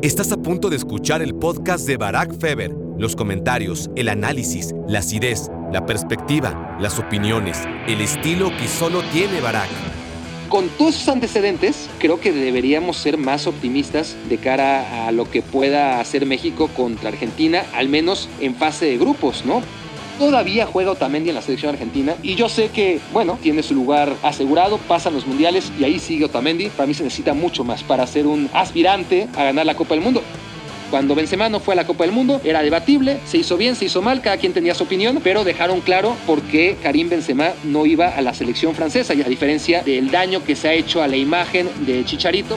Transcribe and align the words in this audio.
Estás 0.00 0.30
a 0.30 0.36
punto 0.36 0.70
de 0.70 0.76
escuchar 0.76 1.22
el 1.22 1.34
podcast 1.34 1.84
de 1.84 1.96
Barack 1.96 2.38
Feber. 2.38 2.70
Los 2.98 3.16
comentarios, 3.16 3.90
el 3.96 4.08
análisis, 4.08 4.72
la 4.86 5.00
acidez, 5.00 5.50
la 5.72 5.86
perspectiva, 5.86 6.78
las 6.80 7.00
opiniones, 7.00 7.58
el 7.88 8.00
estilo 8.00 8.50
que 8.56 8.68
solo 8.68 9.02
tiene 9.12 9.40
Barack. 9.40 9.68
Con 10.48 10.68
todos 10.68 10.94
esos 10.94 11.08
antecedentes, 11.08 11.90
creo 11.98 12.20
que 12.20 12.30
deberíamos 12.30 12.96
ser 12.96 13.18
más 13.18 13.48
optimistas 13.48 14.14
de 14.28 14.38
cara 14.38 15.08
a 15.08 15.10
lo 15.10 15.28
que 15.28 15.42
pueda 15.42 15.98
hacer 15.98 16.26
México 16.26 16.70
contra 16.76 17.08
Argentina, 17.08 17.64
al 17.74 17.88
menos 17.88 18.28
en 18.38 18.54
fase 18.54 18.86
de 18.86 18.98
grupos, 18.98 19.44
¿no? 19.44 19.62
Todavía 20.18 20.66
juega 20.66 20.90
Otamendi 20.90 21.28
en 21.28 21.36
la 21.36 21.42
selección 21.42 21.72
argentina 21.72 22.16
y 22.24 22.34
yo 22.34 22.48
sé 22.48 22.70
que, 22.70 22.98
bueno, 23.12 23.38
tiene 23.40 23.62
su 23.62 23.74
lugar 23.74 24.12
asegurado, 24.22 24.78
pasan 24.78 25.14
los 25.14 25.26
mundiales 25.26 25.70
y 25.78 25.84
ahí 25.84 26.00
sigue 26.00 26.24
Otamendi. 26.24 26.70
Para 26.70 26.88
mí 26.88 26.94
se 26.94 27.04
necesita 27.04 27.34
mucho 27.34 27.62
más 27.62 27.84
para 27.84 28.04
ser 28.06 28.26
un 28.26 28.50
aspirante 28.52 29.28
a 29.36 29.44
ganar 29.44 29.64
la 29.64 29.76
Copa 29.76 29.94
del 29.94 30.02
Mundo. 30.02 30.22
Cuando 30.90 31.14
Benzema 31.14 31.48
no 31.48 31.60
fue 31.60 31.74
a 31.74 31.76
la 31.76 31.86
Copa 31.86 32.04
del 32.04 32.12
Mundo, 32.12 32.40
era 32.42 32.62
debatible, 32.62 33.20
se 33.26 33.38
hizo 33.38 33.56
bien, 33.58 33.76
se 33.76 33.84
hizo 33.84 34.00
mal, 34.00 34.22
cada 34.22 34.38
quien 34.38 34.54
tenía 34.54 34.74
su 34.74 34.84
opinión, 34.84 35.20
pero 35.22 35.44
dejaron 35.44 35.82
claro 35.82 36.16
por 36.26 36.40
qué 36.42 36.78
Karim 36.82 37.10
Benzema 37.10 37.50
no 37.62 37.84
iba 37.84 38.08
a 38.08 38.22
la 38.22 38.32
selección 38.32 38.74
francesa, 38.74 39.12
y 39.12 39.20
a 39.20 39.28
diferencia 39.28 39.82
del 39.82 40.10
daño 40.10 40.42
que 40.42 40.56
se 40.56 40.68
ha 40.68 40.72
hecho 40.72 41.02
a 41.02 41.06
la 41.06 41.16
imagen 41.16 41.68
de 41.84 42.06
Chicharito. 42.06 42.56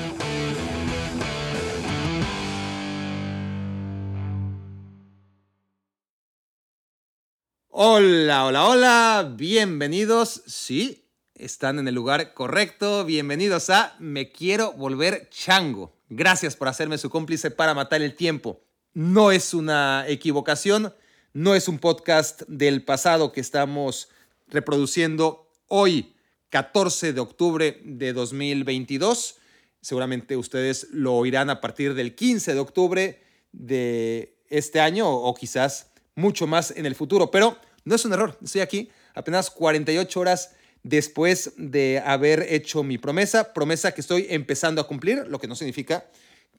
Hola, 7.84 8.46
hola, 8.46 8.68
hola, 8.68 9.34
bienvenidos. 9.36 10.44
Sí, 10.46 11.08
están 11.34 11.80
en 11.80 11.88
el 11.88 11.96
lugar 11.96 12.36
correcto. 12.36 13.04
Bienvenidos 13.06 13.72
a 13.72 13.96
Me 13.98 14.32
Quiero 14.32 14.74
Volver 14.74 15.30
Chango. 15.32 15.92
Gracias 16.08 16.56
por 16.56 16.68
hacerme 16.68 17.00
su 17.00 17.10
cómplice 17.10 17.50
para 17.50 17.74
matar 17.74 18.04
el 18.04 18.16
tiempo. 18.16 18.62
No 18.94 19.32
es 19.32 19.56
una 19.56 20.06
equivocación, 20.08 20.94
no 21.34 21.56
es 21.56 21.68
un 21.68 21.80
podcast 21.80 22.44
del 22.44 22.86
pasado 22.86 23.32
que 23.32 23.42
estamos 23.42 24.10
reproduciendo 24.48 25.50
hoy, 25.68 26.14
14 26.52 27.14
de 27.14 27.20
octubre 27.20 27.82
de 27.84 28.14
2022. 28.14 29.38
Seguramente 29.82 30.38
ustedes 30.38 30.88
lo 30.92 31.16
oirán 31.16 31.50
a 31.50 31.60
partir 31.62 31.96
del 31.96 32.14
15 32.14 32.54
de 32.54 32.60
octubre 32.60 33.24
de 33.54 34.38
este 34.52 34.80
año 34.80 35.10
o 35.10 35.34
quizás 35.34 35.88
mucho 36.14 36.46
más 36.46 36.70
en 36.78 36.86
el 36.86 36.94
futuro. 36.94 37.32
Pero 37.32 37.58
no 37.86 37.96
es 37.96 38.06
un 38.06 38.14
error, 38.14 38.38
estoy 38.44 38.62
aquí 38.62 38.90
apenas 39.14 39.50
48 39.50 40.20
horas 40.20 40.52
después 40.84 41.54
de 41.58 42.02
haber 42.06 42.46
hecho 42.50 42.84
mi 42.84 42.98
promesa, 42.98 43.54
promesa 43.54 43.94
que 43.94 44.02
estoy 44.02 44.28
empezando 44.30 44.82
a 44.82 44.88
cumplir, 44.88 45.26
lo 45.28 45.40
que 45.40 45.48
no 45.48 45.56
significa 45.56 46.06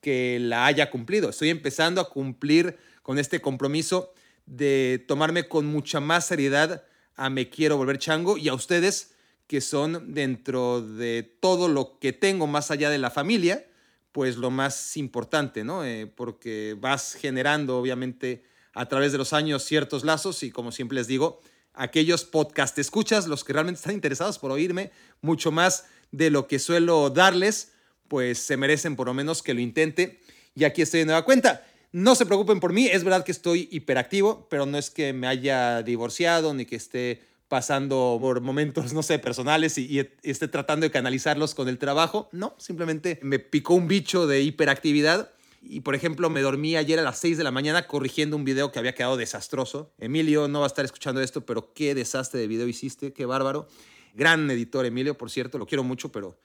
que 0.01 0.39
la 0.41 0.67
haya 0.67 0.91
cumplido. 0.91 1.31
Estoy 1.31 1.51
empezando 1.51 2.01
a 2.01 2.11
cumplir 2.11 2.77
con 3.03 3.19
este 3.19 3.41
compromiso 3.41 4.13
de 4.47 5.05
tomarme 5.07 5.49
con 5.49 5.67
mucha 5.67 6.01
más 6.01 6.27
seriedad 6.27 6.85
a 7.15 7.31
Me 7.31 7.49
Quiero 7.49 7.77
Volver 7.77 7.99
Chango 7.99 8.37
y 8.37 8.49
a 8.49 8.55
ustedes 8.55 9.15
que 9.47 9.61
son 9.61 10.15
dentro 10.15 10.81
de 10.81 11.23
todo 11.23 11.69
lo 11.69 11.99
que 11.99 12.13
tengo 12.13 12.47
más 12.47 12.71
allá 12.71 12.91
de 12.91 12.99
la 12.99 13.11
familia, 13.11 13.67
pues 14.13 14.37
lo 14.37 14.51
más 14.51 14.97
importante, 14.97 15.65
¿no? 15.65 15.85
Eh, 15.85 16.07
porque 16.07 16.77
vas 16.79 17.15
generando 17.15 17.79
obviamente 17.79 18.45
a 18.75 18.87
través 18.87 19.13
de 19.13 19.19
los 19.19 19.33
años 19.33 19.65
ciertos 19.65 20.05
lazos 20.05 20.43
y 20.43 20.51
como 20.51 20.73
siempre 20.73 20.97
les 20.97 21.07
digo, 21.07 21.41
aquellos 21.75 22.25
podcast 22.25 22.79
escuchas, 22.79 23.27
los 23.27 23.45
que 23.45 23.53
realmente 23.53 23.79
están 23.79 23.95
interesados 23.95 24.39
por 24.39 24.51
oírme 24.51 24.91
mucho 25.21 25.51
más 25.51 25.87
de 26.11 26.31
lo 26.31 26.47
que 26.47 26.59
suelo 26.59 27.11
darles, 27.11 27.73
pues 28.09 28.39
se 28.39 28.57
merecen 28.57 28.97
por 28.97 29.07
lo 29.07 29.15
menos 29.15 29.43
que 29.43 29.55
lo 29.55 29.61
intente. 29.61 30.21
Y 30.55 30.65
aquí 30.65 30.83
estoy 30.83 31.01
de 31.01 31.07
nueva 31.07 31.25
cuenta. 31.25 31.67
No 31.93 32.15
se 32.15 32.27
preocupen 32.27 32.61
por 32.61 32.73
mí, 32.73 32.87
es 32.87 33.05
verdad 33.05 33.25
que 33.25 33.33
estoy 33.33 33.69
hiperactivo, 33.71 34.47
pero 34.51 34.67
no 34.67 34.79
es 34.79 34.91
que 34.91 35.13
me 35.13 35.27
haya 35.27 35.83
divorciado 35.83 36.55
ni 36.55 36.65
que 36.65 36.77
esté 36.77 37.23
pasando 37.49 38.17
por 38.19 38.41
momentos, 38.41 38.95
no 38.95 39.03
sé, 39.03 39.19
personales 39.19 39.77
y, 39.77 40.01
y, 40.01 40.09
esté 40.23 40.49
tratando 40.49 40.85
de 40.85 40.91
canalizarlos 40.91 41.55
con 41.55 41.69
el 41.69 41.77
trabajo. 41.77 42.31
No, 42.33 42.55
simplemente 42.59 43.19
me 43.23 43.39
picó 43.39 43.75
un 43.75 43.89
bicho 43.89 44.27
de 44.27 44.41
hiperactividad 44.41 45.31
y 45.63 45.81
por 45.81 45.95
ejemplo, 45.95 46.29
me 46.29 46.41
dormí 46.41 46.77
ayer 46.77 46.99
a 46.99 47.03
las 47.03 47.19
6 47.19 47.39
de 47.39 47.45
la 47.45 47.53
mañana 47.53 47.87
corrigiendo 47.87 48.37
un 48.37 48.45
video 48.45 48.73
que 48.73 48.79
había 48.79 48.95
quedado 48.95 49.17
desastroso. 49.17 49.93
Emilio 49.99 50.49
no 50.49 50.61
va 50.61 50.67
a 50.67 50.69
estar 50.69 50.85
escuchando 50.85 51.21
esto, 51.21 51.47
pero 51.47 51.73
qué 51.73 51.95
desastre 51.95 52.41
de 52.41 52.49
video 52.49 52.67
hiciste, 52.67 53.13
qué 53.13 53.27
bárbaro. 53.27 53.69
Gran 54.15 54.51
editor, 54.51 54.85
Emilio, 54.85 55.17
por 55.17 55.31
cierto, 55.31 55.59
lo 55.59 55.67
quiero 55.67 55.85
mucho, 55.85 56.11
pero, 56.11 56.37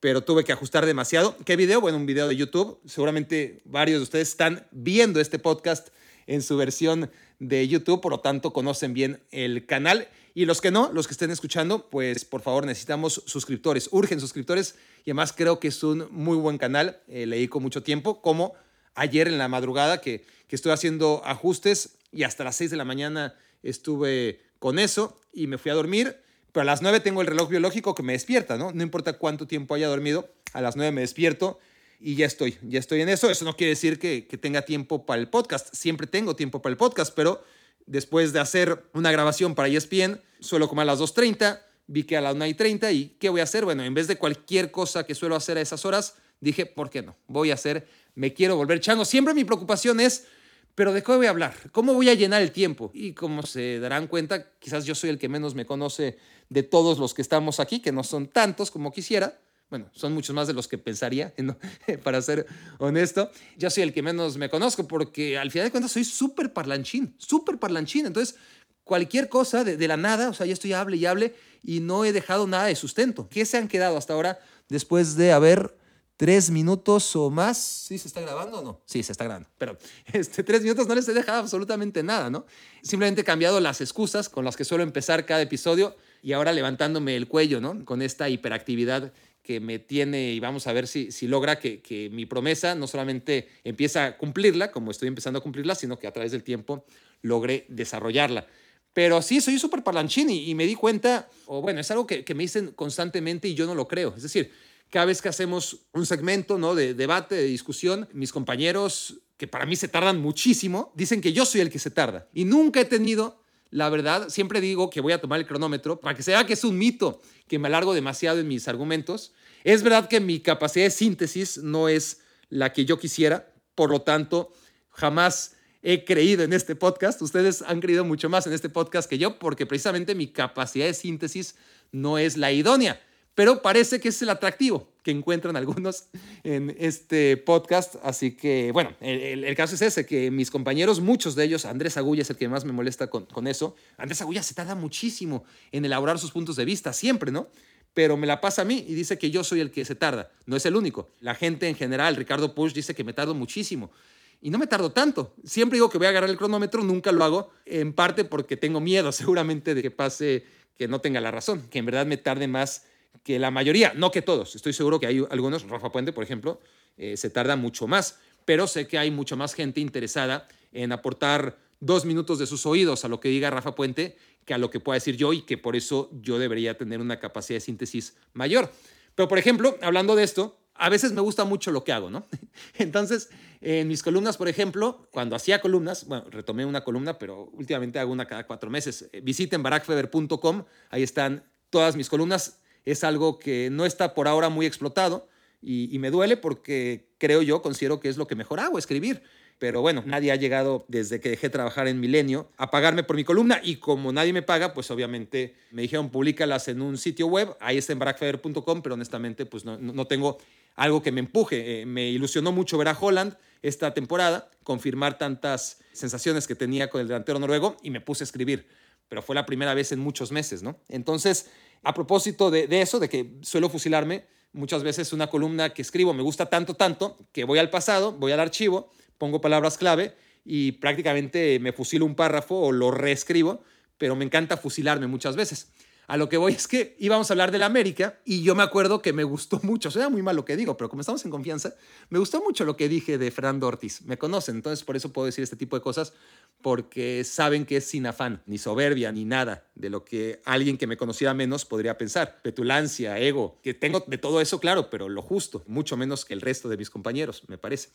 pero 0.00 0.22
tuve 0.22 0.44
que 0.44 0.52
ajustar 0.52 0.84
demasiado. 0.84 1.36
¿Qué 1.44 1.56
video? 1.56 1.80
Bueno, 1.80 1.96
un 1.96 2.06
video 2.06 2.28
de 2.28 2.36
YouTube. 2.36 2.78
Seguramente 2.84 3.62
varios 3.64 4.00
de 4.00 4.02
ustedes 4.04 4.28
están 4.28 4.66
viendo 4.70 5.18
este 5.18 5.38
podcast 5.38 5.88
en 6.26 6.42
su 6.42 6.56
versión 6.56 7.10
de 7.38 7.66
YouTube, 7.66 8.00
por 8.00 8.12
lo 8.12 8.20
tanto 8.20 8.52
conocen 8.52 8.92
bien 8.92 9.20
el 9.30 9.64
canal. 9.64 10.08
Y 10.34 10.44
los 10.44 10.60
que 10.60 10.70
no, 10.70 10.90
los 10.92 11.06
que 11.06 11.12
estén 11.12 11.30
escuchando, 11.30 11.88
pues 11.90 12.24
por 12.24 12.42
favor 12.42 12.66
necesitamos 12.66 13.22
suscriptores, 13.26 13.88
urgen 13.92 14.20
suscriptores. 14.20 14.76
Y 15.04 15.10
además 15.10 15.32
creo 15.36 15.58
que 15.58 15.68
es 15.68 15.82
un 15.82 16.08
muy 16.10 16.36
buen 16.36 16.58
canal, 16.58 17.00
eh, 17.08 17.26
leí 17.26 17.48
con 17.48 17.62
mucho 17.62 17.82
tiempo, 17.82 18.20
como 18.20 18.54
ayer 18.94 19.28
en 19.28 19.38
la 19.38 19.48
madrugada 19.48 20.00
que, 20.00 20.24
que 20.46 20.56
estoy 20.56 20.72
haciendo 20.72 21.22
ajustes 21.24 21.96
y 22.12 22.22
hasta 22.24 22.44
las 22.44 22.56
6 22.56 22.70
de 22.70 22.76
la 22.76 22.84
mañana 22.84 23.34
estuve 23.62 24.40
con 24.58 24.78
eso 24.78 25.18
y 25.32 25.46
me 25.46 25.58
fui 25.58 25.70
a 25.70 25.74
dormir. 25.74 26.16
Pero 26.52 26.62
a 26.62 26.64
las 26.64 26.82
9 26.82 27.00
tengo 27.00 27.20
el 27.20 27.26
reloj 27.26 27.48
biológico 27.48 27.94
que 27.94 28.02
me 28.02 28.14
despierta, 28.14 28.56
¿no? 28.56 28.72
No 28.72 28.82
importa 28.82 29.14
cuánto 29.14 29.46
tiempo 29.46 29.74
haya 29.74 29.88
dormido, 29.88 30.28
a 30.52 30.60
las 30.60 30.76
9 30.76 30.92
me 30.92 31.02
despierto 31.02 31.58
y 32.00 32.14
ya 32.14 32.26
estoy, 32.26 32.58
ya 32.62 32.78
estoy 32.78 33.00
en 33.02 33.08
eso. 33.08 33.30
Eso 33.30 33.44
no 33.44 33.54
quiere 33.54 33.70
decir 33.70 33.98
que, 33.98 34.26
que 34.26 34.38
tenga 34.38 34.62
tiempo 34.62 35.04
para 35.04 35.20
el 35.20 35.28
podcast, 35.28 35.74
siempre 35.74 36.06
tengo 36.06 36.36
tiempo 36.36 36.62
para 36.62 36.72
el 36.72 36.76
podcast, 36.76 37.14
pero 37.14 37.44
después 37.88 38.32
de 38.32 38.40
hacer 38.40 38.84
una 38.92 39.10
grabación 39.10 39.54
para 39.54 39.68
ESPN, 39.68 40.20
suelo 40.40 40.68
comer 40.68 40.82
a 40.82 40.92
las 40.92 41.00
2.30, 41.00 41.60
vi 41.86 42.04
que 42.04 42.16
a 42.16 42.20
las 42.20 42.36
1.30 42.36 42.94
y 42.94 43.16
¿qué 43.18 43.28
voy 43.28 43.40
a 43.40 43.44
hacer? 43.44 43.64
Bueno, 43.64 43.82
en 43.82 43.94
vez 43.94 44.06
de 44.06 44.16
cualquier 44.16 44.70
cosa 44.70 45.04
que 45.04 45.14
suelo 45.14 45.34
hacer 45.34 45.58
a 45.58 45.60
esas 45.60 45.84
horas, 45.84 46.14
dije, 46.40 46.66
¿por 46.66 46.90
qué 46.90 47.02
no? 47.02 47.16
Voy 47.26 47.50
a 47.50 47.54
hacer, 47.54 47.88
me 48.14 48.32
quiero 48.32 48.56
volver 48.56 48.80
chango. 48.80 49.04
Siempre 49.04 49.34
mi 49.34 49.44
preocupación 49.44 50.00
es, 50.00 50.26
pero 50.74 50.92
¿de 50.92 51.02
qué 51.02 51.12
voy 51.12 51.26
a 51.26 51.30
hablar? 51.30 51.54
¿Cómo 51.72 51.94
voy 51.94 52.08
a 52.08 52.14
llenar 52.14 52.42
el 52.42 52.52
tiempo? 52.52 52.90
Y 52.94 53.12
como 53.12 53.42
se 53.42 53.80
darán 53.80 54.06
cuenta, 54.06 54.52
quizás 54.58 54.84
yo 54.84 54.94
soy 54.94 55.10
el 55.10 55.18
que 55.18 55.28
menos 55.28 55.54
me 55.54 55.66
conoce 55.66 56.18
de 56.50 56.62
todos 56.62 56.98
los 56.98 57.14
que 57.14 57.22
estamos 57.22 57.58
aquí, 57.58 57.80
que 57.80 57.90
no 57.90 58.04
son 58.04 58.28
tantos 58.28 58.70
como 58.70 58.92
quisiera. 58.92 59.40
Bueno, 59.70 59.90
son 59.92 60.14
muchos 60.14 60.34
más 60.34 60.46
de 60.46 60.54
los 60.54 60.66
que 60.66 60.78
pensaría, 60.78 61.34
para 62.02 62.22
ser 62.22 62.46
honesto. 62.78 63.30
Yo 63.56 63.68
soy 63.68 63.82
el 63.82 63.92
que 63.92 64.02
menos 64.02 64.38
me 64.38 64.48
conozco 64.48 64.88
porque 64.88 65.36
al 65.36 65.50
final 65.50 65.66
de 65.66 65.70
cuentas 65.70 65.92
soy 65.92 66.04
súper 66.04 66.52
parlanchín, 66.52 67.14
súper 67.18 67.58
parlanchín. 67.58 68.06
Entonces, 68.06 68.36
cualquier 68.84 69.28
cosa 69.28 69.64
de, 69.64 69.88
la 69.88 69.98
nada, 69.98 70.30
o 70.30 70.34
sea, 70.34 70.46
ya 70.46 70.54
estoy 70.54 70.72
hable 70.72 70.96
y 70.96 71.04
hable 71.04 71.34
y 71.62 71.80
no 71.80 72.06
he 72.06 72.12
dejado 72.12 72.46
nada 72.46 72.64
de 72.64 72.76
sustento. 72.76 73.28
¿Qué 73.28 73.44
se 73.44 73.58
han 73.58 73.68
quedado 73.68 73.98
hasta 73.98 74.14
ahora 74.14 74.40
después 74.70 75.16
de 75.16 75.32
haber 75.32 75.76
tres 76.16 76.50
minutos 76.50 77.14
o 77.14 77.28
más? 77.28 77.58
¿Sí 77.58 77.98
se 77.98 78.08
está 78.08 78.22
grabando 78.22 78.60
o 78.60 78.64
no? 78.64 78.80
Sí, 78.86 79.02
se 79.02 79.12
está 79.12 79.24
grabando. 79.24 79.50
Pero 79.58 79.76
este, 80.12 80.42
tres 80.42 80.62
minutos 80.62 80.88
no 80.88 80.94
les 80.94 81.06
he 81.08 81.12
dejado 81.12 81.40
absolutamente 81.40 82.02
nada, 82.02 82.30
¿no? 82.30 82.46
Simplemente 82.82 83.20
he 83.20 83.24
cambiado 83.24 83.60
las 83.60 83.82
excusas 83.82 84.30
con 84.30 84.46
las 84.46 84.56
que 84.56 84.64
suelo 84.64 84.82
empezar 84.82 85.26
cada 85.26 85.42
episodio 85.42 85.94
y 86.22 86.32
ahora 86.32 86.52
levantándome 86.52 87.14
el 87.14 87.28
cuello, 87.28 87.60
¿no? 87.60 87.84
Con 87.84 88.00
esta 88.00 88.30
hiperactividad 88.30 89.12
que 89.42 89.60
me 89.60 89.78
tiene 89.78 90.32
y 90.32 90.40
vamos 90.40 90.66
a 90.66 90.72
ver 90.72 90.86
si, 90.86 91.10
si 91.10 91.26
logra 91.26 91.58
que, 91.58 91.80
que, 91.80 92.10
mi 92.10 92.26
promesa 92.26 92.74
no 92.74 92.86
solamente 92.86 93.48
empieza 93.64 94.06
a 94.06 94.16
cumplirla, 94.18 94.70
como 94.70 94.90
estoy 94.90 95.08
empezando 95.08 95.38
a 95.38 95.42
cumplirla, 95.42 95.74
sino 95.74 95.98
que 95.98 96.06
a 96.06 96.12
través 96.12 96.32
del 96.32 96.42
tiempo 96.42 96.84
logre 97.22 97.64
desarrollarla. 97.68 98.46
Pero 98.92 99.22
sí, 99.22 99.40
soy 99.40 99.58
súper 99.58 99.82
parlanchín 99.82 100.28
y, 100.30 100.50
y, 100.50 100.54
me 100.54 100.66
di 100.66 100.74
cuenta, 100.74 101.28
o 101.46 101.62
bueno, 101.62 101.80
es 101.80 101.90
algo 101.90 102.06
que, 102.06 102.24
que, 102.24 102.34
me 102.34 102.42
dicen 102.42 102.72
constantemente 102.72 103.48
y 103.48 103.54
yo 103.54 103.66
no 103.66 103.74
lo 103.74 103.86
creo. 103.86 104.14
Es 104.16 104.22
decir, 104.22 104.50
cada 104.90 105.04
vez 105.04 105.22
que 105.22 105.28
hacemos 105.28 105.86
un 105.92 106.06
segmento 106.06 106.58
¿no? 106.58 106.74
de 106.74 106.94
debate, 106.94 107.34
de 107.34 107.44
discusión, 107.44 108.08
mis 108.12 108.32
compañeros, 108.32 109.20
que 109.36 109.46
para 109.46 109.66
mí 109.66 109.76
se 109.76 109.88
tardan 109.88 110.20
muchísimo, 110.20 110.92
dicen 110.96 111.20
que 111.20 111.32
yo 111.32 111.44
soy 111.44 111.60
el 111.60 111.70
que 111.70 111.78
se 111.78 111.90
tarda. 111.90 112.28
Y 112.34 112.44
nunca 112.44 112.80
he 112.80 112.84
tenido 112.84 113.40
la 113.70 113.88
verdad, 113.90 114.28
siempre 114.28 114.60
digo 114.60 114.90
que 114.90 115.00
voy 115.00 115.12
a 115.12 115.20
tomar 115.20 115.40
el 115.40 115.46
cronómetro 115.46 116.00
para 116.00 116.16
que 116.16 116.22
se 116.22 116.30
vea 116.30 116.46
que 116.46 116.54
es 116.54 116.64
un 116.64 116.78
mito, 116.78 117.20
que 117.46 117.58
me 117.58 117.68
alargo 117.68 117.94
demasiado 117.94 118.38
en 118.38 118.48
mis 118.48 118.68
argumentos. 118.68 119.32
Es 119.64 119.82
verdad 119.82 120.08
que 120.08 120.20
mi 120.20 120.40
capacidad 120.40 120.86
de 120.86 120.90
síntesis 120.90 121.58
no 121.58 121.88
es 121.88 122.20
la 122.48 122.72
que 122.72 122.84
yo 122.84 122.98
quisiera, 122.98 123.52
por 123.74 123.90
lo 123.90 124.00
tanto, 124.00 124.52
jamás 124.90 125.56
he 125.82 126.04
creído 126.04 126.44
en 126.44 126.52
este 126.52 126.76
podcast. 126.76 127.20
Ustedes 127.20 127.62
han 127.62 127.80
creído 127.80 128.04
mucho 128.04 128.28
más 128.28 128.46
en 128.46 128.52
este 128.52 128.68
podcast 128.68 129.08
que 129.08 129.18
yo, 129.18 129.38
porque 129.38 129.66
precisamente 129.66 130.14
mi 130.14 130.28
capacidad 130.28 130.86
de 130.86 130.94
síntesis 130.94 131.54
no 131.92 132.18
es 132.18 132.36
la 132.36 132.52
idónea 132.52 133.00
pero 133.38 133.62
parece 133.62 134.00
que 134.00 134.08
es 134.08 134.20
el 134.20 134.30
atractivo 134.30 134.88
que 135.04 135.12
encuentran 135.12 135.54
algunos 135.54 136.06
en 136.42 136.74
este 136.76 137.36
podcast. 137.36 137.94
Así 138.02 138.32
que, 138.32 138.72
bueno, 138.72 138.96
el, 139.00 139.54
caso 139.54 139.76
es 139.76 139.82
ese, 139.82 140.04
que 140.04 140.32
mis 140.32 140.50
compañeros, 140.50 140.98
muchos 140.98 141.36
de 141.36 141.44
ellos, 141.44 141.64
Andrés 141.64 141.96
Agulla 141.96 142.22
es 142.22 142.30
el 142.30 142.36
que 142.36 142.48
más 142.48 142.64
me 142.64 142.72
molesta 142.72 143.06
con, 143.06 143.26
con 143.26 143.46
eso, 143.46 143.76
Andrés 143.96 144.20
Agulla 144.22 144.42
se 144.42 144.54
tarda 144.54 144.74
muchísimo 144.74 145.44
en 145.70 145.84
elaborar 145.84 146.18
sus 146.18 146.32
puntos 146.32 146.56
de 146.56 146.64
vista, 146.64 146.92
siempre, 146.92 147.30
¿no? 147.30 147.46
pero 147.94 148.16
me 148.16 148.26
la 148.26 148.40
pasa 148.40 148.62
a 148.62 148.64
mí 148.64 148.84
y 148.88 148.94
dice 148.94 149.18
que 149.18 149.30
yo 149.30 149.44
soy 149.44 149.60
el 149.60 149.70
que 149.70 149.84
se 149.84 149.94
tarda. 149.94 150.32
No 150.46 150.56
es 150.56 150.66
el 150.66 150.74
único. 150.74 151.12
La 151.20 151.36
gente 151.36 151.68
en 151.68 151.76
general, 151.76 152.16
Ricardo 152.16 152.56
Push, 152.56 152.72
dice 152.72 152.92
que 152.92 153.04
me 153.04 153.12
tardo 153.12 153.34
muchísimo. 153.36 153.92
Y 154.40 154.50
no 154.50 154.58
me 154.58 154.66
tardo 154.66 154.90
tanto. 154.90 155.32
Siempre 155.44 155.76
digo 155.76 155.90
que 155.90 155.98
voy 155.98 156.08
a 156.08 156.10
agarrar 156.10 156.30
el 156.30 156.36
cronómetro, 156.36 156.82
nunca 156.82 157.12
lo 157.12 157.22
hago, 157.22 157.52
en 157.66 157.92
parte 157.92 158.24
porque 158.24 158.56
tengo 158.56 158.80
miedo 158.80 159.12
seguramente 159.12 159.76
de 159.76 159.82
que 159.82 159.92
pase 159.92 160.44
que 160.76 160.88
no 160.88 161.00
tenga 161.00 161.20
la 161.20 161.30
razón, 161.30 161.68
que 161.70 161.78
en 161.78 161.86
verdad 161.86 162.04
me 162.04 162.16
tarde 162.16 162.48
más 162.48 162.84
que 163.22 163.38
la 163.38 163.50
mayoría, 163.50 163.92
no 163.94 164.10
que 164.10 164.22
todos. 164.22 164.56
Estoy 164.56 164.72
seguro 164.72 165.00
que 165.00 165.06
hay 165.06 165.24
algunos, 165.30 165.68
Rafa 165.68 165.92
Puente, 165.92 166.12
por 166.12 166.24
ejemplo, 166.24 166.60
eh, 166.96 167.16
se 167.16 167.30
tarda 167.30 167.56
mucho 167.56 167.86
más, 167.86 168.18
pero 168.44 168.66
sé 168.66 168.86
que 168.86 168.98
hay 168.98 169.10
mucha 169.10 169.36
más 169.36 169.54
gente 169.54 169.80
interesada 169.80 170.48
en 170.72 170.92
aportar 170.92 171.58
dos 171.80 172.04
minutos 172.04 172.38
de 172.38 172.46
sus 172.46 172.66
oídos 172.66 173.04
a 173.04 173.08
lo 173.08 173.20
que 173.20 173.28
diga 173.28 173.50
Rafa 173.50 173.74
Puente 173.74 174.16
que 174.48 174.54
a 174.54 174.58
lo 174.58 174.70
que 174.70 174.80
pueda 174.80 174.94
decir 174.94 175.16
yo 175.16 175.34
y 175.34 175.42
que 175.42 175.58
por 175.58 175.76
eso 175.76 176.10
yo 176.22 176.38
debería 176.38 176.76
tener 176.76 177.00
una 177.00 177.20
capacidad 177.20 177.58
de 177.58 177.60
síntesis 177.60 178.16
mayor. 178.32 178.72
Pero, 179.14 179.28
por 179.28 179.38
ejemplo, 179.38 179.76
hablando 179.82 180.16
de 180.16 180.24
esto, 180.24 180.58
a 180.74 180.88
veces 180.88 181.12
me 181.12 181.20
gusta 181.20 181.44
mucho 181.44 181.70
lo 181.70 181.84
que 181.84 181.92
hago, 181.92 182.08
¿no? 182.08 182.26
Entonces, 182.78 183.28
en 183.60 183.86
mis 183.88 184.02
columnas, 184.02 184.38
por 184.38 184.48
ejemplo, 184.48 185.06
cuando 185.10 185.36
hacía 185.36 185.60
columnas, 185.60 186.06
bueno, 186.06 186.24
retomé 186.30 186.64
una 186.64 186.82
columna, 186.82 187.18
pero 187.18 187.50
últimamente 187.52 187.98
hago 187.98 188.10
una 188.10 188.26
cada 188.26 188.46
cuatro 188.46 188.70
meses. 188.70 189.08
Eh, 189.12 189.20
visiten 189.20 189.62
barackfeber.com, 189.62 190.64
ahí 190.90 191.02
están 191.02 191.44
todas 191.68 191.94
mis 191.94 192.08
columnas. 192.08 192.60
Es 192.84 193.04
algo 193.04 193.38
que 193.38 193.68
no 193.70 193.86
está 193.86 194.14
por 194.14 194.28
ahora 194.28 194.48
muy 194.48 194.66
explotado 194.66 195.28
y, 195.60 195.94
y 195.94 195.98
me 195.98 196.10
duele 196.10 196.36
porque 196.36 197.08
creo 197.18 197.42
yo, 197.42 197.62
considero 197.62 198.00
que 198.00 198.08
es 198.08 198.16
lo 198.16 198.26
que 198.26 198.34
mejor 198.34 198.60
hago, 198.60 198.78
escribir. 198.78 199.22
Pero 199.58 199.80
bueno, 199.80 200.04
nadie 200.06 200.30
ha 200.30 200.36
llegado 200.36 200.84
desde 200.86 201.20
que 201.20 201.30
dejé 201.30 201.48
de 201.48 201.52
trabajar 201.52 201.88
en 201.88 201.98
Milenio 201.98 202.48
a 202.56 202.70
pagarme 202.70 203.02
por 203.02 203.16
mi 203.16 203.24
columna 203.24 203.60
y 203.62 203.76
como 203.76 204.12
nadie 204.12 204.32
me 204.32 204.42
paga, 204.42 204.72
pues 204.72 204.88
obviamente 204.90 205.56
me 205.72 205.82
dijeron 205.82 206.10
públicalas 206.10 206.68
en 206.68 206.80
un 206.80 206.96
sitio 206.96 207.26
web, 207.26 207.56
ahí 207.60 207.76
está 207.76 207.92
en 207.92 207.98
barackfeber.com, 207.98 208.82
pero 208.82 208.94
honestamente 208.94 209.46
pues 209.46 209.64
no, 209.64 209.76
no 209.76 210.06
tengo 210.06 210.38
algo 210.76 211.02
que 211.02 211.10
me 211.10 211.20
empuje. 211.20 211.80
Eh, 211.80 211.86
me 211.86 212.08
ilusionó 212.08 212.52
mucho 212.52 212.78
ver 212.78 212.88
a 212.88 212.96
Holland 212.98 213.36
esta 213.62 213.92
temporada, 213.92 214.48
confirmar 214.62 215.18
tantas 215.18 215.80
sensaciones 215.92 216.46
que 216.46 216.54
tenía 216.54 216.88
con 216.88 217.00
el 217.00 217.08
delantero 217.08 217.40
noruego 217.40 217.76
y 217.82 217.90
me 217.90 218.00
puse 218.00 218.22
a 218.22 218.26
escribir. 218.26 218.68
Pero 219.08 219.22
fue 219.22 219.34
la 219.34 219.46
primera 219.46 219.74
vez 219.74 219.92
en 219.92 220.00
muchos 220.00 220.32
meses, 220.32 220.62
¿no? 220.62 220.78
Entonces, 220.88 221.50
a 221.82 221.94
propósito 221.94 222.50
de, 222.50 222.66
de 222.66 222.82
eso, 222.82 222.98
de 222.98 223.08
que 223.08 223.38
suelo 223.42 223.68
fusilarme, 223.68 224.26
muchas 224.52 224.82
veces 224.82 225.12
una 225.12 225.28
columna 225.28 225.70
que 225.70 225.82
escribo 225.82 226.12
me 226.14 226.22
gusta 226.22 226.46
tanto, 226.46 226.74
tanto, 226.74 227.16
que 227.32 227.44
voy 227.44 227.58
al 227.58 227.70
pasado, 227.70 228.12
voy 228.12 228.32
al 228.32 228.40
archivo, 228.40 228.90
pongo 229.16 229.40
palabras 229.40 229.78
clave 229.78 230.14
y 230.44 230.72
prácticamente 230.72 231.58
me 231.60 231.72
fusilo 231.72 232.04
un 232.04 232.14
párrafo 232.14 232.56
o 232.56 232.72
lo 232.72 232.90
reescribo, 232.90 233.62
pero 233.98 234.16
me 234.16 234.24
encanta 234.24 234.56
fusilarme 234.56 235.06
muchas 235.06 235.36
veces. 235.36 235.72
A 236.08 236.16
lo 236.16 236.30
que 236.30 236.38
voy 236.38 236.54
es 236.54 236.66
que 236.66 236.96
íbamos 236.98 237.30
a 237.30 237.34
hablar 237.34 237.52
de 237.52 237.58
la 237.58 237.66
América 237.66 238.18
y 238.24 238.42
yo 238.42 238.54
me 238.54 238.62
acuerdo 238.62 239.02
que 239.02 239.12
me 239.12 239.24
gustó 239.24 239.60
mucho, 239.62 239.90
sea, 239.90 240.08
muy 240.08 240.22
mal 240.22 240.36
lo 240.36 240.44
que 240.46 240.56
digo, 240.56 240.74
pero 240.76 240.88
como 240.88 241.02
estamos 241.02 241.22
en 241.26 241.30
confianza, 241.30 241.74
me 242.08 242.18
gustó 242.18 242.42
mucho 242.42 242.64
lo 242.64 242.78
que 242.78 242.88
dije 242.88 243.18
de 243.18 243.30
Fernando 243.30 243.66
Ortiz. 243.66 244.00
Me 244.02 244.16
conocen, 244.16 244.56
entonces 244.56 244.84
por 244.84 244.96
eso 244.96 245.12
puedo 245.12 245.26
decir 245.26 245.44
este 245.44 245.56
tipo 245.56 245.76
de 245.76 245.82
cosas, 245.82 246.14
porque 246.62 247.24
saben 247.24 247.66
que 247.66 247.76
es 247.76 247.84
sin 247.84 248.06
afán, 248.06 248.42
ni 248.46 248.56
soberbia, 248.56 249.12
ni 249.12 249.26
nada 249.26 249.66
de 249.74 249.90
lo 249.90 250.04
que 250.04 250.40
alguien 250.46 250.78
que 250.78 250.86
me 250.86 250.96
conociera 250.96 251.34
menos 251.34 251.66
podría 251.66 251.98
pensar. 251.98 252.40
Petulancia, 252.42 253.18
ego, 253.18 253.60
que 253.62 253.74
tengo 253.74 254.02
de 254.06 254.16
todo 254.16 254.40
eso, 254.40 254.58
claro, 254.60 254.88
pero 254.88 255.10
lo 255.10 255.20
justo, 255.20 255.62
mucho 255.66 255.98
menos 255.98 256.24
que 256.24 256.32
el 256.32 256.40
resto 256.40 256.70
de 256.70 256.78
mis 256.78 256.88
compañeros, 256.88 257.44
me 257.48 257.58
parece. 257.58 257.90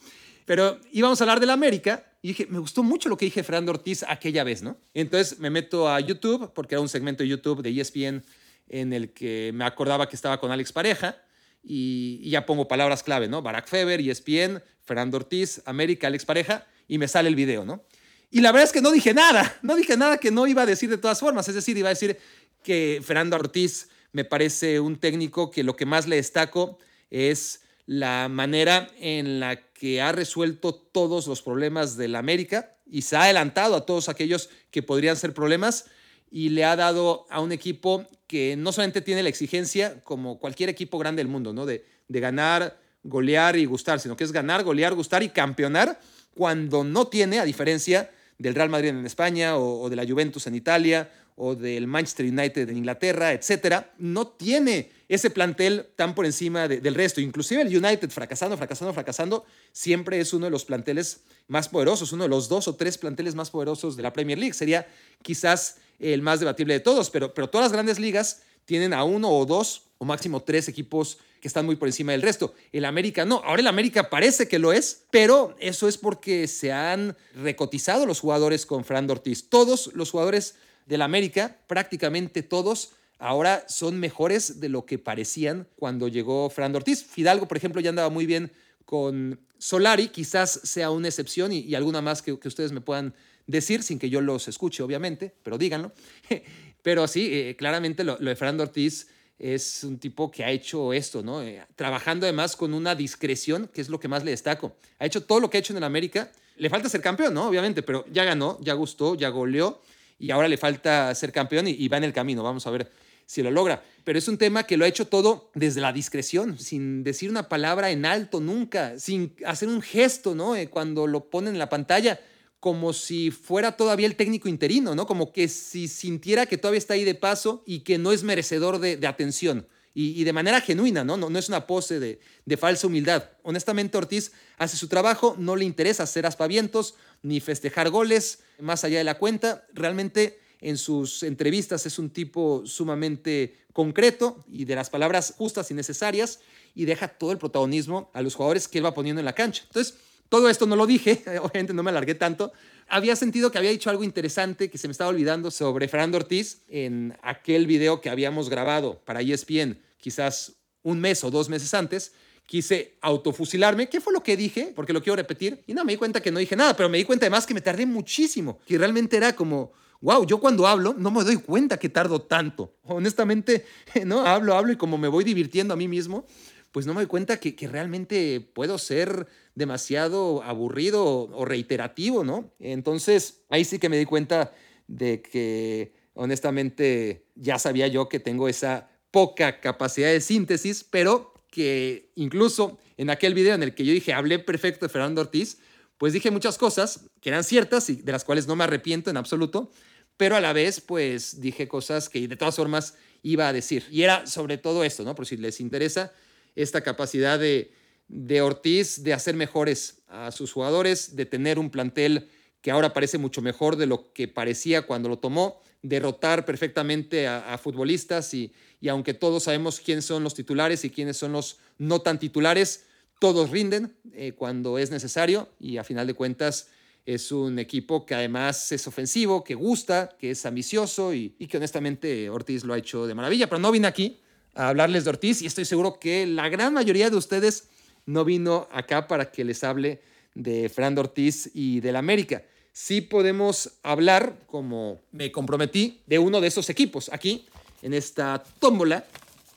Pero 0.46 0.80
íbamos 0.92 1.20
a 1.20 1.24
hablar 1.24 1.40
de 1.40 1.48
la 1.48 1.54
América 1.54 2.14
y 2.22 2.30
dije, 2.30 2.48
me 2.50 2.60
gustó 2.60 2.84
mucho 2.84 3.10
lo 3.10 3.18
que 3.18 3.26
dije 3.26 3.44
Fernando 3.44 3.72
Ortiz 3.72 4.06
aquella 4.08 4.44
vez, 4.44 4.62
¿no? 4.62 4.78
Entonces 4.94 5.40
me 5.40 5.50
meto 5.50 5.90
a 5.90 6.00
YouTube, 6.00 6.52
porque 6.54 6.76
era 6.76 6.82
un 6.82 6.88
segmento 6.88 7.24
de 7.24 7.30
YouTube 7.30 7.62
de 7.62 7.70
ESPN 7.82 8.03
en 8.06 8.94
el 8.94 9.14
que 9.14 9.52
me 9.54 9.66
acordaba 9.66 10.08
que 10.10 10.16
estaba 10.16 10.40
con 10.40 10.52
Alex 10.52 10.72
Pareja 10.72 11.18
y, 11.64 12.30
ya 12.30 12.46
pongo 12.46 12.68
palabras 12.68 13.04
clave, 13.04 13.28
¿no? 13.28 13.42
Barack 13.42 13.68
Feber, 13.68 14.02
ESPN, 14.02 14.62
Fernando 14.84 15.18
Ortiz, 15.18 15.62
América, 15.66 16.08
Alex 16.08 16.26
Pareja 16.26 16.66
y 16.88 16.98
me 16.98 17.08
sale 17.08 17.30
el 17.30 17.36
video, 17.36 17.66
¿no? 17.66 17.84
Y 18.30 18.42
la 18.42 18.52
verdad 18.52 18.66
es 18.66 18.74
que 18.74 18.82
no 18.82 18.92
dije 18.92 19.14
nada, 19.14 19.58
no 19.62 19.76
dije 19.76 19.96
nada 19.96 20.18
que 20.18 20.32
no 20.32 20.48
iba 20.48 20.64
a 20.64 20.66
decir 20.66 20.90
de 20.90 20.98
todas 20.98 21.20
formas, 21.20 21.48
es 21.48 21.56
decir, 21.56 21.78
iba 21.78 21.90
a 21.90 21.94
decir 21.94 22.18
que 22.64 23.02
Fernando 23.04 23.36
Ortiz 23.36 23.90
me 24.12 24.26
parece 24.26 24.80
un 24.80 24.98
técnico 24.98 25.52
que 25.52 25.64
lo 25.64 25.76
que 25.76 25.86
más 25.86 26.08
le 26.08 26.18
destaco 26.18 26.78
es 27.10 27.62
la 27.86 28.30
manera 28.30 28.90
en 29.00 29.40
la 29.40 29.58
que 29.74 30.02
ha 30.02 30.12
resuelto 30.12 30.74
todos 30.74 31.28
los 31.28 31.42
problemas 31.42 31.98
de 31.98 32.08
la 32.08 32.20
América 32.20 32.76
y 32.86 33.02
se 33.02 33.16
ha 33.16 33.24
adelantado 33.24 33.76
a 33.76 33.86
todos 33.86 34.08
aquellos 34.08 34.50
que 34.72 34.84
podrían 34.84 35.18
ser 35.18 35.34
problemas 35.34 35.86
y 36.34 36.50
le 36.50 36.66
ha 36.66 36.76
dado 36.76 37.28
a 37.30 37.42
un 37.42 37.52
equipo 37.52 38.08
que 38.26 38.56
no 38.58 38.72
solamente 38.72 39.02
tiene 39.02 39.22
la 39.22 39.30
exigencia 39.30 40.02
como 40.04 40.40
cualquier 40.40 40.68
equipo 40.68 40.98
grande 40.98 41.20
del 41.20 41.28
mundo, 41.28 41.54
¿no? 41.54 41.68
De, 41.68 41.86
de 42.08 42.20
ganar, 42.20 42.80
golear 43.04 43.56
y 43.56 43.66
gustar, 43.66 44.00
sino 44.00 44.18
que 44.18 44.24
es 44.24 44.32
ganar, 44.32 44.64
golear, 44.64 44.96
gustar 44.96 45.22
y 45.22 45.30
campeonar 45.30 46.00
cuando 46.34 46.84
no 46.84 47.06
tiene, 47.06 47.38
a 47.38 47.46
diferencia 47.46 48.10
del 48.40 48.56
Real 48.56 48.70
Madrid 48.70 48.90
en 48.90 49.06
España 49.06 49.58
o, 49.58 49.82
o 49.82 49.90
de 49.92 49.96
la 49.96 50.08
Juventus 50.08 50.48
en 50.48 50.56
Italia 50.56 51.08
o 51.36 51.56
del 51.56 51.88
Manchester 51.88 52.26
United 52.26 52.70
en 52.70 52.78
Inglaterra, 52.78 53.34
etcétera, 53.34 53.94
no 53.98 54.28
tiene 54.28 54.92
ese 55.08 55.30
plantel 55.30 55.88
tan 55.96 56.16
por 56.16 56.26
encima 56.26 56.68
del 56.68 56.96
resto. 56.96 57.22
Inclusive 57.22 57.62
el 57.62 57.76
United 57.76 58.10
fracasando, 58.10 58.58
fracasando, 58.58 58.94
fracasando, 58.94 59.46
siempre 59.72 60.20
es 60.20 60.34
uno 60.34 60.46
de 60.46 60.52
los 60.52 60.66
planteles 60.66 61.22
más 61.48 61.70
poderosos, 61.70 62.12
uno 62.14 62.24
de 62.24 62.30
los 62.30 62.50
dos 62.50 62.68
o 62.68 62.76
tres 62.76 62.98
planteles 62.98 63.36
más 63.36 63.50
poderosos 63.50 63.96
de 63.96 64.04
la 64.04 64.14
Premier 64.14 64.38
League. 64.38 64.54
Sería 64.54 64.88
quizás 65.22 65.78
el 66.00 66.22
más 66.22 66.40
debatible 66.40 66.74
de 66.74 66.80
todos, 66.80 67.10
pero, 67.10 67.34
pero 67.34 67.50
todas 67.50 67.66
las 67.66 67.74
grandes 67.74 68.00
ligas 68.00 68.42
tienen 68.66 68.94
a 68.94 69.04
uno 69.04 69.30
o 69.30 69.46
dos 69.46 69.84
o 69.98 70.06
máximo 70.06 70.42
tres 70.42 70.68
equipos 70.68 71.18
que 71.40 71.48
están 71.48 71.66
muy 71.66 71.76
por 71.76 71.90
encima 71.90 72.14
del 72.14 72.22
resto. 72.22 72.54
El 72.72 72.86
América 72.86 73.26
no. 73.26 73.42
Ahora 73.44 73.62
el 73.62 73.68
América 73.68 74.10
parece 74.10 74.48
que 74.48 74.60
lo 74.60 74.72
es, 74.72 75.04
pero 75.12 75.56
eso 75.60 75.90
es 75.90 75.98
porque 75.98 76.48
se 76.48 76.72
han 76.72 77.18
recotizado 77.36 78.06
los 78.06 78.22
jugadores 78.22 78.66
con 78.66 78.86
Fran 78.86 79.10
Ortiz. 79.10 79.50
Todos 79.50 79.92
los 79.94 80.12
jugadores 80.12 80.56
del 80.86 81.02
América, 81.02 81.58
prácticamente 81.68 82.44
todos, 82.44 82.92
ahora 83.20 83.66
son 83.68 84.00
mejores 84.00 84.60
de 84.60 84.70
lo 84.70 84.86
que 84.86 85.00
parecían 85.00 85.68
cuando 85.78 86.08
llegó 86.08 86.50
Fernando 86.50 86.78
Ortiz. 86.78 87.04
Fidalgo, 87.04 87.48
por 87.48 87.58
ejemplo, 87.58 87.82
ya 87.82 87.90
andaba 87.90 88.10
muy 88.10 88.26
bien 88.26 88.52
con 88.86 89.40
Solari, 89.58 90.10
quizás 90.10 90.60
sea 90.64 90.92
una 90.92 91.08
excepción 91.08 91.54
y, 91.54 91.74
alguna 91.74 92.02
más 92.02 92.22
que, 92.22 92.34
ustedes 92.34 92.72
me 92.74 92.82
puedan 92.82 93.14
decir, 93.48 93.82
sin 93.82 93.98
que 93.98 94.10
yo 94.10 94.20
los 94.20 94.48
escuche, 94.48 94.84
obviamente, 94.84 95.34
pero 95.42 95.58
díganlo. 95.58 95.94
pero 96.82 97.08
sí, 97.08 97.30
eh, 97.32 97.56
claramente 97.56 98.04
lo, 98.04 98.18
de 98.18 98.36
Fernando 98.36 98.64
Ortiz 98.64 99.08
es 99.40 99.84
un 99.84 100.00
tipo 100.00 100.30
que 100.30 100.44
ha 100.44 100.52
hecho 100.52 100.94
esto, 100.94 101.24
¿no? 101.24 101.42
Eh, 101.42 101.66
trabajando 101.76 102.26
además 102.26 102.56
con 102.56 102.74
una 102.74 102.94
discreción, 102.94 103.70
que 103.74 103.82
es 103.82 103.90
lo 103.90 104.00
que 104.00 104.08
más 104.08 104.24
le 104.24 104.32
destaco. 104.32 104.76
Ha 105.00 105.06
hecho 105.06 105.24
todo 105.24 105.40
lo 105.40 105.50
que 105.50 105.58
ha 105.58 105.60
hecho 105.60 105.74
en 105.74 105.78
el 105.78 105.84
América. 105.84 106.32
Le 106.58 106.70
falta 106.70 106.90
ser 106.90 107.02
campeón, 107.02 107.34
¿no? 107.34 107.48
Obviamente, 107.48 107.84
pero 107.84 108.06
ya 108.12 108.26
ganó, 108.26 108.60
ya 108.62 108.74
gustó, 108.74 109.16
ya 109.16 109.30
goleó 109.30 109.82
y 110.24 110.32
ahora 110.32 110.48
le 110.48 110.56
falta 110.56 111.14
ser 111.16 111.34
campeón 111.34 111.68
y, 111.68 111.86
va 111.90 111.98
en 111.98 112.06
el 112.06 112.14
camino. 112.14 112.44
Vamos 112.44 112.66
a 112.66 112.72
ver 112.72 112.90
si 113.26 113.44
lo 113.44 113.52
logra. 113.52 113.84
Pero 114.06 114.18
es 114.18 114.30
un 114.30 114.38
tema 114.38 114.64
que 114.64 114.78
lo 114.78 114.86
ha 114.86 114.88
hecho 114.88 115.06
todo 115.06 115.52
desde 115.54 115.82
la 115.82 115.92
discreción, 115.92 116.58
sin 116.58 117.04
decir 117.04 117.30
una 117.30 117.50
palabra 117.50 117.92
en 117.92 118.06
alto 118.06 118.40
nunca, 118.40 118.98
sin 118.98 119.36
hacer 119.46 119.68
un 119.68 119.82
gesto, 119.82 120.34
¿no? 120.34 120.56
Eh, 120.56 120.70
cuando 120.70 121.08
lo 121.08 121.30
ponen 121.30 121.56
en 121.56 121.60
la 121.60 121.68
pantalla, 121.68 122.22
como 122.62 122.94
si 122.94 123.32
fuera 123.32 123.74
todavía 123.74 124.08
el 124.08 124.16
técnico 124.16 124.48
interino, 124.48 124.96
¿no? 124.96 125.06
Como 125.06 125.34
que 125.34 125.50
si 125.50 125.90
sintiera 125.90 126.46
que 126.46 126.58
todavía 126.58 126.78
está 126.78 126.94
ahí 126.94 127.04
de 127.04 127.16
paso 127.16 127.62
y 127.66 127.80
que 127.80 127.98
no 127.98 128.14
es 128.14 128.24
merecedor 128.24 128.80
de 128.80 129.06
atención 129.06 129.68
y, 129.96 130.24
de 130.24 130.34
manera 130.34 130.60
genuina, 130.60 131.04
¿no? 131.04 131.18
¿no? 131.18 131.38
Es 131.38 131.50
una 131.50 131.68
pose 131.68 132.00
de, 132.00 132.20
de, 132.46 132.58
falsa 132.58 132.88
humildad. 132.88 133.30
Honestamente, 133.44 133.98
Ortiz 133.98 134.32
hace 134.58 134.76
su 134.76 134.88
trabajo, 134.88 135.36
no 135.38 135.56
le 135.56 135.66
interesa 135.66 136.04
hacer 136.04 136.26
aspavientos 136.26 136.96
ni 137.24 137.40
festejar 137.40 137.90
goles 137.90 138.40
más 138.60 138.84
allá 138.84 139.00
de 139.00 139.04
la 139.04 139.18
cuenta. 139.18 139.66
Realmente 139.74 140.40
en 140.62 140.78
sus 140.78 141.24
entrevistas 141.24 141.86
es 141.86 141.98
un 141.98 142.10
tipo 142.10 142.64
sumamente 142.66 143.58
concreto 143.74 144.44
y 144.48 144.66
de 144.66 144.76
las 144.76 144.90
palabras 144.90 145.34
justas 145.38 145.72
y 145.72 145.74
necesarias 145.74 146.40
y 146.76 146.86
deja 146.86 147.08
todo 147.08 147.32
el 147.32 147.38
protagonismo 147.38 148.12
a 148.14 148.22
los 148.22 148.36
jugadores 148.36 148.68
que 148.68 148.78
él 148.78 148.86
va 148.86 148.94
poniendo 148.94 149.20
en 149.20 149.26
la 149.26 149.34
cancha. 149.34 149.64
Entonces, 149.66 149.96
todo 150.30 150.50
esto 150.50 150.66
no 150.66 150.76
lo 150.76 150.86
dije, 150.86 151.24
obviamente 151.42 151.74
no 151.74 151.84
me 151.84 151.90
alargué 151.90 152.16
tanto, 152.16 152.54
había 152.88 153.16
sentido 153.16 153.52
que 153.52 153.58
había 153.58 153.72
dicho 153.72 153.90
algo 153.90 154.04
interesante 154.04 154.70
que 154.70 154.78
se 154.78 154.88
me 154.88 154.92
estaba 154.92 155.10
olvidando 155.10 155.52
sobre 155.52 155.88
Fernando 155.88 156.18
Ortiz 156.18 156.62
en 156.68 157.18
aquel 157.22 157.66
video 157.66 158.02
que 158.02 158.10
habíamos 158.10 158.50
grabado 158.50 159.02
para 159.06 159.22
ESPN, 159.22 159.80
quizás 159.98 160.54
un 160.82 161.00
mes 161.00 161.24
o 161.24 161.32
dos 161.32 161.50
meses 161.50 161.74
antes. 161.74 162.14
Quise 162.46 162.98
autofusilarme. 163.02 163.90
¿Qué 163.90 164.02
fue 164.02 164.14
lo 164.14 164.22
que 164.22 164.38
dije? 164.38 164.74
Porque 164.76 164.94
lo 164.94 165.02
quiero 165.02 165.16
repetir. 165.16 165.64
Y 165.66 165.74
no, 165.74 165.86
me 165.86 165.94
di 165.94 165.98
cuenta 165.98 166.22
que 166.22 166.32
no 166.32 166.40
dije 166.40 166.56
nada, 166.56 166.76
pero 166.76 166.90
me 166.90 166.98
di 166.98 167.04
cuenta 167.04 167.26
además 167.26 167.46
que 167.46 167.54
me 167.54 167.62
tardé 167.62 167.86
muchísimo. 167.86 168.60
Que 168.66 168.78
realmente 168.78 169.18
era 169.18 169.36
como, 169.36 169.72
wow, 170.02 170.26
yo 170.26 170.40
cuando 170.40 170.68
hablo 170.68 170.94
no 170.98 171.10
me 171.12 171.24
doy 171.24 171.38
cuenta 171.38 171.78
que 171.78 171.90
tardo 171.90 172.22
tanto. 172.22 172.76
Honestamente, 172.84 173.66
¿no? 174.06 174.26
Hablo, 174.26 174.56
hablo 174.56 174.72
y 174.72 174.78
como 174.78 174.98
me 174.98 175.08
voy 175.08 175.24
divirtiendo 175.24 175.74
a 175.74 175.78
mí 175.78 175.88
mismo, 175.88 176.26
pues 176.72 176.86
no 176.86 176.94
me 176.94 177.02
doy 177.02 177.08
cuenta 177.08 177.40
que, 177.40 177.56
que 177.56 177.68
realmente 177.68 178.42
puedo 178.42 178.78
ser 178.78 179.28
demasiado 179.56 180.44
aburrido 180.44 181.04
o 181.06 181.46
reiterativo, 181.46 182.24
¿no? 182.24 182.52
Entonces, 182.60 183.44
ahí 183.50 183.64
sí 183.64 183.80
que 183.80 183.90
me 183.90 183.98
di 183.98 184.06
cuenta 184.06 184.52
de 184.88 185.22
que 185.22 185.94
honestamente 186.14 187.26
ya 187.36 187.60
sabía 187.60 187.88
yo 187.88 188.10
que 188.10 188.20
tengo 188.20 188.50
esa 188.50 188.90
poca 189.12 189.60
capacidad 189.60 190.10
de 190.10 190.22
síntesis, 190.22 190.84
pero 190.84 191.33
que 191.54 192.10
incluso 192.16 192.80
en 192.98 193.12
aquel 193.12 193.36
video 193.36 193.54
en 193.54 193.62
el 193.62 193.76
que 193.76 193.86
yo 193.86 193.94
dije, 193.94 194.12
hablé 194.12 194.40
perfecto 194.40 194.88
de 194.88 194.90
Fernando 194.90 195.22
Ortiz, 195.22 195.60
pues 196.00 196.12
dije 196.12 196.32
muchas 196.32 196.58
cosas 196.58 197.06
que 197.22 197.30
eran 197.30 197.44
ciertas 197.44 197.92
y 197.92 197.98
de 197.98 198.12
las 198.12 198.24
cuales 198.24 198.48
no 198.48 198.56
me 198.56 198.64
arrepiento 198.64 199.12
en 199.12 199.18
absoluto, 199.18 199.72
pero 200.18 200.36
a 200.36 200.42
la 200.42 200.52
vez 200.52 200.82
pues 200.82 201.42
dije 201.42 201.68
cosas 201.68 202.10
que 202.10 202.28
de 202.28 202.36
todas 202.36 202.56
formas 202.56 202.96
iba 203.22 203.48
a 203.48 203.54
decir. 203.54 203.86
Y 203.92 204.02
era 204.02 204.26
sobre 204.26 204.58
todo 204.58 204.84
esto, 204.84 205.04
¿no? 205.04 205.14
Por 205.14 205.28
si 205.28 205.38
les 205.38 205.60
interesa, 205.60 206.12
esta 206.56 206.82
capacidad 206.82 207.38
de, 207.38 207.72
de 208.08 208.42
Ortiz 208.42 209.04
de 209.04 209.14
hacer 209.14 209.36
mejores 209.36 210.02
a 210.08 210.32
sus 210.32 210.52
jugadores, 210.52 211.16
de 211.16 211.28
tener 211.28 211.60
un 211.60 211.70
plantel 211.70 212.30
que 212.62 212.72
ahora 212.72 212.94
parece 212.94 213.20
mucho 213.20 213.44
mejor 213.44 213.76
de 213.76 213.86
lo 213.86 214.12
que 214.12 214.28
parecía 214.28 214.88
cuando 214.88 215.08
lo 215.08 215.20
tomó, 215.20 215.62
derrotar 215.84 216.46
perfectamente 216.46 217.28
a, 217.28 217.58
futbolistas 217.58 218.34
y, 218.34 218.52
y, 218.84 218.90
aunque 218.90 219.14
todos 219.14 219.44
sabemos 219.44 219.80
quiénes 219.80 220.04
son 220.04 220.26
los 220.26 220.34
titulares 220.34 220.84
y 220.84 220.90
quiénes 220.90 221.16
son 221.16 221.32
los 221.32 221.58
no 221.78 222.02
tan 222.02 222.20
titulares, 222.20 222.84
todos 223.18 223.50
rinden 223.50 223.96
eh, 224.12 224.34
cuando 224.34 224.78
es 224.78 224.92
necesario 224.92 225.48
y 225.58 225.78
a 225.78 225.86
final 225.86 226.06
de 226.06 226.14
cuentas 226.14 226.68
es 227.06 227.32
un 227.32 227.60
equipo 227.60 228.06
que 228.06 228.14
además 228.14 228.74
es 228.74 228.86
ofensivo, 228.86 229.42
que 229.42 229.56
gusta, 229.56 230.10
que 230.20 230.32
es 230.32 230.46
ambicioso 230.46 231.14
y, 231.14 231.34
y 231.40 231.48
que 231.48 231.56
honestamente 231.56 232.30
Ortiz 232.30 232.66
lo 232.66 232.74
ha 232.74 232.78
hecho 232.78 233.08
de 233.08 233.16
maravilla. 233.16 233.48
Pero 233.48 233.60
no 233.60 233.72
vine 233.72 233.88
aquí 233.88 234.20
a 234.54 234.68
hablarles 234.68 235.06
de 235.06 235.12
Ortiz 235.12 235.42
y 235.42 235.46
estoy 235.46 235.64
seguro 235.64 235.98
que 235.98 236.28
la 236.28 236.50
gran 236.50 236.74
mayoría 236.74 237.10
de 237.10 237.16
ustedes 237.16 237.70
no 238.06 238.26
vino 238.26 238.68
acá 238.70 239.08
para 239.08 239.32
que 239.32 239.46
les 239.46 239.64
hable 239.64 240.02
de 240.36 240.68
Fernando 240.68 241.00
Ortiz 241.00 241.50
y 241.54 241.80
del 241.80 241.96
América 241.96 242.44
sí 242.74 243.02
podemos 243.02 243.78
hablar, 243.84 244.36
como 244.48 245.00
me 245.12 245.32
comprometí, 245.32 246.02
de 246.08 246.20
uno 246.20 246.42
de 246.42 246.48
esos 246.48 246.70
equipos. 246.70 247.10
Aquí, 247.14 247.46
en 247.84 247.94
esta 247.94 248.42
tómbola, 248.60 249.06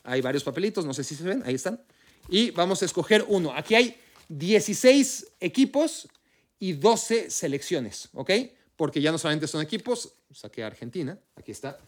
hay 0.02 0.20
varios 0.20 0.44
papelitos, 0.44 0.84
no 0.84 0.92
sé 0.92 1.04
si 1.04 1.14
se 1.14 1.22
ven, 1.22 1.42
ahí 1.46 1.54
están. 1.54 1.80
Y 2.28 2.50
vamos 2.50 2.82
a 2.82 2.84
escoger 2.84 3.24
uno. 3.28 3.52
Aquí 3.54 3.76
hay 3.76 3.96
16 4.28 5.28
equipos 5.40 6.08
y 6.58 6.72
12 6.72 7.30
selecciones, 7.30 8.08
¿ok? 8.12 8.30
Porque 8.74 9.00
ya 9.00 9.12
no 9.12 9.18
solamente 9.18 9.46
son 9.46 9.62
equipos, 9.62 10.12
saqué 10.32 10.64
a 10.64 10.66
Argentina, 10.66 11.16
aquí 11.36 11.52
está, 11.52 11.78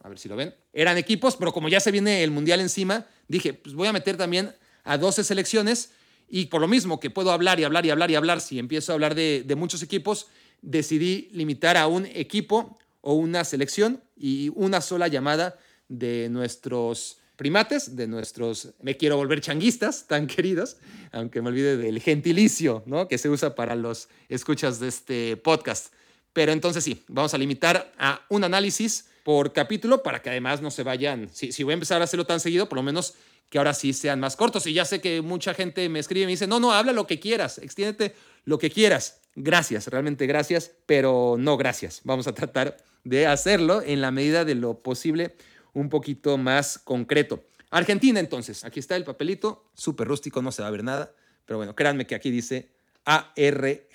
a 0.00 0.08
ver 0.08 0.18
si 0.18 0.28
lo 0.28 0.36
ven. 0.36 0.54
Eran 0.72 0.96
equipos, 0.98 1.36
pero 1.36 1.52
como 1.52 1.68
ya 1.68 1.80
se 1.80 1.90
viene 1.90 2.22
el 2.22 2.30
Mundial 2.30 2.60
encima, 2.60 3.06
dije, 3.26 3.52
pues 3.54 3.74
voy 3.74 3.88
a 3.88 3.92
meter 3.92 4.16
también 4.16 4.54
a 4.84 4.98
12 4.98 5.24
selecciones 5.24 5.90
y 6.28 6.46
por 6.46 6.60
lo 6.60 6.68
mismo 6.68 7.00
que 7.00 7.10
puedo 7.10 7.32
hablar 7.32 7.58
y 7.58 7.64
hablar 7.64 7.84
y 7.84 7.90
hablar 7.90 8.10
y 8.12 8.14
hablar, 8.14 8.40
si 8.40 8.60
empiezo 8.60 8.92
a 8.92 8.94
hablar 8.94 9.16
de, 9.16 9.42
de 9.44 9.54
muchos 9.56 9.82
equipos, 9.82 10.28
decidí 10.62 11.28
limitar 11.32 11.76
a 11.76 11.88
un 11.88 12.06
equipo 12.06 12.78
o 13.00 13.14
una 13.14 13.42
selección 13.42 14.00
y 14.16 14.50
una 14.54 14.80
sola 14.80 15.08
llamada 15.08 15.58
de 15.88 16.28
nuestros 16.30 17.18
primates, 17.36 17.94
de 17.94 18.08
nuestros 18.08 18.74
me 18.82 18.96
quiero 18.96 19.16
volver 19.16 19.40
changuistas 19.40 20.06
tan 20.08 20.26
queridos, 20.26 20.76
aunque 21.12 21.40
me 21.40 21.48
olvide 21.48 21.76
del 21.76 22.00
gentilicio 22.00 22.82
¿no? 22.86 23.06
que 23.06 23.16
se 23.16 23.28
usa 23.28 23.54
para 23.54 23.76
los 23.76 24.08
escuchas 24.28 24.80
de 24.80 24.88
este 24.88 25.36
podcast. 25.36 25.92
Pero 26.32 26.52
entonces 26.52 26.84
sí, 26.84 27.04
vamos 27.08 27.34
a 27.34 27.38
limitar 27.38 27.92
a 27.98 28.24
un 28.28 28.44
análisis 28.44 29.08
por 29.22 29.52
capítulo 29.52 30.02
para 30.02 30.20
que 30.20 30.30
además 30.30 30.60
no 30.60 30.70
se 30.70 30.82
vayan, 30.82 31.28
si, 31.32 31.52
si 31.52 31.62
voy 31.62 31.72
a 31.72 31.74
empezar 31.74 32.00
a 32.00 32.04
hacerlo 32.04 32.26
tan 32.26 32.40
seguido, 32.40 32.68
por 32.68 32.76
lo 32.76 32.82
menos 32.82 33.14
que 33.50 33.58
ahora 33.58 33.74
sí 33.74 33.92
sean 33.92 34.20
más 34.20 34.36
cortos. 34.36 34.66
Y 34.66 34.72
ya 34.72 34.84
sé 34.84 35.00
que 35.00 35.22
mucha 35.22 35.54
gente 35.54 35.88
me 35.88 35.98
escribe 35.98 36.24
y 36.24 36.26
me 36.26 36.32
dice, 36.32 36.46
no, 36.46 36.60
no, 36.60 36.72
habla 36.72 36.92
lo 36.92 37.06
que 37.06 37.20
quieras, 37.20 37.58
extiéndete 37.58 38.14
lo 38.44 38.58
que 38.58 38.70
quieras. 38.70 39.20
Gracias, 39.36 39.86
realmente 39.86 40.26
gracias, 40.26 40.72
pero 40.86 41.36
no 41.38 41.56
gracias. 41.56 42.00
Vamos 42.04 42.26
a 42.26 42.34
tratar 42.34 42.76
de 43.04 43.26
hacerlo 43.26 43.82
en 43.82 44.00
la 44.00 44.10
medida 44.10 44.44
de 44.44 44.54
lo 44.54 44.82
posible 44.82 45.36
un 45.72 45.88
poquito 45.88 46.38
más 46.38 46.78
concreto. 46.78 47.44
Argentina 47.70 48.20
entonces, 48.20 48.64
aquí 48.64 48.80
está 48.80 48.96
el 48.96 49.04
papelito, 49.04 49.70
súper 49.74 50.08
rústico, 50.08 50.40
no 50.42 50.52
se 50.52 50.62
va 50.62 50.68
a 50.68 50.70
ver 50.70 50.84
nada, 50.84 51.14
pero 51.44 51.58
bueno, 51.58 51.74
créanme 51.74 52.06
que 52.06 52.14
aquí 52.14 52.30
dice 52.30 52.70
ARG. 53.04 53.86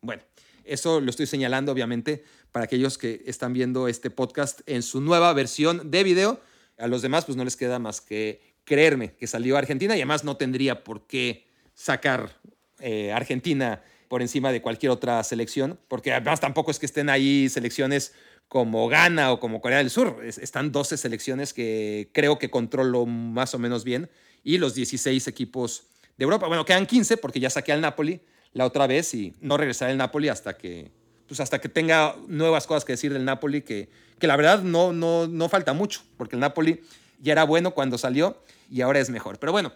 Bueno, 0.00 0.22
eso 0.64 1.00
lo 1.00 1.10
estoy 1.10 1.26
señalando 1.26 1.72
obviamente 1.72 2.24
para 2.52 2.64
aquellos 2.64 2.98
que 2.98 3.22
están 3.26 3.52
viendo 3.52 3.88
este 3.88 4.10
podcast 4.10 4.60
en 4.66 4.82
su 4.82 5.00
nueva 5.00 5.32
versión 5.32 5.90
de 5.90 6.02
video. 6.02 6.40
A 6.78 6.86
los 6.86 7.02
demás 7.02 7.24
pues 7.24 7.36
no 7.36 7.44
les 7.44 7.56
queda 7.56 7.78
más 7.78 8.00
que 8.00 8.40
creerme 8.64 9.14
que 9.14 9.26
salió 9.26 9.56
Argentina 9.56 9.96
y 9.96 10.00
además 10.00 10.24
no 10.24 10.36
tendría 10.36 10.84
por 10.84 11.06
qué 11.06 11.46
sacar 11.74 12.38
eh, 12.80 13.12
Argentina 13.12 13.82
por 14.08 14.22
encima 14.22 14.52
de 14.52 14.62
cualquier 14.62 14.90
otra 14.90 15.22
selección, 15.22 15.78
porque 15.88 16.12
además 16.12 16.40
tampoco 16.40 16.70
es 16.70 16.78
que 16.78 16.86
estén 16.86 17.10
ahí 17.10 17.48
selecciones 17.48 18.12
como 18.48 18.88
Ghana 18.88 19.32
o 19.32 19.40
como 19.40 19.60
Corea 19.60 19.78
del 19.78 19.90
Sur. 19.90 20.22
están 20.24 20.72
12 20.72 20.96
selecciones 20.96 21.52
que 21.52 22.08
creo 22.12 22.38
que 22.38 22.50
controlo 22.50 23.06
más 23.06 23.54
o 23.54 23.58
menos 23.58 23.84
bien 23.84 24.08
y 24.42 24.58
los 24.58 24.74
16 24.74 25.28
equipos 25.28 25.84
de 26.16 26.24
Europa. 26.24 26.46
Bueno, 26.46 26.64
quedan 26.64 26.86
15 26.86 27.18
porque 27.18 27.40
ya 27.40 27.50
saqué 27.50 27.72
al 27.72 27.80
Napoli 27.80 28.20
la 28.54 28.64
otra 28.64 28.86
vez 28.86 29.12
y 29.14 29.34
no 29.40 29.56
regresaré 29.56 29.92
al 29.92 29.98
Napoli 29.98 30.28
hasta 30.28 30.56
que, 30.56 30.90
pues 31.26 31.40
hasta 31.40 31.60
que 31.60 31.68
tenga 31.68 32.16
nuevas 32.26 32.66
cosas 32.66 32.84
que 32.84 32.94
decir 32.94 33.12
del 33.12 33.24
Napoli, 33.24 33.62
que, 33.62 33.88
que 34.18 34.26
la 34.26 34.36
verdad 34.36 34.62
no, 34.62 34.92
no, 34.92 35.26
no 35.26 35.48
falta 35.48 35.74
mucho, 35.74 36.00
porque 36.16 36.36
el 36.36 36.40
Napoli 36.40 36.80
ya 37.20 37.32
era 37.32 37.44
bueno 37.44 37.72
cuando 37.72 37.98
salió 37.98 38.42
y 38.70 38.80
ahora 38.80 38.98
es 39.00 39.10
mejor. 39.10 39.38
Pero 39.38 39.52
bueno, 39.52 39.72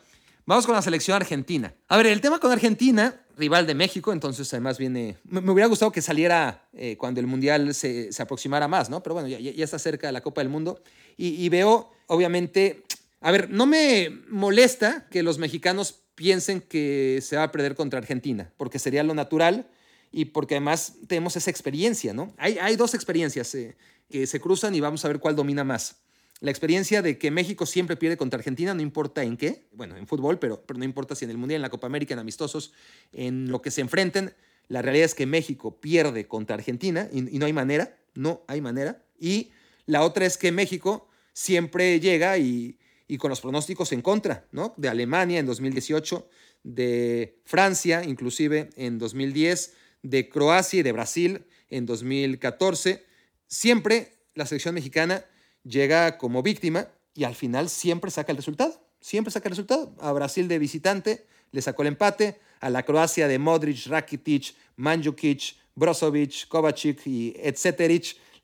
vamos 0.47 0.67
con 0.67 0.75
la 0.75 0.83
selección 0.83 1.17
argentina. 1.17 1.75
A 1.89 1.97
ver, 1.97 2.07
el 2.07 2.21
tema 2.21 2.39
con 2.39 2.51
Argentina, 2.51 3.21
rival 3.37 3.67
de 3.67 3.75
México, 3.75 4.13
entonces 4.13 4.53
además 4.53 4.79
viene... 4.79 5.17
Me, 5.25 5.51
hubiera 5.51 5.69
gustado 5.69 5.93
que 5.93 6.03
saliera 6.03 6.69
eh, 6.73 6.97
cuando 6.97 7.21
el 7.21 7.27
Mundial 7.27 7.75
se, 7.75 8.11
aproximara 8.19 8.69
más, 8.69 8.91
¿no? 8.91 9.03
Pero 9.03 9.15
bueno, 9.15 9.29
ya, 9.29 9.39
ya, 9.39 9.65
está 9.65 9.79
cerca 9.79 10.07
de 10.07 10.13
la 10.13 10.21
Copa 10.21 10.41
del 10.41 10.49
Mundo. 10.49 10.83
Y, 11.17 11.49
veo, 11.51 11.93
obviamente, 12.07 12.85
a 13.21 13.31
ver, 13.31 13.51
no 13.51 13.67
me 13.67 14.11
molesta 14.29 15.07
que 15.11 15.23
los 15.23 15.39
mexicanos 15.39 16.01
piensen 16.15 16.61
que 16.61 17.21
se 17.23 17.37
va 17.37 17.45
a 17.45 17.53
perder 17.53 17.75
contra 17.75 17.99
Argentina, 17.99 18.51
porque 18.57 18.79
sería 18.79 19.03
lo 19.03 19.15
natural 19.15 19.69
y 20.11 20.27
porque 20.27 20.57
además 20.57 20.95
tenemos 21.07 21.37
esa 21.37 21.51
experiencia, 21.51 22.13
¿no? 22.13 22.35
Hay, 22.39 22.59
hay 22.59 22.77
dos 22.77 22.95
experiencias 22.95 23.55
eh, 23.55 23.77
que 24.11 24.27
se 24.27 24.41
cruzan 24.41 24.75
y 24.75 24.81
vamos 24.81 25.05
a 25.05 25.09
ver 25.09 25.21
cuál 25.21 25.37
domina 25.37 25.65
más 25.65 26.03
la 26.43 26.51
experiencia 26.51 27.03
de 27.03 27.19
que 27.19 27.31
México 27.31 27.67
siempre 27.67 27.97
pierde 27.97 28.17
contra 28.17 28.37
Argentina, 28.37 28.75
no 28.75 28.83
importa 28.83 29.23
en 29.23 29.37
qué, 29.37 29.69
bueno, 29.73 29.97
en 29.97 30.09
fútbol, 30.09 30.41
pero, 30.41 30.61
pero 30.67 30.77
no 30.77 30.85
importa 30.85 31.15
si 31.15 31.25
en 31.25 31.31
el 31.31 31.39
Mundial, 31.39 31.59
en 31.59 31.63
la 31.63 31.71
Copa 31.71 31.87
América, 31.87 32.15
en 32.15 32.19
amistosos, 32.19 32.73
en 33.13 33.49
lo 33.49 33.63
que 33.63 33.71
se 33.71 33.81
enfrenten, 33.81 34.35
la 34.67 34.83
realidad 34.83 35.05
es 35.05 35.15
que 35.15 35.25
México 35.25 35.81
pierde 35.81 36.27
contra 36.27 36.57
Argentina 36.57 37.09
y, 37.13 37.21
no 37.21 37.47
hay 37.47 37.53
manera, 37.53 37.97
no 38.15 38.43
hay 38.49 38.61
manera. 38.61 39.05
Y 39.21 39.53
la 39.87 40.03
otra 40.03 40.27
es 40.27 40.37
que 40.37 40.51
México 40.51 41.09
siempre 41.33 42.01
llega 42.01 42.37
y, 42.39 42.77
y 43.07 43.19
con 43.19 43.29
los 43.29 43.41
pronósticos 43.41 43.93
en 43.93 44.03
contra, 44.03 44.49
¿no? 44.51 44.75
De 44.77 44.89
Alemania 44.89 45.39
en 45.39 45.47
2018, 45.47 46.29
de 46.65 47.39
Francia 47.45 48.03
inclusive 48.03 48.71
en 48.75 48.99
2010, 48.99 49.75
de 50.03 50.29
Croacia 50.29 50.81
y 50.81 50.83
de 50.83 50.91
Brasil 50.91 51.47
en 51.71 51.87
2014. 51.87 53.05
Siempre 53.47 54.17
la 54.35 54.45
selección 54.45 54.75
mexicana 54.75 55.25
llega 55.65 56.19
como 56.19 56.43
víctima 56.43 56.89
y 57.15 57.25
al 57.25 57.35
final 57.35 57.69
siempre 57.69 58.11
saca 58.11 58.33
el 58.33 58.37
resultado. 58.37 58.81
Siempre 59.01 59.33
saca 59.33 59.49
el 59.49 59.53
resultado. 59.53 59.95
A 60.01 60.13
Brasil 60.13 60.49
de 60.49 60.59
visitante 60.59 61.27
le 61.51 61.63
sacó 61.63 61.83
el 61.83 61.89
empate. 61.89 62.41
A 62.61 62.71
la 62.71 62.85
Croacia 62.85 63.27
de 63.27 63.39
Modric, 63.39 63.87
Rakitic, 63.89 64.55
Mandzukic, 64.77 65.57
Brozovic, 65.75 66.47
Kovacic 66.49 67.07
y 67.07 67.35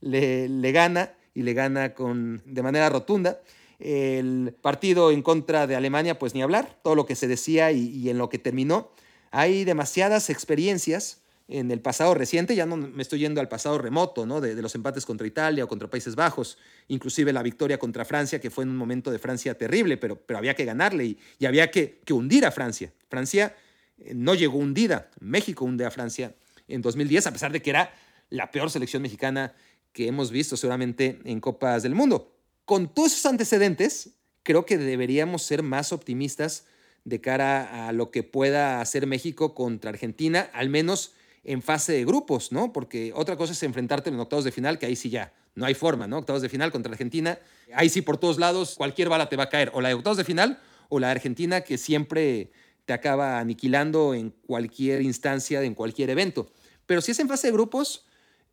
le, 0.00 0.48
le 0.48 0.72
gana 0.72 1.14
y 1.34 1.42
le 1.42 1.54
gana 1.54 1.94
con, 1.94 2.42
de 2.44 2.62
manera 2.62 2.88
rotunda. 2.88 3.40
El 3.78 4.56
partido 4.60 5.12
en 5.12 5.22
contra 5.22 5.68
de 5.68 5.76
Alemania, 5.76 6.18
pues 6.18 6.34
ni 6.34 6.42
hablar, 6.42 6.78
todo 6.82 6.96
lo 6.96 7.06
que 7.06 7.14
se 7.14 7.28
decía 7.28 7.70
y 7.70 8.10
en 8.10 8.18
lo 8.18 8.28
que 8.28 8.38
terminó. 8.38 8.90
Hay 9.30 9.64
demasiadas 9.64 10.30
experiencias 10.30 11.22
en 11.48 11.70
el 11.70 11.80
pasado 11.80 12.12
reciente, 12.12 12.54
ya 12.54 12.66
no 12.66 12.76
me 12.76 13.02
estoy 13.02 13.20
yendo 13.20 13.40
al 13.40 13.48
pasado 13.48 13.78
remoto, 13.78 14.26
¿no? 14.26 14.42
De, 14.42 14.54
los 14.60 14.74
empates 14.74 15.06
contra 15.06 15.26
Italia 15.26 15.64
o 15.64 15.68
contra 15.68 15.88
Países 15.88 16.14
Bajos, 16.14 16.58
inclusive 16.88 17.32
la 17.32 17.42
victoria 17.42 17.78
contra 17.78 18.04
Francia, 18.04 18.38
que 18.38 18.50
fue 18.50 18.64
en 18.64 18.70
un 18.70 18.76
momento 18.76 19.10
de 19.10 19.18
Francia 19.18 19.56
terrible, 19.56 19.96
pero, 19.96 20.20
pero 20.20 20.38
había 20.38 20.54
que 20.54 20.66
ganarle 20.66 21.16
y, 21.38 21.46
había 21.46 21.70
que, 21.70 22.00
hundir 22.10 22.44
a 22.44 22.50
Francia. 22.50 22.92
Francia 23.08 23.56
eh, 23.98 24.12
no 24.14 24.34
llegó 24.34 24.58
hundida, 24.58 25.10
México 25.20 25.64
hunde 25.64 25.86
a 25.86 25.90
Francia 25.90 26.34
en 26.68 26.82
2010, 26.82 27.26
a 27.26 27.32
pesar 27.32 27.50
de 27.50 27.62
que 27.62 27.70
era 27.70 27.94
la 28.28 28.50
peor 28.50 28.70
selección 28.70 29.00
mexicana 29.00 29.54
que 29.92 30.06
hemos 30.06 30.30
visto 30.30 30.54
seguramente 30.58 31.18
en 31.24 31.40
Copas 31.40 31.82
del 31.82 31.94
Mundo. 31.94 32.36
Con 32.66 32.92
todos 32.92 33.12
esos 33.12 33.24
antecedentes, 33.24 34.10
creo 34.42 34.66
que 34.66 34.76
deberíamos 34.76 35.44
ser 35.44 35.62
más 35.62 35.94
optimistas 35.94 36.66
de 37.04 37.22
cara 37.22 37.88
a 37.88 37.92
lo 37.92 38.10
que 38.10 38.22
pueda 38.22 38.82
hacer 38.82 39.06
México 39.06 39.54
contra 39.54 39.88
Argentina, 39.88 40.50
al 40.52 40.68
menos 40.68 41.14
en 41.44 41.62
fase 41.62 41.92
de 41.92 42.04
grupos, 42.04 42.52
¿no? 42.52 42.72
Porque 42.72 43.12
otra 43.14 43.36
cosa 43.36 43.52
es 43.52 43.62
enfrentarte 43.62 44.10
en 44.10 44.18
octavos 44.18 44.44
de 44.44 44.52
final, 44.52 44.78
que 44.78 44.86
ahí 44.86 44.96
sí 44.96 45.10
ya 45.10 45.32
no 45.54 45.66
hay 45.66 45.74
forma, 45.74 46.06
¿no? 46.06 46.18
Octavos 46.18 46.42
de 46.42 46.48
final 46.48 46.70
contra 46.70 46.92
Argentina, 46.92 47.38
ahí 47.74 47.88
sí 47.88 48.02
por 48.02 48.16
todos 48.16 48.38
lados 48.38 48.74
cualquier 48.76 49.08
bala 49.08 49.28
te 49.28 49.36
va 49.36 49.44
a 49.44 49.48
caer, 49.48 49.70
o 49.74 49.80
la 49.80 49.88
de 49.88 49.94
octavos 49.94 50.16
de 50.16 50.24
final 50.24 50.60
o 50.88 50.98
la 50.98 51.08
de 51.08 51.12
Argentina 51.12 51.62
que 51.62 51.78
siempre 51.78 52.50
te 52.84 52.92
acaba 52.92 53.38
aniquilando 53.38 54.14
en 54.14 54.30
cualquier 54.30 55.02
instancia, 55.02 55.62
en 55.62 55.74
cualquier 55.74 56.10
evento. 56.10 56.50
Pero 56.86 57.02
si 57.02 57.12
es 57.12 57.18
en 57.18 57.28
fase 57.28 57.48
de 57.48 57.52
grupos, 57.52 58.06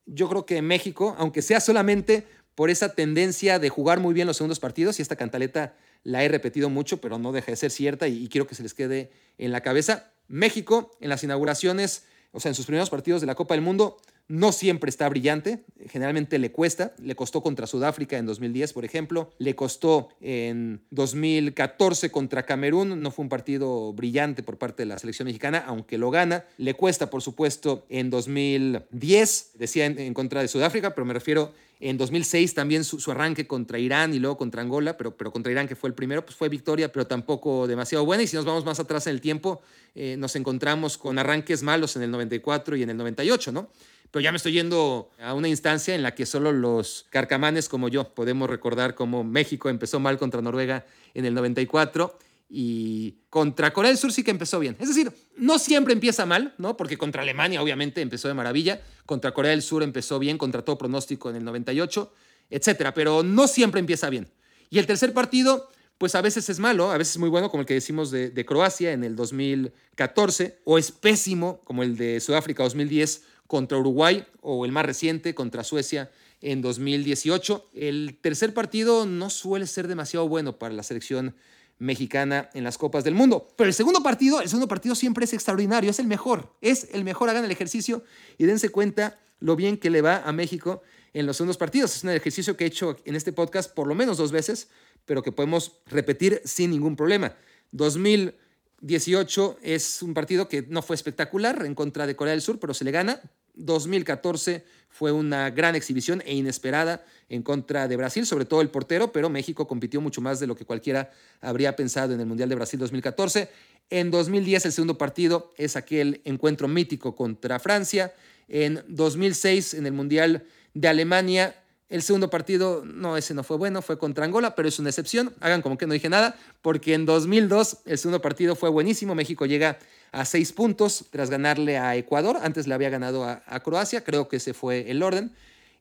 yo 0.06 0.27
creo 0.27 0.46
que 0.46 0.62
México, 0.62 1.15
aunque 1.18 1.42
sea 1.42 1.62
solamente 1.62 2.27
por 2.54 2.70
esa 2.70 2.94
tendencia 2.94 3.60
de 3.60 3.70
jugar 3.70 4.00
muy 4.00 4.13
bien 4.13 4.27
los 4.27 4.38
segundos 4.38 4.60
partidos, 4.60 5.00
y 5.00 5.01
esta 5.01 5.15
cantaleta 5.15 5.75
la 6.04 6.24
he 6.24 6.27
repetido 6.27 6.70
mucho, 6.70 7.00
pero 7.00 7.18
no 7.18 7.32
deja 7.32 7.51
de 7.51 7.56
ser 7.56 7.72
cierta 7.72 8.08
y, 8.08 8.24
y 8.24 8.27
quiero 8.27 8.48
que 8.48 8.56
se 8.56 8.63
les 8.63 8.74
quede 8.74 9.12
en 9.38 9.51
la 9.51 9.62
cabeza. 9.62 10.12
México 10.27 10.92
en 11.00 11.10
las 11.10 11.24
inauguraciones, 11.24 12.06
o 12.36 12.39
sea, 12.42 12.50
en 12.50 12.56
sus 12.56 12.65
primeros 12.65 12.89
partidos 12.89 13.22
de 13.22 13.27
la 13.27 13.36
Copa 13.36 13.54
del 13.54 13.63
Mundo, 13.63 13.98
no 14.27 14.51
siempre 14.51 14.89
está 14.89 15.08
brillante, 15.08 15.63
generalmente 15.88 16.38
le 16.38 16.51
cuesta, 16.51 16.94
le 17.01 17.15
costó 17.15 17.42
contra 17.42 17.65
Sudáfrica 17.65 18.18
en 18.18 18.25
2010, 18.25 18.74
por 18.74 18.84
ejemplo, 18.84 19.32
le 19.38 19.56
costó 19.56 20.10
en 20.20 20.82
2014 20.89 22.12
contra 22.12 22.46
Camerún, 22.46 23.01
no 23.01 23.12
fue 23.12 23.24
un 23.24 23.30
partido 23.30 23.94
brillante 23.94 24.44
por 24.44 24.58
parte 24.58 24.84
de 24.84 24.88
la 24.88 25.00
selección 25.00 25.27
mexicana, 25.27 25.63
aunque 25.65 25.98
lo 25.98 26.12
gana, 26.12 26.44
le 26.58 26.74
cuesta, 26.74 27.10
por 27.10 27.22
supuesto, 27.22 27.86
en 27.88 28.10
2010, 28.10 29.51
decía 29.54 29.86
en, 29.86 30.13
contra 30.13 30.42
de 30.42 30.50
Sudáfrica, 30.50 30.94
pero 30.94 31.06
me 31.06 31.13
refiero 31.13 31.54
en 31.79 31.98
2006 31.98 32.53
también 32.53 32.84
su, 32.84 33.12
arranque 33.12 33.48
contra 33.48 33.79
Irán 33.79 34.13
y 34.13 34.20
luego 34.20 34.38
contra 34.38 34.62
Angola, 34.62 34.98
pero, 34.98 35.15
pero 35.15 35.32
contra 35.32 35.51
Irán, 35.51 35.67
que 35.67 35.75
fue 35.75 35.89
el 35.89 35.94
primero, 35.94 36.25
pues 36.25 36.36
fue 36.36 36.50
victoria, 36.50 36.91
pero 36.91 37.05
tampoco 37.05 37.67
demasiado 37.67 38.05
buena. 38.05 38.24
Y 38.24 38.27
si 38.27 38.36
nos 38.36 38.46
vamos 38.46 38.65
más 38.65 38.79
atrás 38.79 39.08
en 39.08 39.13
el 39.13 39.22
tiempo, 39.22 39.62
eh, 39.94 40.15
nos 40.17 40.36
encontramos 40.36 40.98
con 40.98 41.20
arranques 41.20 41.63
malos 41.63 41.96
en 41.96 42.03
el 42.03 42.12
94 42.12 42.75
y 42.77 42.84
en 42.84 42.89
el 42.91 42.98
98, 42.98 43.51
¿no? 43.51 43.70
Pero 44.12 44.24
ya 44.24 44.32
me 44.32 44.38
estoy 44.38 44.53
yendo 44.53 45.10
a 45.20 45.34
una 45.34 45.50
instancia 45.50 45.94
en 45.94 46.01
la 46.01 46.15
que 46.15 46.25
solo 46.25 46.53
los 46.53 47.05
carcamanes 47.10 47.67
como 47.67 47.89
yo 47.89 48.13
podemos 48.13 48.50
recordar 48.50 48.96
cómo 48.96 49.25
México 49.25 49.67
empezó 49.67 50.00
mal 50.00 50.17
contra 50.17 50.41
Noruega 50.41 50.86
en 51.13 51.25
el 51.25 51.34
94 51.34 52.17
y 52.48 53.20
contra 53.30 53.74
Corea 53.74 53.90
del 53.90 53.98
Sur 53.98 54.12
sí 54.12 54.24
que 54.24 54.32
empezó 54.32 54.60
bien. 54.60 54.75
Es 54.80 54.88
decir, 54.88 55.12
no 55.38 55.60
siempre 55.60 55.94
empieza 55.94 56.25
mal, 56.25 56.54
¿no? 56.58 56.78
Porque 56.78 56.98
contra 56.98 57.24
Alemania 57.24 57.62
obviamente 57.62 58.02
empezó 58.02 58.28
de 58.28 58.34
maravilla, 58.34 58.82
contra 59.06 59.34
Corea 59.34 59.52
del 59.52 59.62
Sur 59.62 59.84
empezó 59.84 60.20
bien, 60.20 60.38
contra 60.38 60.64
todo 60.64 60.78
pronóstico 60.78 61.30
en 61.30 61.38
el 61.38 61.44
98, 61.44 62.14
etcétera, 62.50 62.94
pero 62.94 63.24
no 63.24 63.48
siempre 63.48 63.80
empieza 63.80 64.10
bien. 64.10 64.30
Y 64.70 64.80
el 64.80 64.86
tercer 64.86 65.14
partido, 65.14 65.70
pues 65.98 66.16
a 66.16 66.22
veces 66.22 66.50
es 66.50 66.60
malo, 66.60 66.92
a 66.92 66.98
veces 66.98 67.16
es 67.16 67.20
muy 67.20 67.30
bueno, 67.30 67.50
como 67.50 67.62
el 67.62 67.68
que 67.68 67.74
decimos 67.74 68.12
de, 68.12 68.46
Croacia 68.46 68.92
en 68.92 69.04
el 69.04 69.16
2014, 69.16 70.60
o 70.64 70.78
es 70.78 70.92
pésimo, 70.92 71.62
como 71.64 71.84
el 71.84 71.98
de 71.98 72.20
Sudáfrica 72.20 72.64
2010 72.64 73.24
contra 73.48 73.78
Uruguay 73.78 74.25
o 74.42 74.66
el 74.66 74.72
más 74.72 74.86
reciente 74.86 75.36
contra 75.36 75.64
Suecia 75.64 76.12
en 76.42 76.62
2018. 76.62 77.70
El 77.74 78.18
tercer 78.22 78.54
partido 78.54 79.06
no 79.06 79.30
suele 79.30 79.68
ser 79.68 79.88
demasiado 79.88 80.28
bueno 80.28 80.58
para 80.58 80.74
la 80.74 80.84
selección 80.84 81.36
mexicana 81.77 82.50
en 82.53 82.63
las 82.63 82.77
Copas 82.77 83.03
del 83.03 83.15
Mundo. 83.15 83.48
Pero 83.58 83.67
el 83.67 83.74
segundo 83.74 84.01
partido, 84.01 84.41
el 84.41 84.48
segundo 84.48 84.67
partido 84.67 84.96
siempre 84.96 85.25
es 85.25 85.34
extraordinario, 85.34 85.89
es 85.89 86.00
el 86.00 86.08
mejor, 86.08 86.53
es 86.62 86.89
el 86.94 87.03
mejor, 87.03 87.29
hagan 87.29 87.46
el 87.46 87.51
ejercicio 87.51 88.03
y 88.38 88.46
dense 88.46 88.70
cuenta 88.70 89.20
lo 89.39 89.55
bien 89.55 89.77
que 89.77 89.89
le 89.89 90.01
va 90.01 90.17
a 90.25 90.32
México 90.32 90.82
en 91.13 91.25
los 91.25 91.38
segundos 91.38 91.58
partidos. 91.58 91.96
Es 91.96 92.03
un 92.03 92.12
ejercicio 92.12 92.55
que 92.58 92.65
he 92.65 92.67
hecho 92.67 92.98
en 93.05 93.15
este 93.15 93.34
podcast 93.34 93.74
por 93.74 93.88
lo 93.88 93.96
menos 93.96 94.17
dos 94.17 94.32
veces, 94.32 94.70
pero 95.05 95.24
que 95.24 95.32
podemos 95.32 95.82
repetir 95.88 96.41
sin 96.46 96.72
ningún 96.72 96.96
problema. 96.96 97.36
2000 97.72 98.36
18 98.82 99.60
es 99.63 100.01
un 100.01 100.13
partido 100.13 100.48
que 100.48 100.62
no 100.63 100.82
fue 100.82 100.96
espectacular 100.96 101.65
en 101.65 101.75
contra 101.75 102.05
de 102.05 102.15
Corea 102.15 102.32
del 102.32 102.41
Sur, 102.41 102.60
pero 102.60 102.74
se 102.74 102.86
le 102.86 102.91
gana. 102.91 103.22
2014 103.56 104.64
fue 104.90 105.12
una 105.12 105.50
gran 105.50 105.76
exhibición 105.76 106.24
e 106.26 106.36
inesperada 106.36 107.06
en 107.28 107.44
contra 107.44 107.88
de 107.88 107.98
Brasil, 107.98 108.26
sobre 108.26 108.46
todo 108.46 108.62
el 108.62 108.70
portero, 108.70 109.12
pero 109.12 109.30
México 109.30 109.68
compitió 109.68 110.00
mucho 110.00 110.22
más 110.22 110.40
de 110.40 110.48
lo 110.48 110.56
que 110.56 110.66
cualquiera 110.66 111.12
habría 111.42 111.76
pensado 111.76 112.14
en 112.14 112.20
el 112.20 112.26
Mundial 112.26 112.48
de 112.50 112.56
Brasil 112.56 112.80
2014. 112.80 113.50
En 113.90 114.10
2010 114.10 114.66
el 114.66 114.72
segundo 114.72 114.98
partido 114.98 115.52
es 115.58 115.76
aquel 115.76 116.22
encuentro 116.24 116.68
mítico 116.68 117.16
contra 117.16 117.60
Francia. 117.60 118.14
En 118.48 118.84
2006 118.88 119.74
en 119.74 119.86
el 119.86 119.92
Mundial 119.92 120.46
de 120.74 120.88
Alemania 120.88 121.56
el 121.88 122.02
segundo 122.02 122.32
partido, 122.32 122.84
no, 122.84 123.16
ese 123.16 123.36
no 123.36 123.44
fue 123.44 123.58
bueno, 123.58 123.82
fue 123.84 124.00
contra 124.00 124.26
Angola, 124.26 124.56
pero 124.56 124.68
es 124.68 124.80
una 124.80 124.90
excepción. 124.90 125.36
Hagan 125.40 125.62
como 125.62 125.78
que 125.78 125.86
no 125.86 125.94
dije 125.94 126.10
nada, 126.10 126.36
porque 126.64 126.96
en 126.96 127.06
2002 127.06 127.78
el 127.86 127.98
segundo 128.00 128.22
partido 128.22 128.56
fue 128.56 128.70
buenísimo. 128.70 129.14
México 129.14 129.46
llega 129.46 129.78
a 130.15 130.24
seis 130.24 130.53
puntos 130.53 131.05
tras 131.12 131.29
ganarle 131.29 131.77
a 131.77 131.95
Ecuador. 131.98 132.39
Antes 132.41 132.67
le 132.67 132.74
había 132.74 132.89
ganado 132.89 133.25
a, 133.25 133.60
Croacia, 133.60 134.03
creo 134.03 134.29
que 134.29 134.38
ese 134.38 134.53
fue 134.53 134.89
el 134.89 135.03
orden 135.03 135.31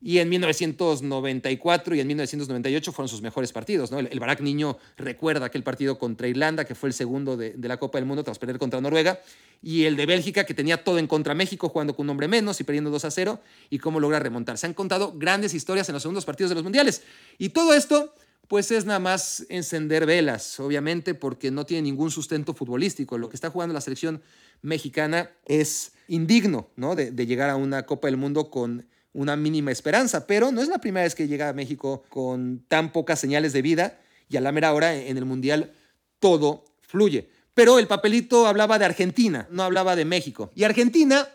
y 0.03 0.19
en 0.19 0.29
1994 0.29 1.95
y 1.95 2.01
en 2.01 2.07
1998 2.09 2.93
fueron 2.93 3.09
sus 3.09 3.23
mejores 3.23 3.53
partidos. 3.53 3.93
¿no? 3.93 4.01
El, 4.01 4.09
el 4.11 4.21
Barak 4.21 4.41
Niño 4.41 4.77
recuerda 4.97 5.47
aquel 5.47 5.63
partido 5.63 5.99
contra 5.99 6.27
Irlanda, 6.27 6.65
que 6.65 6.75
fue 6.75 6.89
el 6.89 6.95
segundo 6.95 7.37
de, 7.37 7.53
de, 7.53 7.69
la 7.69 7.79
Copa 7.79 7.99
del 7.99 8.07
Mundo 8.07 8.25
tras 8.25 8.39
perder 8.39 8.59
contra 8.59 8.81
Noruega, 8.81 9.21
y 9.63 9.85
el 9.85 9.97
de 9.97 10.05
Bélgica, 10.05 10.45
que 10.45 10.53
tenía 10.53 10.83
todo 10.83 10.99
en 10.99 11.07
contra 11.07 11.33
México, 11.35 11.69
jugando 11.69 11.95
con 11.95 12.05
un 12.05 12.11
hombre 12.11 12.29
menos 12.29 12.61
y 12.61 12.65
perdiendo 12.65 12.91
2 12.91 13.05
a 13.05 13.11
0, 13.11 13.41
y 13.71 13.79
cómo 13.79 13.99
logra 14.01 14.19
remontar. 14.19 14.59
Se 14.59 14.67
han 14.67 14.75
contado 14.75 15.15
grandes 15.17 15.55
historias 15.55 15.89
en 15.89 15.95
los 15.95 16.03
segundos 16.03 16.25
partidos 16.25 16.51
de 16.51 16.57
los 16.57 16.65
mundiales. 16.65 17.03
Y 17.39 17.51
todo 17.51 17.73
esto, 17.73 18.13
pues 18.49 18.71
es 18.71 18.85
nada 18.85 18.99
más 18.99 19.47
encender 19.49 20.07
velas, 20.07 20.61
obviamente, 20.61 21.15
porque 21.15 21.51
no 21.51 21.65
tiene 21.65 21.83
ningún 21.83 22.11
sustento 22.11 22.55
futbolístico. 22.55 23.19
Lo 23.19 23.29
que 23.29 23.37
está 23.37 23.51
jugando 23.51 23.73
la 23.73 23.81
selección 23.81 24.23
mexicana 24.63 25.31
es 25.47 25.93
indigno 26.09 26.69
¿no? 26.77 26.95
de, 26.95 27.13
llegar 27.27 27.51
a 27.51 27.57
una 27.57 27.85
Copa 27.87 28.09
del 28.09 28.17
Mundo 28.17 28.51
con 28.51 28.87
una 29.13 29.37
mínima 29.37 29.71
esperanza, 29.71 30.27
pero 30.27 30.51
no 30.51 30.61
es 30.61 30.69
la 30.69 30.79
primera 30.79 31.05
vez 31.05 31.15
que 31.15 31.29
llega 31.29 31.49
a 31.49 31.53
México 31.53 32.05
con 32.09 32.65
tan 32.69 32.93
pocas 32.93 33.21
señales 33.21 33.53
de 33.53 33.63
vida 33.63 34.01
y 34.29 34.37
a 34.37 34.41
la 34.41 34.53
mera 34.53 34.73
hora 34.73 34.95
en 34.95 35.17
el 35.17 35.25
Mundial 35.25 35.73
todo 36.19 36.65
fluye. 36.81 37.29
Pero 37.55 37.79
el 37.79 37.87
papelito 37.87 38.47
hablaba 38.47 38.79
de 38.79 38.85
Argentina, 38.85 39.47
no 39.51 39.63
hablaba 39.63 39.95
de 39.95 40.05
México. 40.05 40.51
Y 40.57 40.65
Argentina, 40.65 41.29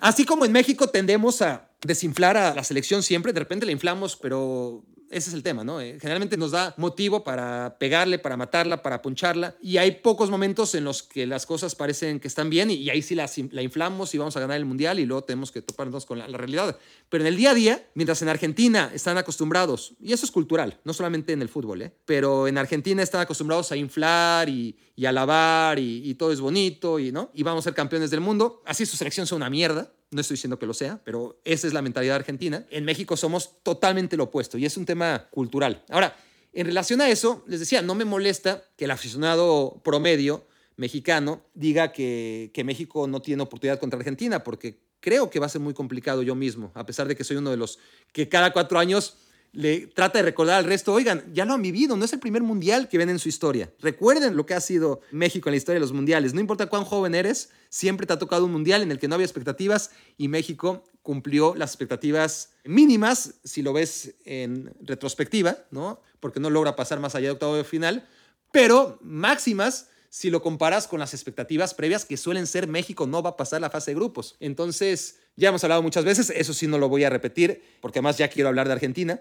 así 0.00 0.24
como 0.24 0.44
en 0.44 0.52
México 0.52 0.88
tendemos 0.88 1.42
a 1.42 1.68
desinflar 1.82 2.36
a 2.36 2.54
la 2.54 2.62
selección 2.62 3.02
siempre, 3.02 3.32
de 3.32 3.40
repente 3.40 3.66
la 3.66 3.72
inflamos, 3.72 4.16
pero 4.16 4.84
ese 5.10 5.30
es 5.30 5.34
el 5.34 5.42
tema, 5.42 5.64
¿no? 5.64 5.80
Eh, 5.80 5.98
generalmente 6.00 6.36
nos 6.36 6.50
da 6.50 6.74
motivo 6.76 7.22
para 7.24 7.76
pegarle, 7.78 8.18
para 8.18 8.36
matarla, 8.36 8.82
para 8.82 9.02
puncharla. 9.02 9.56
Y 9.60 9.76
hay 9.76 9.92
pocos 9.92 10.30
momentos 10.30 10.74
en 10.74 10.84
los 10.84 11.02
que 11.02 11.26
las 11.26 11.46
cosas 11.46 11.74
parecen 11.74 12.20
que 12.20 12.28
están 12.28 12.50
bien 12.50 12.70
y, 12.70 12.90
ahí 12.90 13.02
sí 13.02 13.14
la, 13.14 13.30
la, 13.50 13.62
inflamos 13.62 14.14
y 14.14 14.18
vamos 14.18 14.36
a 14.36 14.40
ganar 14.40 14.56
el 14.56 14.64
mundial 14.64 14.98
y 14.98 15.06
luego 15.06 15.24
tenemos 15.24 15.52
que 15.52 15.62
toparnos 15.62 16.06
con 16.06 16.18
la, 16.18 16.26
realidad. 16.26 16.78
Pero 17.08 17.24
en 17.24 17.28
el 17.28 17.36
día 17.36 17.50
a 17.50 17.54
día, 17.54 17.88
mientras 17.94 18.22
en 18.22 18.28
Argentina 18.28 18.90
están 18.94 19.18
acostumbrados, 19.18 19.94
y 20.00 20.12
eso 20.12 20.26
es 20.26 20.32
cultural, 20.32 20.80
no 20.84 20.92
solamente 20.92 21.32
en 21.32 21.42
el 21.42 21.48
fútbol, 21.48 21.82
¿eh? 21.82 21.92
pero 22.04 22.48
en 22.48 22.58
Argentina 22.58 23.02
están 23.02 23.20
acostumbrados 23.20 23.72
a 23.72 23.76
inflar 23.76 24.48
y, 24.48 24.76
y 24.94 25.06
alabar 25.06 25.78
y, 25.78 26.08
y 26.08 26.14
todo 26.14 26.32
es 26.32 26.40
bonito 26.40 26.98
y, 26.98 27.12
¿no? 27.12 27.30
y 27.34 27.42
vamos 27.42 27.62
a 27.62 27.64
ser 27.64 27.74
campeones 27.74 28.10
del 28.10 28.20
mundo. 28.20 28.62
Así 28.66 28.86
su 28.86 28.96
selección 28.96 29.26
son 29.26 29.36
una 29.36 29.50
mierda 29.50 29.92
no 30.10 30.20
estoy 30.20 30.36
diciendo 30.36 30.58
que 30.58 30.66
lo 30.66 30.74
sea, 30.74 31.00
pero 31.04 31.40
esa 31.44 31.66
es 31.66 31.72
la 31.72 31.82
mentalidad 31.82 32.16
argentina. 32.16 32.66
En 32.70 32.84
México 32.84 33.16
somos 33.16 33.62
totalmente 33.62 34.16
lo 34.16 34.24
opuesto 34.24 34.58
y 34.58 34.64
es 34.64 34.76
un 34.76 34.86
tema 34.86 35.28
cultural. 35.30 35.84
Ahora, 35.90 36.16
en 36.52 36.66
relación 36.66 37.00
a 37.00 37.08
eso, 37.08 37.44
les 37.46 37.60
decía, 37.60 37.82
no 37.82 37.94
me 37.94 38.04
molesta 38.04 38.64
que 38.76 38.86
el 38.86 38.90
aficionado 38.90 39.80
promedio 39.84 40.46
mexicano 40.76 41.42
diga 41.54 41.92
que, 41.92 42.50
que 42.54 42.64
México 42.64 43.06
no 43.06 43.20
tiene 43.20 43.42
oportunidad 43.42 43.78
contra 43.78 43.98
Argentina, 43.98 44.42
porque 44.44 44.80
creo 45.00 45.30
que 45.30 45.38
va 45.38 45.46
a 45.46 45.50
ser 45.50 45.60
muy 45.60 45.74
complicado 45.74 46.22
yo 46.22 46.34
mismo, 46.34 46.70
a 46.74 46.86
pesar 46.86 47.08
de 47.08 47.16
que 47.16 47.24
soy 47.24 47.36
uno 47.36 47.50
de 47.50 47.56
los 47.56 47.78
que 48.12 48.28
cada 48.28 48.52
cuatro 48.52 48.78
años 48.78 49.18
le 49.56 49.86
trata 49.86 50.18
de 50.18 50.24
recordar 50.24 50.58
al 50.58 50.64
resto, 50.64 50.92
oigan, 50.92 51.24
ya 51.32 51.46
lo 51.46 51.54
han 51.54 51.62
vivido, 51.62 51.96
no 51.96 52.04
es 52.04 52.12
el 52.12 52.20
primer 52.20 52.42
mundial 52.42 52.90
que 52.90 52.98
ven 52.98 53.08
en 53.08 53.18
su 53.18 53.30
historia. 53.30 53.72
Recuerden 53.80 54.36
lo 54.36 54.44
que 54.44 54.52
ha 54.52 54.60
sido 54.60 55.00
México 55.10 55.48
en 55.48 55.54
la 55.54 55.56
historia 55.56 55.76
de 55.76 55.80
los 55.80 55.94
mundiales. 55.94 56.34
No 56.34 56.40
importa 56.40 56.66
cuán 56.66 56.84
joven 56.84 57.14
eres, 57.14 57.48
siempre 57.70 58.06
te 58.06 58.12
ha 58.12 58.18
tocado 58.18 58.44
un 58.44 58.52
mundial 58.52 58.82
en 58.82 58.90
el 58.90 58.98
que 58.98 59.08
no 59.08 59.14
había 59.14 59.24
expectativas 59.24 59.92
y 60.18 60.28
México 60.28 60.84
cumplió 61.00 61.54
las 61.54 61.70
expectativas 61.70 62.50
mínimas, 62.64 63.36
si 63.44 63.62
lo 63.62 63.72
ves 63.72 64.16
en 64.26 64.74
retrospectiva, 64.82 65.56
¿no? 65.70 66.02
Porque 66.20 66.38
no 66.38 66.50
logra 66.50 66.76
pasar 66.76 67.00
más 67.00 67.14
allá 67.14 67.28
de 67.28 67.32
octavo 67.32 67.56
de 67.56 67.64
final, 67.64 68.06
pero 68.52 68.98
máximas 69.00 69.88
si 70.10 70.28
lo 70.28 70.42
comparas 70.42 70.86
con 70.86 71.00
las 71.00 71.14
expectativas 71.14 71.72
previas 71.72 72.04
que 72.04 72.18
suelen 72.18 72.46
ser 72.46 72.68
México 72.68 73.06
no 73.06 73.22
va 73.22 73.30
a 73.30 73.36
pasar 73.36 73.62
la 73.62 73.70
fase 73.70 73.92
de 73.92 73.96
grupos. 73.96 74.36
Entonces, 74.38 75.18
ya 75.36 75.50
hemos 75.50 75.62
hablado 75.64 75.82
muchas 75.82 76.04
veces, 76.04 76.30
eso 76.30 76.54
sí 76.54 76.66
no 76.66 76.78
lo 76.78 76.88
voy 76.88 77.04
a 77.04 77.10
repetir, 77.10 77.62
porque 77.80 77.98
además 77.98 78.18
ya 78.18 78.28
quiero 78.28 78.48
hablar 78.48 78.66
de 78.66 78.72
Argentina, 78.72 79.20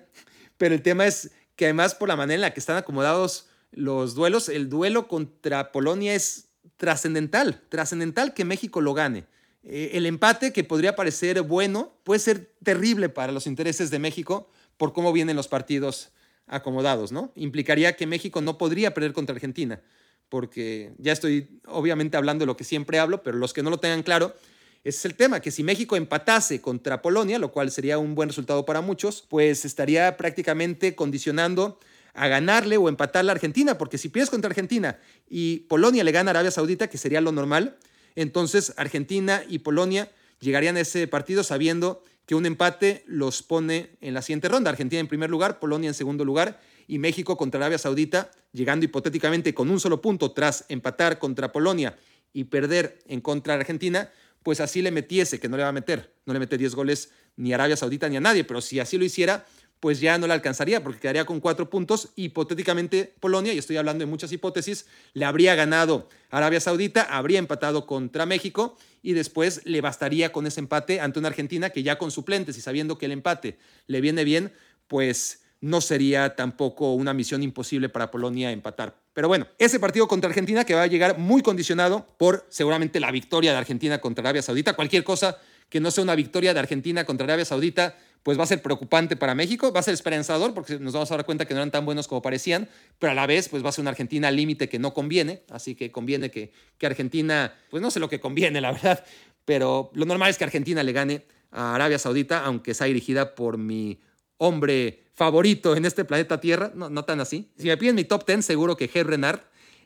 pero 0.58 0.73
el 0.73 0.82
tema 0.82 1.06
es 1.06 1.32
que 1.56 1.65
además 1.65 1.95
por 1.95 2.10
la 2.10 2.15
manera 2.15 2.36
en 2.36 2.41
la 2.41 2.54
que 2.54 2.60
están 2.60 2.78
acomodados 2.78 3.47
los 3.71 4.15
duelos, 4.15 4.49
el 4.49 4.69
duelo 4.69 5.08
contra 5.08 5.71
Polonia 5.71 6.15
es 6.15 6.49
trascendental, 6.78 7.62
trascendental 7.69 8.34
que 8.34 8.45
México 8.45 8.82
lo 8.82 8.93
gane. 8.93 9.25
Eh, 9.63 9.91
el 9.93 10.06
empate 10.06 10.54
que 10.54 10.63
podría 10.63 10.95
parecer 10.95 11.41
bueno 11.41 11.93
puede 12.04 12.19
ser 12.19 12.54
terrible 12.63 13.10
para 13.10 13.32
los 13.32 13.47
intereses 13.47 13.89
de 13.89 13.99
México 13.99 14.49
por 14.78 14.93
cómo 14.93 15.12
vienen 15.12 15.36
los 15.36 15.47
partidos 15.47 16.12
acomodados, 16.47 17.12
¿no? 17.12 17.32
Implicaría 17.36 17.95
que 17.95 18.06
México 18.06 18.41
no 18.41 18.58
podría 18.58 18.93
perder 18.93 19.13
contra 19.13 19.34
Argentina 19.34 19.82
porque 20.30 20.93
ya 20.97 21.12
estoy 21.12 21.60
obviamente 21.65 22.17
hablando 22.17 22.43
de 22.43 22.47
lo 22.47 22.58
que 22.58 22.63
siempre 22.63 22.99
hablo, 22.99 23.23
pero 23.23 23.38
los 23.38 23.54
que 23.54 23.63
no 23.63 23.69
lo 23.69 23.80
tengan 23.80 24.04
claro, 24.04 24.36
ese 24.86 25.00
es 25.00 25.06
el 25.06 25.15
tema, 25.15 25.39
que 25.39 25.50
si 25.50 25.63
México 25.63 25.95
empatase 25.95 26.62
contra 26.62 27.02
Polonia, 27.02 27.39
lo 27.39 27.52
cual 27.52 27.71
sería 27.71 27.98
un 27.98 28.13
buen 28.13 28.30
resultado 28.30 28.65
para 28.65 28.82
muchos, 28.82 29.26
pues 29.28 29.65
estaría 29.65 30.15
prácticamente 30.15 30.93
condicionando 30.93 31.80
a 32.13 32.28
ganarle 32.28 32.78
o 32.78 32.88
empatarle 32.88 33.32
a 33.32 33.34
Argentina, 33.34 33.80
porque 33.80 33.98
si 33.98 34.10
pierdes 34.10 34.30
contra 34.30 34.48
Argentina 34.48 35.00
y 35.28 35.62
Polonia 35.62 36.04
le 36.04 36.12
gana 36.12 36.30
a 36.30 36.34
Arabia 36.34 36.52
Saudita, 36.52 36.88
que 36.88 37.00
sería 37.00 37.19
lo 37.19 37.32
normal, 37.32 37.78
entonces 38.15 38.74
Argentina 38.78 39.43
y 39.50 39.60
Polonia 39.60 40.12
llegarían 40.39 40.78
a 40.78 40.82
ese 40.82 41.08
partido 41.08 41.43
sabiendo 41.43 42.04
que 42.28 42.36
un 42.36 42.45
empate 42.45 43.04
los 43.08 43.41
pone 43.41 43.89
en 44.02 44.13
la 44.13 44.21
siguiente 44.21 44.50
ronda. 44.50 44.69
Argentina 44.69 45.00
en 45.00 45.08
primer 45.08 45.32
lugar, 45.32 45.58
Polonia 45.58 45.88
en 45.88 45.95
segundo 45.95 46.24
lugar, 46.24 46.62
y 46.88 47.00
México 47.00 47.38
contra 47.38 47.60
Arabia 47.60 47.80
Saudita, 47.80 48.30
llegando 48.52 48.86
hipotéticamente 48.86 49.56
con 49.56 49.71
un 49.71 49.80
solo 49.80 50.00
punto 50.00 50.32
tras 50.32 50.65
empatar 50.69 51.17
contra 51.17 51.52
Polonia 51.52 51.98
y 52.34 52.43
perder 52.43 53.00
en 53.08 53.21
contra 53.21 53.56
de 53.56 53.62
Argentina, 53.62 54.12
pues 54.45 54.60
así 54.60 54.84
le 54.84 54.91
metiese, 54.91 55.39
que 55.39 55.49
no 55.49 55.58
le 55.58 55.63
va 55.63 55.69
a 55.69 55.71
meter, 55.71 56.13
no 56.27 56.31
le 56.31 56.38
mete 56.38 56.55
10 56.55 56.75
goles 56.75 57.10
ni 57.36 57.51
a 57.51 57.55
Arabia 57.55 57.75
Saudita 57.75 58.08
ni 58.10 58.17
a 58.17 58.19
nadie, 58.19 58.43
pero 58.43 58.62
si 58.62 58.79
así 58.79 58.95
lo 58.95 59.03
hiciera, 59.03 59.43
pues 59.79 59.99
ya 59.99 60.19
no 60.19 60.27
le 60.27 60.34
alcanzaría 60.34 60.84
porque 60.84 60.99
quedaría 60.99 61.25
con 61.25 61.39
cuatro 61.39 61.67
puntos. 61.67 62.10
Hipotéticamente 62.15 63.15
Polonia, 63.19 63.53
y 63.53 63.58
estoy 63.58 63.77
hablando 63.77 64.03
de 64.03 64.05
muchas 64.05 64.31
hipótesis, 64.31 64.86
le 65.13 65.25
habría 65.25 65.55
ganado 65.55 66.10
Arabia 66.29 66.60
Saudita, 66.60 67.01
habría 67.01 67.39
empatado 67.39 67.88
contra 67.88 68.27
México 68.27 68.77
y 69.01 69.13
después 69.13 69.62
le 69.65 69.81
bastaría 69.81 70.31
con 70.31 70.45
ese 70.45 70.60
empate 70.60 71.01
ante 71.01 71.17
una 71.17 71.29
Argentina 71.29 71.71
que 71.71 71.81
ya 71.81 71.97
con 71.97 72.12
suplentes 72.12 72.55
y 72.55 72.62
sabiendo 72.62 72.99
que 72.99 73.08
el 73.08 73.13
empate 73.13 73.58
le 73.88 73.99
viene 73.99 74.23
bien, 74.23 74.53
pues 74.88 75.41
no 75.60 75.81
sería 75.81 76.36
tampoco 76.36 76.93
una 76.93 77.15
misión 77.15 77.41
imposible 77.41 77.89
para 77.89 78.12
Polonia 78.12 78.51
empatar. 78.51 79.04
Pero 79.15 79.30
bueno, 79.30 79.47
ese 79.60 79.80
partido 79.80 80.10
contra 80.10 80.28
Argentina 80.28 80.65
que 80.65 80.75
va 80.75 80.84
a 80.84 80.88
llegar 80.88 81.17
muy 81.17 81.41
condicionado 81.41 82.06
por 82.17 82.45
seguramente 82.49 82.99
la 82.99 83.12
victoria 83.12 83.54
de 83.54 83.58
Argentina 83.58 83.99
contra 83.99 84.23
Arabia 84.23 84.41
Saudita. 84.41 84.73
Cualquier 84.73 85.06
cosa 85.06 85.38
que 85.69 85.80
no 85.80 85.89
sea 85.89 86.04
una 86.04 86.15
victoria 86.15 86.54
de 86.54 86.60
Argentina 86.60 87.06
contra 87.06 87.23
Arabia 87.23 87.45
Saudita, 87.45 87.95
pues 88.23 88.38
va 88.38 88.43
a 88.43 88.47
ser 88.47 88.62
preocupante 88.62 89.15
para 89.15 89.34
México, 89.34 89.71
va 89.71 89.80
a 89.80 89.84
ser 89.84 89.93
esperanzador 89.93 90.54
porque 90.54 90.80
nos 90.80 90.91
vamos 90.91 91.10
a 91.12 91.15
dar 91.15 91.25
cuenta 91.25 91.45
que 91.45 91.54
no 91.54 91.62
eran 91.62 91.71
tan 91.71 91.86
buenos 91.86 92.10
como 92.10 92.21
parecían, 92.21 92.67
pero 92.99 93.12
a 93.12 93.15
la 93.15 93.25
vez 93.25 93.47
pues 93.47 93.63
va 93.63 93.69
a 93.69 93.71
ser 93.71 93.84
una 93.84 93.91
Argentina 93.91 94.28
al 94.28 94.36
límite 94.36 94.67
que 94.67 94.80
no 94.80 94.93
conviene, 94.93 95.43
así 95.49 95.75
que 95.75 95.93
conviene 95.93 96.30
que, 96.30 96.51
que 96.78 96.86
Argentina, 96.86 97.56
pues 97.69 97.82
no 97.82 97.91
sé 97.91 98.01
lo 98.01 98.10
que 98.10 98.19
conviene, 98.19 98.60
la 98.60 98.73
verdad, 98.73 99.06
pero 99.45 99.91
lo 99.93 100.06
normal 100.06 100.30
es 100.30 100.38
que 100.38 100.43
Argentina 100.43 100.84
le 100.84 100.91
gane 100.91 101.25
a 101.51 101.73
Arabia 101.73 101.99
Saudita, 101.99 102.43
aunque 102.43 102.73
sea 102.73 102.88
dirigida 102.88 103.34
por 103.34 103.58
mi 103.58 104.01
hombre 104.38 105.04
favorito 105.15 105.75
en 105.75 105.86
este 105.86 106.06
planeta 106.06 106.39
Tierra, 106.39 106.71
no, 106.75 107.06
tan 107.06 107.21
así. 107.21 107.49
Si 107.58 107.67
me 107.67 107.78
piden 107.78 107.95
mi 107.95 108.04
top 108.04 108.25
10, 108.28 108.45
seguro 108.45 108.75
que 108.75 108.88
Ger 108.88 109.08
Renard, 109.08 109.39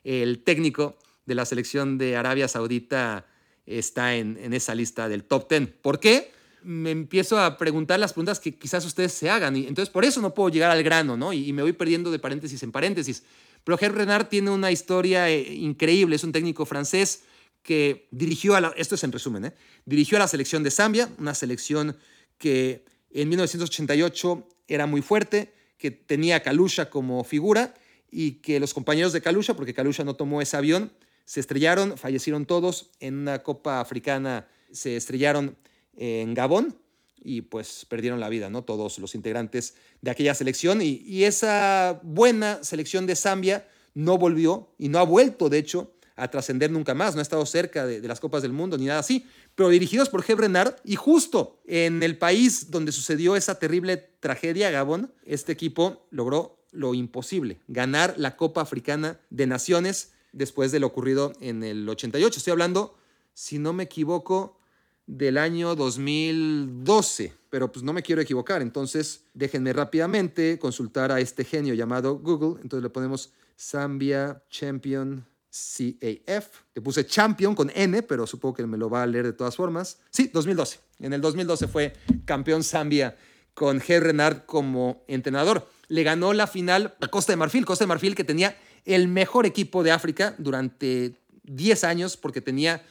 el 0.04 0.42
técnico 0.42 0.98
de 1.24 1.34
la 1.36 1.44
selección 1.44 1.98
de 1.98 2.16
Arabia 2.16 2.48
Saudita, 2.48 3.26
está 3.64 4.16
en, 4.16 4.36
en 4.42 4.52
esa 4.52 4.74
lista 4.74 5.08
del 5.08 5.24
top 5.24 5.48
10. 5.48 5.68
¿Por 5.80 6.00
qué? 6.00 6.32
Me 6.62 6.90
empiezo 6.90 7.38
a 7.38 7.56
preguntar 7.56 8.00
las 8.00 8.12
preguntas 8.12 8.40
que 8.40 8.54
quizás 8.56 8.84
ustedes 8.84 9.12
se 9.12 9.30
hagan 9.30 9.56
y 9.56 9.66
entonces 9.66 9.88
por 9.88 10.04
eso 10.04 10.20
no 10.20 10.34
puedo 10.34 10.50
llegar 10.50 10.70
al 10.70 10.82
grano, 10.82 11.16
¿no? 11.16 11.32
Y, 11.32 11.52
me 11.52 11.62
voy 11.62 11.72
perdiendo 11.72 12.10
de 12.10 12.18
paréntesis 12.18 12.62
en 12.64 12.72
paréntesis. 12.72 13.22
Pero 13.62 13.78
Ger 13.78 13.94
Renard 13.94 14.26
tiene 14.26 14.50
una 14.50 14.72
historia 14.72 15.30
eh, 15.30 15.54
increíble, 15.54 16.16
es 16.16 16.24
un 16.24 16.32
técnico 16.32 16.66
francés 16.66 17.22
que 17.62 18.08
dirigió 18.10 18.56
a 18.56 18.60
la, 18.60 18.72
esto 18.76 18.94
es 18.96 19.04
en 19.04 19.12
resumen, 19.12 19.44
¿eh? 19.46 19.54
dirigió 19.84 20.16
a 20.16 20.20
la 20.20 20.28
selección 20.28 20.62
de 20.62 20.70
Zambia, 20.70 21.10
una 21.18 21.34
selección 21.34 21.96
que 22.38 22.84
en 23.12 23.28
1988 23.28 24.48
era 24.68 24.86
muy 24.86 25.02
fuerte, 25.02 25.52
que 25.78 25.90
tenía 25.90 26.36
a 26.36 26.40
Kalusha 26.40 26.90
como 26.90 27.24
figura 27.24 27.74
y 28.10 28.32
que 28.42 28.60
los 28.60 28.74
compañeros 28.74 29.12
de 29.12 29.20
Kalusha, 29.20 29.54
porque 29.54 29.74
Kalusha 29.74 30.04
no 30.04 30.14
tomó 30.14 30.42
ese 30.42 30.56
avión, 30.56 30.92
se 31.24 31.40
estrellaron, 31.40 31.96
fallecieron 31.96 32.46
todos 32.46 32.90
en 33.00 33.18
una 33.18 33.42
Copa 33.42 33.80
Africana, 33.80 34.48
se 34.72 34.96
estrellaron 34.96 35.56
en 35.96 36.34
Gabón 36.34 36.76
y 37.22 37.42
pues 37.42 37.86
perdieron 37.88 38.20
la 38.20 38.28
vida, 38.28 38.50
¿no? 38.50 38.62
Todos 38.62 38.98
los 38.98 39.14
integrantes 39.14 39.74
de 40.00 40.10
aquella 40.10 40.34
selección 40.34 40.82
y, 40.82 41.02
y 41.04 41.24
esa 41.24 42.00
buena 42.02 42.62
selección 42.64 43.06
de 43.06 43.16
Zambia 43.16 43.68
no 43.94 44.18
volvió 44.18 44.72
y 44.78 44.88
no 44.88 44.98
ha 44.98 45.04
vuelto, 45.04 45.48
de 45.48 45.58
hecho, 45.58 45.92
a 46.20 46.30
trascender 46.30 46.70
nunca 46.70 46.94
más, 46.94 47.14
no 47.14 47.20
ha 47.20 47.22
estado 47.22 47.44
cerca 47.46 47.86
de, 47.86 48.06
las 48.06 48.20
Copas 48.20 48.42
del 48.42 48.52
Mundo 48.52 48.76
ni 48.76 48.86
nada 48.86 49.00
así, 49.00 49.26
pero 49.54 49.70
dirigidos 49.70 50.10
por 50.10 50.22
Jeb 50.22 50.38
Renard 50.38 50.74
y 50.84 50.96
justo 50.96 51.60
en 51.66 52.02
el 52.02 52.18
país 52.18 52.70
donde 52.70 52.92
sucedió 52.92 53.36
esa 53.36 53.58
terrible 53.58 53.96
tragedia, 54.20 54.70
Gabón, 54.70 55.12
este 55.24 55.52
equipo 55.52 56.06
logró 56.10 56.62
lo 56.72 56.94
imposible, 56.94 57.60
ganar 57.68 58.14
la 58.18 58.36
Copa 58.36 58.60
Africana 58.60 59.18
de 59.30 59.46
Naciones 59.46 60.12
después 60.32 60.72
de 60.72 60.80
lo 60.80 60.86
ocurrido 60.88 61.32
en 61.40 61.64
el 61.64 61.88
88. 61.88 62.38
Estoy 62.38 62.52
hablando, 62.52 62.96
si 63.32 63.58
no 63.58 63.72
me 63.72 63.84
equivoco, 63.84 64.58
del 65.06 65.38
año 65.38 65.74
2012, 65.74 67.32
pero 67.48 67.72
pues 67.72 67.82
no 67.82 67.92
me 67.92 68.02
quiero 68.02 68.20
equivocar, 68.20 68.62
entonces 68.62 69.24
déjenme 69.34 69.72
rápidamente 69.72 70.58
consultar 70.58 71.10
a 71.10 71.18
este 71.18 71.44
genio 71.44 71.74
llamado 71.74 72.18
Google, 72.18 72.60
entonces 72.62 72.82
le 72.84 72.90
ponemos 72.90 73.32
Zambia 73.58 74.42
Champion 74.50 75.26
CAF. 75.50 76.46
Le 76.74 76.82
puse 76.82 77.04
Champion 77.06 77.54
con 77.54 77.70
N, 77.74 78.02
pero 78.02 78.26
supongo 78.26 78.54
que 78.54 78.66
me 78.66 78.78
lo 78.78 78.88
va 78.88 79.02
a 79.02 79.06
leer 79.06 79.26
de 79.26 79.32
todas 79.32 79.56
formas. 79.56 79.98
Sí, 80.10 80.30
2012. 80.32 80.78
En 81.00 81.12
el 81.12 81.20
2012 81.20 81.68
fue 81.68 81.92
campeón 82.24 82.62
Zambia 82.62 83.16
con 83.54 83.80
G. 83.80 84.00
Renard 84.00 84.44
como 84.46 85.04
entrenador. 85.08 85.68
Le 85.88 86.02
ganó 86.02 86.32
la 86.32 86.46
final 86.46 86.94
a 87.00 87.08
Costa 87.08 87.32
de 87.32 87.36
Marfil. 87.36 87.66
Costa 87.66 87.84
de 87.84 87.88
Marfil 87.88 88.14
que 88.14 88.24
tenía 88.24 88.56
el 88.84 89.08
mejor 89.08 89.44
equipo 89.46 89.82
de 89.82 89.90
África 89.90 90.34
durante 90.38 91.16
10 91.44 91.84
años 91.84 92.16
porque 92.16 92.40
tenía 92.40 92.82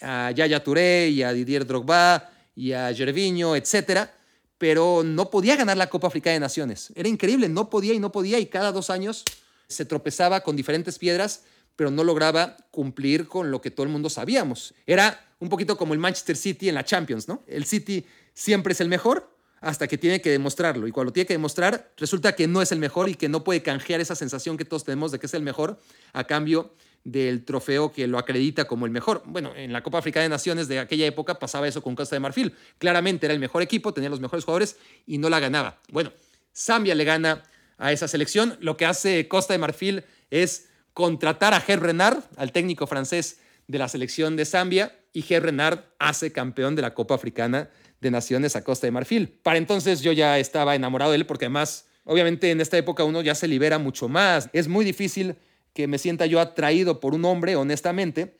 a 0.00 0.30
Yaya 0.30 0.62
Touré 0.62 1.08
y 1.08 1.22
a 1.22 1.32
Didier 1.32 1.66
Drogba 1.66 2.30
y 2.54 2.72
a 2.72 2.94
Gervinho, 2.94 3.56
etcétera, 3.56 4.14
pero 4.58 5.02
no 5.04 5.30
podía 5.30 5.56
ganar 5.56 5.76
la 5.76 5.90
Copa 5.90 6.06
Africana 6.06 6.34
de 6.34 6.40
Naciones. 6.40 6.92
Era 6.94 7.08
increíble, 7.08 7.48
no 7.48 7.68
podía 7.68 7.94
y 7.94 7.98
no 7.98 8.12
podía 8.12 8.38
y 8.38 8.46
cada 8.46 8.72
dos 8.72 8.90
años 8.90 9.24
se 9.66 9.84
tropezaba 9.84 10.40
con 10.40 10.56
diferentes 10.56 10.98
piedras 10.98 11.42
pero 11.76 11.90
no 11.90 12.04
lograba 12.04 12.56
cumplir 12.70 13.26
con 13.26 13.50
lo 13.50 13.60
que 13.60 13.70
todo 13.70 13.84
el 13.84 13.92
mundo 13.92 14.10
sabíamos. 14.10 14.74
Era 14.86 15.28
un 15.40 15.48
poquito 15.48 15.76
como 15.76 15.92
el 15.94 16.00
Manchester 16.00 16.36
City 16.36 16.68
en 16.68 16.74
la 16.74 16.84
Champions, 16.84 17.28
¿no? 17.28 17.42
El 17.46 17.64
City 17.64 18.06
siempre 18.32 18.72
es 18.72 18.80
el 18.80 18.88
mejor 18.88 19.30
hasta 19.60 19.88
que 19.88 19.96
tiene 19.96 20.20
que 20.20 20.30
demostrarlo. 20.30 20.86
Y 20.86 20.92
cuando 20.92 21.12
tiene 21.12 21.26
que 21.26 21.34
demostrar, 21.34 21.90
resulta 21.96 22.34
que 22.34 22.46
no 22.46 22.60
es 22.60 22.70
el 22.70 22.78
mejor 22.78 23.08
y 23.08 23.14
que 23.14 23.28
no 23.28 23.44
puede 23.44 23.62
canjear 23.62 24.00
esa 24.00 24.14
sensación 24.14 24.56
que 24.56 24.64
todos 24.64 24.84
tenemos 24.84 25.10
de 25.10 25.18
que 25.18 25.26
es 25.26 25.34
el 25.34 25.42
mejor 25.42 25.80
a 26.12 26.24
cambio 26.24 26.74
del 27.02 27.44
trofeo 27.44 27.92
que 27.92 28.06
lo 28.06 28.18
acredita 28.18 28.66
como 28.66 28.86
el 28.86 28.92
mejor. 28.92 29.22
Bueno, 29.26 29.54
en 29.54 29.72
la 29.72 29.82
Copa 29.82 29.98
Africana 29.98 30.24
de 30.24 30.28
Naciones 30.30 30.68
de 30.68 30.78
aquella 30.78 31.06
época 31.06 31.38
pasaba 31.38 31.68
eso 31.68 31.82
con 31.82 31.94
Costa 31.94 32.16
de 32.16 32.20
Marfil. 32.20 32.54
Claramente 32.78 33.26
era 33.26 33.34
el 33.34 33.40
mejor 33.40 33.62
equipo, 33.62 33.92
tenía 33.92 34.10
los 34.10 34.20
mejores 34.20 34.44
jugadores 34.44 34.76
y 35.06 35.18
no 35.18 35.28
la 35.28 35.40
ganaba. 35.40 35.80
Bueno, 35.90 36.12
Zambia 36.54 36.94
le 36.94 37.04
gana 37.04 37.42
a 37.78 37.92
esa 37.92 38.08
selección. 38.08 38.56
Lo 38.60 38.76
que 38.76 38.86
hace 38.86 39.28
Costa 39.28 39.52
de 39.54 39.58
Marfil 39.58 40.04
es 40.30 40.68
contratar 40.94 41.52
a 41.54 41.60
Ger 41.60 41.80
Renard, 41.80 42.22
al 42.36 42.52
técnico 42.52 42.86
francés 42.86 43.40
de 43.66 43.78
la 43.78 43.88
selección 43.88 44.36
de 44.36 44.46
Zambia, 44.46 44.96
y 45.12 45.22
Ger 45.22 45.42
Renard 45.42 45.80
hace 45.98 46.32
campeón 46.32 46.76
de 46.76 46.82
la 46.82 46.94
Copa 46.94 47.14
Africana 47.14 47.68
de 48.00 48.10
Naciones 48.10 48.56
a 48.56 48.64
Costa 48.64 48.86
de 48.86 48.92
Marfil. 48.92 49.28
Para 49.42 49.58
entonces 49.58 50.00
yo 50.00 50.12
ya 50.12 50.38
estaba 50.38 50.74
enamorado 50.74 51.10
de 51.10 51.18
él 51.18 51.26
porque 51.26 51.46
además, 51.46 51.86
obviamente 52.04 52.50
en 52.50 52.60
esta 52.60 52.78
época 52.78 53.04
uno 53.04 53.22
ya 53.22 53.34
se 53.34 53.48
libera 53.48 53.78
mucho 53.78 54.08
más. 54.08 54.48
Es 54.52 54.68
muy 54.68 54.84
difícil 54.84 55.36
que 55.72 55.86
me 55.88 55.98
sienta 55.98 56.26
yo 56.26 56.40
atraído 56.40 57.00
por 57.00 57.14
un 57.14 57.24
hombre, 57.24 57.56
honestamente, 57.56 58.36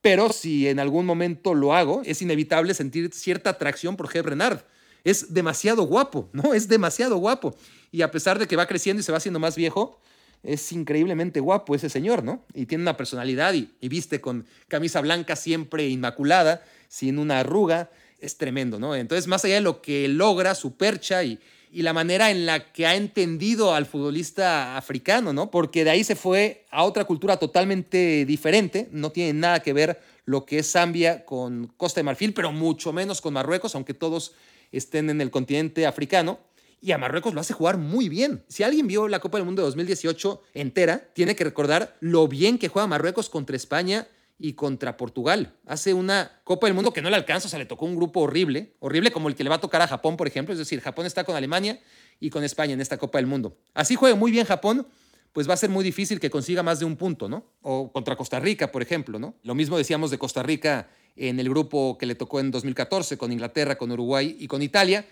pero 0.00 0.32
si 0.32 0.68
en 0.68 0.80
algún 0.80 1.04
momento 1.04 1.54
lo 1.54 1.74
hago, 1.74 2.02
es 2.04 2.22
inevitable 2.22 2.72
sentir 2.74 3.12
cierta 3.12 3.50
atracción 3.50 3.96
por 3.96 4.08
Ger 4.08 4.24
Renard. 4.24 4.60
Es 5.04 5.34
demasiado 5.34 5.82
guapo, 5.82 6.28
¿no? 6.32 6.54
Es 6.54 6.68
demasiado 6.68 7.16
guapo. 7.16 7.54
Y 7.90 8.02
a 8.02 8.10
pesar 8.10 8.38
de 8.38 8.46
que 8.46 8.56
va 8.56 8.66
creciendo 8.66 9.00
y 9.00 9.02
se 9.02 9.12
va 9.12 9.18
haciendo 9.18 9.40
más 9.40 9.56
viejo, 9.56 10.00
es 10.42 10.72
increíblemente 10.72 11.40
guapo 11.40 11.74
ese 11.74 11.88
señor, 11.88 12.22
¿no? 12.22 12.44
Y 12.54 12.66
tiene 12.66 12.82
una 12.82 12.96
personalidad 12.96 13.54
y, 13.54 13.70
viste 13.88 14.20
con 14.20 14.46
camisa 14.68 15.00
blanca 15.00 15.36
siempre 15.36 15.88
inmaculada, 15.88 16.62
sin 16.88 17.18
una 17.18 17.40
arruga, 17.40 17.90
es 18.20 18.36
tremendo, 18.36 18.78
¿no? 18.78 18.94
Entonces, 18.94 19.26
más 19.26 19.44
allá 19.44 19.56
de 19.56 19.60
lo 19.60 19.80
que 19.80 20.08
logra, 20.08 20.54
su 20.54 20.76
percha 20.76 21.22
y, 21.22 21.38
y 21.70 21.82
la 21.82 21.92
manera 21.92 22.30
en 22.30 22.46
la 22.46 22.72
que 22.72 22.86
ha 22.86 22.96
entendido 22.96 23.74
al 23.74 23.86
futbolista 23.86 24.76
africano, 24.76 25.32
¿no? 25.32 25.50
Porque 25.50 25.84
de 25.84 25.90
ahí 25.90 26.04
se 26.04 26.16
fue 26.16 26.64
a 26.70 26.84
otra 26.84 27.04
cultura 27.04 27.36
totalmente 27.36 28.24
diferente, 28.24 28.88
no 28.90 29.10
tiene 29.10 29.38
nada 29.38 29.60
que 29.60 29.72
ver 29.72 30.00
lo 30.24 30.44
que 30.44 30.58
es 30.58 30.72
Zambia 30.72 31.24
con 31.24 31.72
Costa 31.76 32.00
de 32.00 32.04
Marfil, 32.04 32.34
pero 32.34 32.52
mucho 32.52 32.92
menos 32.92 33.20
con 33.20 33.34
Marruecos, 33.34 33.74
aunque 33.74 33.94
todos 33.94 34.34
estén 34.72 35.10
en 35.10 35.20
el 35.20 35.30
continente 35.30 35.86
africano 35.86 36.38
y 36.80 36.92
a 36.92 36.98
Marruecos 36.98 37.34
lo 37.34 37.40
hace 37.40 37.52
jugar 37.52 37.76
muy 37.76 38.08
bien. 38.08 38.44
Si 38.48 38.62
alguien 38.62 38.86
vio 38.86 39.08
la 39.08 39.20
Copa 39.20 39.38
del 39.38 39.44
Mundo 39.44 39.62
de 39.62 39.66
2018 39.66 40.42
entera, 40.54 41.08
tiene 41.12 41.34
que 41.34 41.44
recordar 41.44 41.96
lo 42.00 42.28
bien 42.28 42.58
que 42.58 42.68
juega 42.68 42.86
Marruecos 42.86 43.28
contra 43.28 43.56
España 43.56 44.08
y 44.38 44.52
contra 44.52 44.96
Portugal. 44.96 45.54
Hace 45.66 45.92
una 45.92 46.40
Copa 46.44 46.66
del 46.68 46.74
Mundo 46.74 46.92
que 46.92 47.02
no 47.02 47.10
le 47.10 47.16
alcanza, 47.16 47.48
o 47.48 47.50
sea, 47.50 47.58
le 47.58 47.66
tocó 47.66 47.86
un 47.86 47.96
grupo 47.96 48.20
horrible, 48.20 48.74
horrible 48.78 49.10
como 49.10 49.28
el 49.28 49.34
que 49.34 49.42
le 49.42 49.50
va 49.50 49.56
a 49.56 49.60
tocar 49.60 49.82
a 49.82 49.88
Japón, 49.88 50.16
por 50.16 50.28
ejemplo. 50.28 50.52
Es 50.52 50.58
decir, 50.58 50.80
Japón 50.80 51.06
está 51.06 51.24
con 51.24 51.34
Alemania 51.34 51.80
y 52.20 52.30
con 52.30 52.44
España 52.44 52.72
en 52.72 52.80
esta 52.80 52.96
Copa 52.96 53.18
del 53.18 53.26
Mundo. 53.26 53.56
Así 53.74 53.96
juega 53.96 54.14
muy 54.14 54.30
bien 54.30 54.46
Japón, 54.46 54.86
pues 55.32 55.48
va 55.48 55.54
a 55.54 55.56
ser 55.56 55.70
muy 55.70 55.84
difícil 55.84 56.20
que 56.20 56.30
consiga 56.30 56.62
más 56.62 56.78
de 56.78 56.84
un 56.84 56.96
punto, 56.96 57.28
¿no? 57.28 57.44
O 57.62 57.92
contra 57.92 58.16
Costa 58.16 58.38
Rica, 58.38 58.70
por 58.70 58.82
ejemplo, 58.82 59.18
¿no? 59.18 59.34
Lo 59.42 59.54
mismo 59.54 59.76
decíamos 59.76 60.10
de 60.10 60.18
Costa 60.18 60.42
Rica 60.42 60.88
en 61.16 61.40
el 61.40 61.48
grupo 61.48 61.98
que 61.98 62.06
le 62.06 62.14
tocó 62.14 62.38
en 62.38 62.52
2014 62.52 63.18
con 63.18 63.32
Inglaterra, 63.32 63.76
con 63.76 63.90
Uruguay 63.90 64.36
y 64.38 64.46
con 64.46 64.62
Italia, 64.62 65.04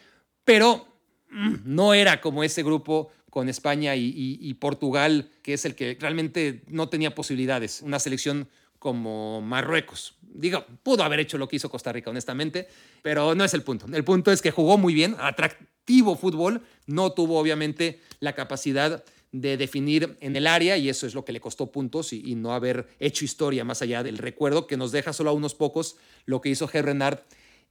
pero 0.45 0.96
no 1.31 1.95
era 1.95 2.21
como 2.21 2.45
ese 2.45 2.63
grupo 2.63 3.11
con 3.31 3.49
España 3.49 3.95
y, 3.97 4.55
Portugal, 4.55 5.31
que 5.43 5.53
es 5.53 5.65
el 5.65 5.75
que 5.75 5.97
realmente 6.01 6.63
no 6.69 6.89
tenía 6.89 7.15
posibilidades. 7.15 7.83
Una 7.83 7.99
selección 7.99 8.49
como 8.79 9.43
Marruecos. 9.43 10.15
Digo, 10.23 10.65
pudo 10.83 11.03
haber 11.03 11.21
hecho 11.21 11.39
lo 11.39 11.49
que 11.49 11.57
hizo 11.57 11.71
Costa 11.71 11.93
Rica, 11.93 12.11
honestamente, 12.11 12.69
pero 13.03 13.35
no 13.35 13.45
es 13.45 13.53
el 13.55 13.63
punto. 13.63 13.87
El 13.93 14.05
punto 14.05 14.33
es 14.33 14.41
que 14.41 14.51
jugó 14.51 14.79
muy 14.79 14.95
bien, 14.95 15.17
atractivo 15.19 16.17
fútbol, 16.17 16.63
no 16.87 17.13
tuvo 17.13 17.39
obviamente 17.39 18.01
la 18.21 18.35
capacidad 18.35 19.05
de 19.33 19.57
definir 19.57 20.17
en 20.21 20.37
el 20.37 20.47
área 20.47 20.77
y 20.77 20.89
eso 20.89 21.07
es 21.07 21.15
lo 21.15 21.25
que 21.25 21.33
le 21.33 21.41
costó 21.41 21.71
puntos 21.71 22.13
y, 22.13 22.35
no 22.35 22.55
haber 22.55 22.89
hecho 22.99 23.25
historia 23.25 23.65
más 23.65 23.83
allá 23.83 24.03
del 24.03 24.19
recuerdo 24.19 24.67
que 24.67 24.77
nos 24.77 24.93
deja 24.93 25.13
solo 25.13 25.31
a 25.31 25.35
unos 25.35 25.55
pocos 25.55 25.97
lo 26.25 26.41
que 26.41 26.49
hizo 26.49 26.69
G. 26.69 26.83
Renard 26.83 27.21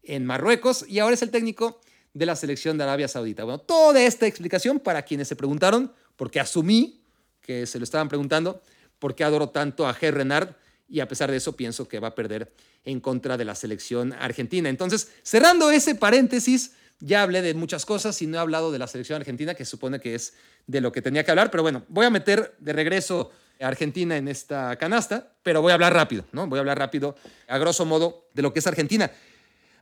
en 0.04 0.26
Marruecos 0.26 0.86
y 0.88 1.00
ahora 1.00 1.15
es 1.15 1.22
el 1.22 1.32
técnico 1.32 1.82
de 2.15 2.25
la 2.25 2.36
selección 2.36 2.78
de 2.78 2.86
Arabia 2.86 3.10
Saudita. 3.10 3.43
Bueno, 3.43 3.60
toda 3.60 4.01
esta 4.01 4.25
explicación 4.25 4.80
para 4.80 5.04
quienes 5.04 5.28
se 5.28 5.36
preguntaron, 5.36 5.91
porque 6.15 6.39
asumí 6.39 7.01
que 7.41 7.67
se 7.67 7.78
lo 7.78 7.84
estaban 7.84 8.08
preguntando, 8.08 8.62
por 8.99 9.13
qué 9.15 9.25
adoro 9.25 9.49
tanto 9.49 9.86
a 9.86 9.93
G. 9.93 10.12
Renard 10.12 10.56
y 10.88 11.01
a 11.01 11.08
pesar 11.10 11.30
de 11.30 11.38
eso 11.38 11.58
pienso 11.58 11.88
que 11.89 11.99
va 11.99 12.08
a 12.08 12.15
perder 12.15 12.54
en 12.86 13.01
contra 13.01 13.36
de 13.36 13.43
la 13.43 13.54
selección 13.54 14.13
argentina. 14.13 14.69
Entonces, 14.69 15.12
cerrando 15.23 15.69
ese 15.71 15.93
paréntesis, 15.93 16.71
ya 16.99 17.21
hablé 17.21 17.41
de 17.41 17.54
muchas 17.54 17.86
cosas 17.86 18.21
y 18.21 18.28
no 18.28 18.38
he 18.38 18.39
hablado 18.39 18.71
de 18.71 18.80
la 18.80 18.88
selección 18.88 19.19
argentina, 19.19 19.54
que 19.54 19.65
supone 19.65 19.99
que 19.99 20.15
es 20.15 20.34
de 20.67 20.80
lo 20.80 20.93
que 20.93 21.01
tenía 21.01 21.25
que 21.25 21.32
hablar, 21.32 21.51
pero 21.51 21.63
bueno, 21.63 21.84
voy 21.89 22.06
a 22.06 22.10
meter 22.10 22.56
de 22.60 22.71
regreso 22.71 23.32
a 23.60 23.67
Argentina 23.67 24.15
en 24.15 24.30
esta 24.30 24.78
canasta, 24.78 25.34
pero 25.43 25.62
voy 25.62 25.71
a 25.71 25.73
hablar 25.73 25.93
rápido, 25.93 26.23
¿no? 26.32 26.47
Voy 26.47 26.58
a 26.58 26.62
hablar 26.62 26.80
rápido, 26.80 27.17
a 27.47 27.58
grosso 27.58 27.86
modo, 27.86 28.30
de 28.34 28.41
lo 28.41 28.54
que 28.54 28.60
es 28.60 28.67
Argentina. 28.67 29.12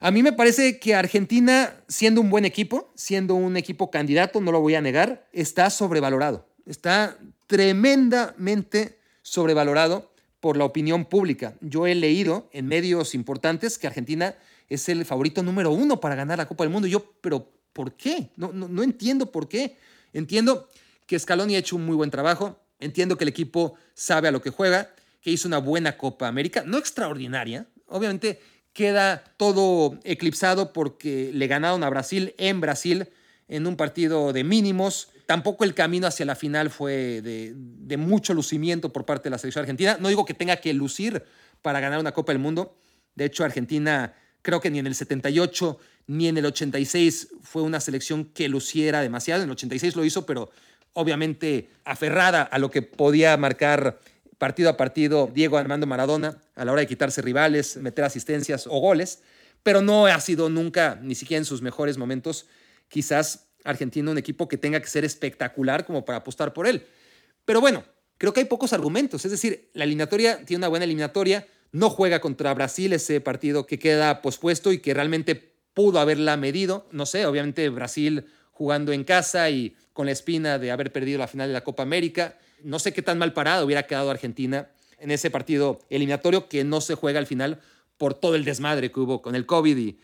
A 0.04 0.12
mí 0.12 0.22
me 0.22 0.34
parece 0.34 0.80
que 0.80 0.96
Argentina, 0.96 1.82
siendo 1.88 2.20
un 2.20 2.30
buen 2.30 2.44
equipo, 2.44 2.92
siendo 2.94 3.36
un 3.36 3.56
equipo 3.56 3.90
candidato, 3.90 4.42
no 4.42 4.52
lo 4.52 4.60
voy 4.60 4.76
a 4.76 4.82
negar, 4.82 5.30
está 5.32 5.70
sobrevalorado. 5.70 6.46
Está 6.66 7.18
tremendamente 7.48 9.00
sobrevalorado 9.22 10.12
por 10.42 10.58
la 10.58 10.66
opinión 10.66 11.06
pública. 11.06 11.56
Yo 11.62 11.88
he 11.88 11.96
leído 11.96 12.50
en 12.52 12.68
medios 12.68 13.16
importantes 13.16 13.78
que 13.78 13.88
Argentina 13.88 14.36
es 14.68 14.90
el 14.90 15.06
favorito 15.06 15.42
número 15.42 15.72
uno 15.72 16.02
para 16.02 16.16
ganar 16.16 16.38
la 16.38 16.50
Copa 16.50 16.66
del 16.66 16.74
Mundo. 16.74 16.90
yo, 16.90 17.14
pero 17.22 17.50
¿por 17.72 17.94
qué? 17.94 18.30
No, 18.36 18.52
no, 18.52 18.84
entiendo 18.84 19.32
por 19.32 19.48
qué. 19.48 19.78
Entiendo 20.12 20.68
que 21.08 21.18
Scaloni 21.18 21.56
ha 21.56 21.60
hecho 21.60 21.78
un 21.78 21.86
muy 21.86 21.96
buen 21.96 22.12
trabajo. 22.12 22.60
Entiendo 22.82 23.18
que 23.18 23.24
el 23.24 23.30
equipo 23.30 23.76
sabe 23.94 24.28
a 24.28 24.32
lo 24.32 24.42
que 24.42 24.50
juega, 24.50 24.94
que 25.22 25.32
hizo 25.32 25.48
una 25.48 25.60
buena 25.60 25.96
Copa 25.96 26.28
América, 26.28 26.62
no 26.66 26.78
extraordinaria. 26.78 27.68
Obviamente 27.88 28.42
queda 28.74 29.24
todo 29.38 30.00
eclipsado 30.04 30.74
porque 30.74 31.32
le 31.34 31.48
ganaron 31.48 31.84
a 31.84 31.90
Brasil 31.90 32.34
en 32.38 32.60
Brasil 32.60 33.08
en 33.48 33.68
un 33.68 33.76
partido 33.76 34.34
de 34.34 34.44
mínimos. 34.44 35.10
Tampoco 35.26 35.64
el 35.64 35.74
camino 35.74 36.08
hacia 36.08 36.26
la 36.26 36.36
final 36.36 36.70
fue 36.70 37.22
de, 37.22 37.98
mucho 37.98 38.34
lucimiento 38.34 38.92
por 38.92 39.06
parte 39.06 39.26
de 39.26 39.32
la 39.32 39.38
selección 39.38 39.64
argentina. 39.64 39.98
No 40.00 40.10
digo 40.10 40.26
que 40.26 40.34
tenga 40.34 40.58
que 40.58 40.74
lucir 40.74 41.24
para 41.62 41.80
ganar 41.80 42.00
una 42.00 42.12
Copa 42.12 42.32
del 42.32 42.40
Mundo. 42.40 42.76
De 43.16 43.26
hecho, 43.26 43.44
Argentina 43.44 44.16
creo 44.42 44.60
que 44.60 44.72
ni 44.72 44.80
en 44.80 44.88
el 44.88 44.96
78 44.96 45.80
ni 46.08 46.28
en 46.28 46.38
el 46.38 46.46
86 46.46 47.30
fue 47.42 47.62
una 47.62 47.80
selección 47.80 48.26
que 48.26 48.50
luciera 48.50 49.02
demasiado. 49.02 49.44
En 49.44 49.50
el 49.50 49.54
86 49.54 49.96
lo 49.96 50.04
hizo, 50.04 50.26
pero 50.26 50.52
obviamente 50.94 51.70
aferrada 51.86 52.42
a 52.42 52.60
lo 52.60 52.70
que 52.70 52.82
podía 52.82 53.38
marcar 53.38 54.00
partido 54.44 54.70
a 54.70 54.76
partido 54.76 55.32
Diego 55.34 55.56
Armando 55.56 55.88
Maradona 55.88 56.38
a 56.56 56.66
la 56.66 56.74
hora 56.74 56.82
de 56.82 56.88
quitarse 56.88 57.22
rivales, 57.22 57.78
meter 57.78 58.04
asistencias 58.04 58.68
o 58.68 58.78
goles, 58.78 59.22
pero 59.64 59.82
no 59.82 60.06
ha 60.06 60.20
sido 60.20 60.50
nunca, 60.50 61.00
ni 61.02 61.16
siquiera 61.16 61.38
en 61.38 61.46
sus 61.46 61.62
mejores 61.62 61.98
momentos, 61.98 62.46
quizás 62.90 63.48
Argentina 63.64 64.12
un 64.12 64.18
equipo 64.18 64.50
que 64.50 64.58
tenga 64.58 64.82
que 64.82 64.88
ser 64.88 65.06
espectacular 65.06 65.86
como 65.86 66.04
para 66.04 66.18
apostar 66.18 66.52
por 66.52 66.68
él. 66.68 66.86
Pero 67.46 67.62
bueno, 67.62 67.86
creo 68.18 68.34
que 68.34 68.42
hay 68.42 68.46
pocos 68.46 68.74
argumentos, 68.74 69.24
es 69.24 69.32
decir, 69.32 69.70
la 69.72 69.86
eliminatoria 69.86 70.44
tiene 70.44 70.58
una 70.58 70.68
buena 70.68 70.84
eliminatoria, 70.84 71.48
no 71.72 71.90
juega 71.90 72.20
contra 72.20 72.54
Brasil 72.54 72.92
ese 72.92 73.22
partido 73.22 73.66
que 73.66 73.80
queda 73.80 74.22
pospuesto 74.22 74.74
y 74.74 74.80
que 74.80 74.94
realmente 74.94 75.54
pudo 75.74 76.02
haberla 76.02 76.36
medido, 76.36 76.86
no 76.92 77.06
sé, 77.06 77.26
obviamente 77.26 77.70
Brasil 77.70 78.26
jugando 78.52 78.92
en 78.92 79.06
casa 79.06 79.50
y 79.50 79.78
con 79.94 80.06
la 80.06 80.12
espina 80.12 80.60
de 80.60 80.72
haber 80.72 80.92
perdido 80.92 81.20
la 81.20 81.30
final 81.30 81.48
de 81.48 81.54
la 81.54 81.64
Copa 81.64 81.84
América, 81.84 82.38
no 82.64 82.80
sé 82.80 82.94
qué 82.94 83.02
tan 83.02 83.18
mal 83.18 83.34
parado 83.34 83.66
hubiera 83.66 83.84
quedado 83.84 84.10
Argentina 84.10 84.70
en 85.00 85.12
ese 85.12 85.30
partido 85.30 85.80
eliminatorio 85.90 86.48
que 86.48 86.64
no 86.64 86.82
se 86.82 86.96
juega 86.96 87.20
al 87.20 87.28
final 87.28 87.62
por 87.98 88.14
todo 88.14 88.36
el 88.36 88.46
desmadre 88.46 88.92
que 88.92 89.00
hubo 89.00 89.22
con 89.22 89.36
el 89.36 89.46
COVID 89.46 89.96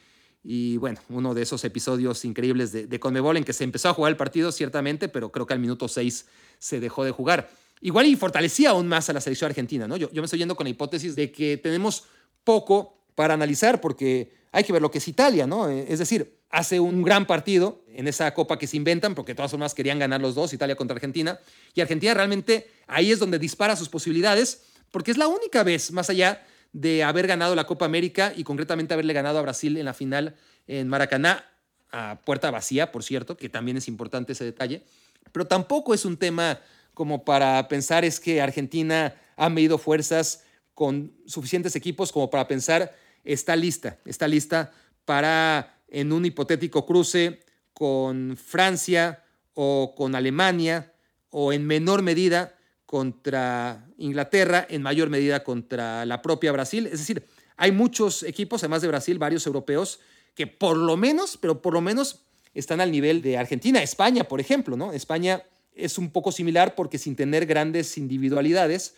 y, 0.42 0.78
bueno, 0.78 1.00
uno 1.10 1.34
de 1.34 1.42
esos 1.42 1.64
episodios 1.66 2.24
increíbles 2.24 2.72
de, 2.72 2.88
de 2.88 3.00
Conmebol 3.00 3.38
en 3.38 3.44
que 3.44 3.54
se 3.54 3.64
empezó 3.64 3.90
a 3.90 3.94
jugar 3.94 4.12
el 4.12 4.18
partido, 4.18 4.52
ciertamente, 4.52 5.10
pero 5.10 5.32
creo 5.32 5.46
que 5.46 5.54
al 5.54 5.60
minuto 5.60 5.88
6 5.88 6.26
se 6.58 6.80
dejó 6.80 7.04
de 7.04 7.12
jugar. 7.12 7.50
Igual 7.82 8.06
y 8.08 8.16
fortalecía 8.16 8.72
aún 8.72 8.88
más 8.88 9.10
a 9.10 9.14
la 9.14 9.22
selección 9.22 9.50
argentina, 9.50 9.88
¿no? 9.88 9.98
Yo, 9.98 10.10
yo 10.12 10.22
me 10.22 10.26
estoy 10.26 10.40
yendo 10.40 10.56
con 10.56 10.66
la 10.66 10.70
hipótesis 10.70 11.16
de 11.16 11.32
que 11.32 11.58
tenemos 11.58 12.06
poco 12.44 12.98
para 13.16 13.34
analizar 13.34 13.82
porque 13.82 14.32
hay 14.52 14.64
que 14.64 14.74
ver 14.74 14.82
lo 14.82 14.92
que 14.92 15.00
es 15.00 15.08
Italia, 15.08 15.46
¿no? 15.46 15.70
Es 15.70 16.00
decir, 16.00 16.40
hace 16.50 16.80
un 16.80 17.04
gran 17.04 17.28
partido 17.28 17.84
en 18.00 18.08
esa 18.08 18.34
copa 18.34 18.58
que 18.58 18.66
se 18.66 18.78
inventan, 18.78 19.14
porque 19.14 19.36
todas 19.36 19.52
formas 19.52 19.74
querían 19.74 20.00
ganar 20.00 20.22
los 20.22 20.34
dos, 20.34 20.54
Italia 20.54 20.78
contra 20.78 20.96
Argentina, 20.96 21.38
y 21.74 21.82
Argentina 21.82 22.14
realmente 22.14 22.72
ahí 22.88 23.12
es 23.12 23.20
donde 23.20 23.38
dispara 23.40 23.76
sus 23.76 23.90
posibilidades, 23.90 24.64
porque 24.90 25.12
es 25.12 25.18
la 25.18 25.28
única 25.28 25.64
vez, 25.64 25.92
más 25.92 26.10
allá 26.10 26.46
de 26.72 27.04
haber 27.04 27.28
ganado 27.28 27.56
la 27.56 27.66
Copa 27.66 27.84
América 27.84 28.32
y 28.34 28.46
concretamente 28.46 28.94
haberle 28.94 29.12
ganado 29.12 29.38
a 29.38 29.42
Brasil 29.42 29.76
en 29.76 29.84
la 29.84 29.94
final 29.94 30.38
en 30.66 30.88
Maracaná, 30.88 31.44
a 31.92 32.22
puerta 32.24 32.50
vacía, 32.52 32.94
por 32.94 33.04
cierto, 33.04 33.36
que 33.36 33.50
también 33.50 33.76
es 33.76 33.90
importante 33.90 34.32
ese 34.32 34.46
detalle, 34.46 34.86
pero 35.34 35.46
tampoco 35.46 35.94
es 35.94 36.06
un 36.06 36.16
tema 36.16 36.62
como 36.94 37.26
para 37.26 37.68
pensar 37.68 38.06
es 38.06 38.22
que 38.22 38.40
Argentina 38.40 39.14
ha 39.36 39.50
medido 39.50 39.78
fuerzas 39.78 40.46
con 40.74 41.12
suficientes 41.26 41.76
equipos 41.76 42.14
como 42.14 42.30
para 42.30 42.48
pensar 42.48 42.96
está 43.26 43.58
lista, 43.58 43.98
está 44.06 44.26
lista 44.26 44.72
para 45.04 45.82
en 45.90 46.14
un 46.14 46.24
hipotético 46.24 46.86
cruce 46.86 47.42
con 47.80 48.36
Francia 48.36 49.24
o 49.54 49.96
con 49.96 50.14
Alemania 50.14 50.92
o 51.30 51.54
en 51.54 51.66
menor 51.66 52.02
medida 52.02 52.58
contra 52.86 53.88
Inglaterra, 53.98 54.68
en 54.70 54.82
mayor 54.82 55.10
medida 55.10 55.46
contra 55.46 56.06
la 56.06 56.22
propia 56.22 56.52
Brasil. 56.52 56.88
Es 56.88 57.00
decir, 57.00 57.26
hay 57.56 57.72
muchos 57.72 58.24
equipos, 58.24 58.62
además 58.64 58.82
de 58.82 58.90
Brasil, 58.90 59.18
varios 59.18 59.48
europeos, 59.48 60.02
que 60.36 60.46
por 60.46 60.76
lo 60.76 60.98
menos, 60.98 61.38
pero 61.38 61.62
por 61.62 61.74
lo 61.74 61.80
menos 61.80 62.26
están 62.54 62.82
al 62.82 62.92
nivel 62.92 63.22
de 63.22 63.38
Argentina, 63.38 63.82
España, 63.82 64.26
por 64.26 64.42
ejemplo, 64.42 64.76
¿no? 64.76 64.92
España 64.92 65.44
es 65.74 65.98
un 65.98 66.12
poco 66.12 66.34
similar 66.34 66.76
porque 66.76 66.98
sin 66.98 67.16
tener 67.16 67.46
grandes 67.46 67.98
individualidades, 67.98 68.94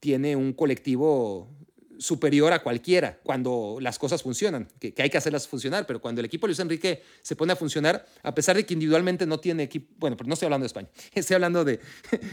tiene 0.00 0.34
un 0.34 0.54
colectivo 0.54 1.48
superior 1.98 2.52
a 2.52 2.62
cualquiera 2.62 3.18
cuando 3.22 3.78
las 3.80 3.98
cosas 3.98 4.22
funcionan, 4.22 4.68
que, 4.78 4.94
hay 4.98 5.10
que 5.10 5.18
hacerlas 5.18 5.48
funcionar, 5.48 5.86
pero 5.86 6.00
cuando 6.00 6.20
el 6.20 6.24
equipo 6.26 6.46
de 6.46 6.50
Luis 6.50 6.58
Enrique 6.60 7.02
se 7.22 7.36
pone 7.36 7.52
a 7.52 7.56
funcionar, 7.56 8.06
a 8.22 8.34
pesar 8.34 8.56
de 8.56 8.64
que 8.64 8.74
individualmente 8.74 9.26
no 9.26 9.38
tiene 9.38 9.64
equipo, 9.64 9.92
bueno, 9.98 10.16
pero 10.16 10.28
no 10.28 10.34
estoy 10.34 10.46
hablando 10.46 10.64
de 10.64 10.68
España, 10.68 10.88
estoy 11.14 11.34
hablando 11.34 11.64
de, 11.64 11.80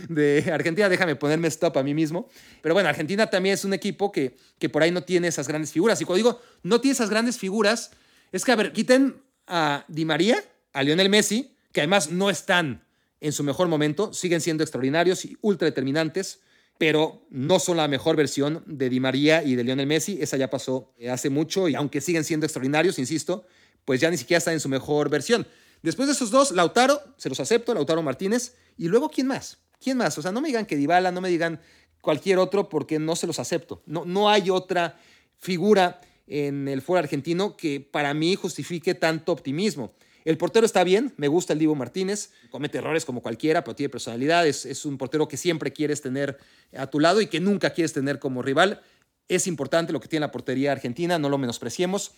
de 0.10 0.52
Argentina, 0.52 0.90
déjame 0.90 1.16
ponerme 1.16 1.48
stop 1.48 1.78
a 1.78 1.84
mí 1.84 1.94
mismo, 1.94 2.30
pero 2.62 2.74
bueno, 2.74 2.90
Argentina 2.90 3.30
también 3.30 3.54
es 3.54 3.66
un 3.66 3.74
equipo 3.74 4.12
que, 4.12 4.36
que 4.60 4.70
por 4.70 4.84
ahí 4.84 4.92
no 4.92 5.04
tiene 5.04 5.28
esas 5.28 5.48
grandes 5.48 5.72
figuras, 5.72 6.02
y 6.02 6.06
cuando 6.06 6.18
digo 6.18 6.42
no 6.64 6.82
tiene 6.82 6.94
esas 6.94 7.10
grandes 7.10 7.38
figuras, 7.38 7.92
es 8.32 8.46
que, 8.46 8.52
a 8.52 8.56
ver, 8.56 8.72
quiten 8.72 9.22
a 9.48 9.86
Di 9.88 10.06
María, 10.06 10.44
a 10.74 10.84
Lionel 10.84 11.10
Messi, 11.10 11.56
que 11.72 11.82
además 11.82 12.12
no 12.12 12.30
están 12.30 12.86
en 13.20 13.34
su 13.34 13.44
mejor 13.44 13.68
momento, 13.68 14.14
siguen 14.14 14.42
siendo 14.42 14.64
extraordinarios 14.64 15.26
y 15.26 15.38
ultra 15.42 15.66
determinantes, 15.66 16.42
pero 16.82 17.28
no 17.30 17.60
son 17.60 17.78
la 17.78 17.88
mejor 17.88 18.16
versión 18.16 18.64
de 18.66 18.90
Di 18.90 19.00
María 19.00 19.44
y 19.44 19.54
de 19.54 19.64
Lionel 19.64 19.86
Messi. 19.86 20.18
Esa 20.20 20.36
ya 20.36 20.50
pasó 20.50 20.96
eh, 20.98 21.12
hace 21.12 21.30
mucho 21.30 21.70
y 21.70 21.76
aunque 21.76 22.02
siguen 22.02 22.24
siendo 22.24 22.48
extraordinarios, 22.48 22.98
insisto, 22.98 23.46
pues 23.86 24.02
ya 24.02 24.10
ni 24.10 24.18
siquiera 24.18 24.40
están 24.40 24.56
en 24.56 24.60
su 24.60 24.68
mejor 24.68 25.08
versión. 25.08 25.46
Después 25.84 26.08
de 26.08 26.14
esos 26.14 26.32
dos, 26.32 26.50
Lautaro, 26.50 27.00
se 27.18 27.30
los 27.30 27.40
acepto, 27.40 27.76
Lautaro 27.76 28.02
Martínez, 28.02 28.56
y 28.80 28.88
luego 28.88 29.12
¿quién 29.12 29.28
más? 29.28 29.60
¿Quién 29.80 29.96
más? 29.98 30.18
O 30.18 30.24
sea, 30.24 30.32
no 30.32 30.42
me 30.42 30.48
digan 30.48 30.66
que 30.66 30.76
Dybala, 30.76 31.12
no 31.12 31.22
me 31.22 31.30
digan 31.30 31.62
cualquier 32.02 32.40
otro 32.40 32.68
porque 32.68 32.98
no 32.98 33.16
se 33.16 33.28
los 33.28 33.38
acepto. 33.38 33.84
No, 33.86 34.04
no 34.04 34.32
hay 34.32 34.50
otra 34.50 34.98
figura 35.38 36.02
en 36.26 36.68
el 36.68 36.82
fútbol 36.82 36.98
argentino 37.02 37.58
que 37.58 37.80
para 37.80 38.16
mí 38.16 38.34
justifique 38.34 38.96
tanto 38.96 39.34
optimismo. 39.34 39.94
El 40.24 40.38
portero 40.38 40.66
está 40.66 40.84
bien, 40.84 41.14
me 41.18 41.28
gusta 41.28 41.54
el 41.54 41.60
Divo 41.60 41.76
Martínez, 41.76 42.32
comete 42.50 42.78
errores 42.78 43.06
como 43.06 43.22
cualquiera, 43.22 43.64
pero 43.64 43.76
tiene 43.76 43.90
personalidad, 43.90 44.46
es, 44.46 44.86
un 44.86 44.98
portero 44.98 45.28
que 45.28 45.38
siempre 45.38 45.74
quieres 45.74 46.02
tener 46.02 46.38
a 46.76 46.88
tu 46.88 47.00
lado 47.00 47.22
y 47.22 47.28
que 47.28 47.40
nunca 47.40 47.72
quieres 47.72 47.94
tener 47.94 48.20
como 48.20 48.42
rival. 48.42 48.82
Es 49.28 49.48
importante 49.48 49.94
lo 49.94 50.00
que 50.00 50.08
tiene 50.08 50.26
la 50.26 50.32
portería 50.32 50.72
argentina, 50.72 51.18
no 51.18 51.30
lo 51.30 51.38
menospreciemos. 51.38 52.12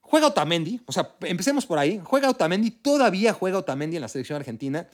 Juega 0.00 0.28
Otamendi, 0.28 0.80
o 0.86 0.92
sea, 0.92 1.14
empecemos 1.22 1.66
por 1.66 1.78
ahí. 1.78 2.00
Juega 2.02 2.30
Otamendi, 2.30 2.70
todavía 2.70 3.32
juega 3.32 3.58
Otamendi 3.58 3.96
en 3.96 4.02
la 4.02 4.08
selección 4.08 4.36
argentina. 4.36 4.88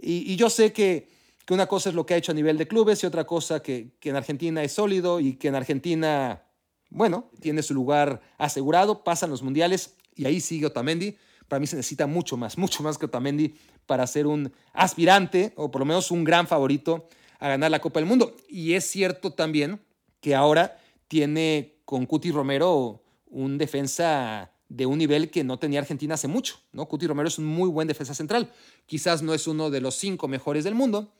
Y, 0.00 0.36
yo 0.36 0.50
sé 0.50 0.72
que, 0.72 1.08
que, 1.44 1.54
una 1.54 1.66
cosa 1.66 1.88
es 1.88 1.94
lo 1.94 2.04
que 2.04 2.14
ha 2.14 2.16
hecho 2.18 2.32
a 2.32 2.34
nivel 2.34 2.58
de 2.58 2.68
clubes 2.68 3.02
y 3.02 3.06
otra 3.06 3.24
cosa 3.24 3.62
que, 3.62 3.92
que 3.98 4.10
en 4.10 4.16
Argentina 4.16 4.62
es 4.62 4.72
sólido 4.72 5.20
y 5.20 5.36
que 5.36 5.48
en 5.48 5.54
Argentina, 5.54 6.42
bueno, 6.90 7.30
tiene 7.40 7.62
su 7.62 7.72
lugar 7.74 8.20
asegurado, 8.36 9.02
pasan 9.02 9.30
los 9.30 9.42
mundiales 9.42 9.94
y 10.14 10.26
ahí 10.26 10.40
sigue 10.40 10.66
Otamendi. 10.66 11.16
Para 11.48 11.60
mí 11.60 11.66
se 11.66 11.76
necesita 11.76 12.06
mucho 12.06 12.36
más, 12.36 12.58
mucho 12.58 12.82
más 12.82 12.98
que 12.98 13.06
Otamendi 13.06 13.54
para 13.86 14.06
ser 14.06 14.26
un 14.26 14.52
aspirante 14.72 15.52
o 15.56 15.70
por 15.70 15.80
lo 15.80 15.86
menos 15.86 16.10
un 16.10 16.24
gran 16.24 16.46
favorito 16.46 17.08
a 17.38 17.48
ganar 17.48 17.70
la 17.70 17.80
Copa 17.80 18.00
del 18.00 18.08
Mundo. 18.08 18.34
Y 18.48 18.74
es 18.74 18.84
cierto 18.84 19.32
también 19.32 19.80
que 20.20 20.34
ahora 20.34 20.78
tiene 21.08 21.76
con 21.84 22.06
Cuti 22.06 22.32
Romero 22.32 23.02
un 23.26 23.58
defensa 23.58 24.50
de 24.68 24.86
un 24.86 24.98
nivel 24.98 25.30
que 25.30 25.44
no 25.44 25.58
tenía 25.58 25.80
Argentina 25.80 26.14
hace 26.14 26.28
mucho. 26.28 26.58
¿no? 26.72 26.86
Cuti 26.86 27.06
Romero 27.06 27.28
es 27.28 27.38
un 27.38 27.46
muy 27.46 27.68
buen 27.68 27.86
defensa 27.86 28.14
central. 28.14 28.52
Quizás 28.86 29.22
no 29.22 29.34
es 29.34 29.46
uno 29.46 29.70
de 29.70 29.80
los 29.80 29.94
cinco 29.94 30.28
mejores 30.28 30.64
del 30.64 30.74
mundo, 30.74 31.12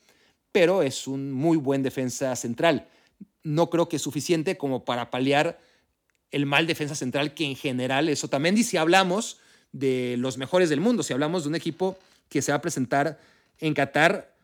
pero 0.51 0.81
es 0.81 1.07
un 1.07 1.31
muy 1.31 1.57
buen 1.57 1.83
defensa 1.83 2.35
central. 2.35 2.89
No 3.43 3.69
creo 3.69 3.87
que 3.87 3.95
es 3.95 4.01
suficiente 4.01 4.57
como 4.57 4.83
para 4.83 5.09
paliar 5.09 5.59
el 6.31 6.45
mal 6.45 6.67
defensa 6.67 6.95
central 6.95 7.33
que 7.33 7.45
en 7.45 7.55
general 7.55 8.09
es 8.09 8.23
Otamendi 8.23 8.63
si 8.63 8.75
hablamos 8.75 9.39
de 9.71 10.15
los 10.17 10.37
mejores 10.37 10.69
del 10.69 10.79
mundo, 10.79 11.03
si 11.03 11.13
hablamos 11.13 11.43
de 11.43 11.49
un 11.49 11.55
equipo 11.55 11.97
que 12.29 12.41
se 12.41 12.51
va 12.51 12.57
a 12.57 12.61
presentar 12.61 13.19
en 13.59 13.73
Qatar 13.73 14.35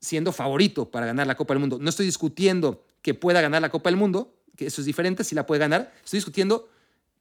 siendo 0.00 0.32
favorito 0.32 0.90
para 0.90 1.06
ganar 1.06 1.26
la 1.26 1.36
Copa 1.36 1.54
del 1.54 1.60
Mundo. 1.60 1.78
No 1.80 1.88
estoy 1.88 2.06
discutiendo 2.06 2.84
que 3.02 3.14
pueda 3.14 3.40
ganar 3.40 3.62
la 3.62 3.70
Copa 3.70 3.88
del 3.88 3.96
Mundo, 3.96 4.34
que 4.56 4.66
eso 4.66 4.80
es 4.80 4.86
diferente, 4.86 5.24
si 5.24 5.34
la 5.34 5.46
puede 5.46 5.60
ganar. 5.60 5.92
Estoy 6.04 6.18
discutiendo 6.18 6.68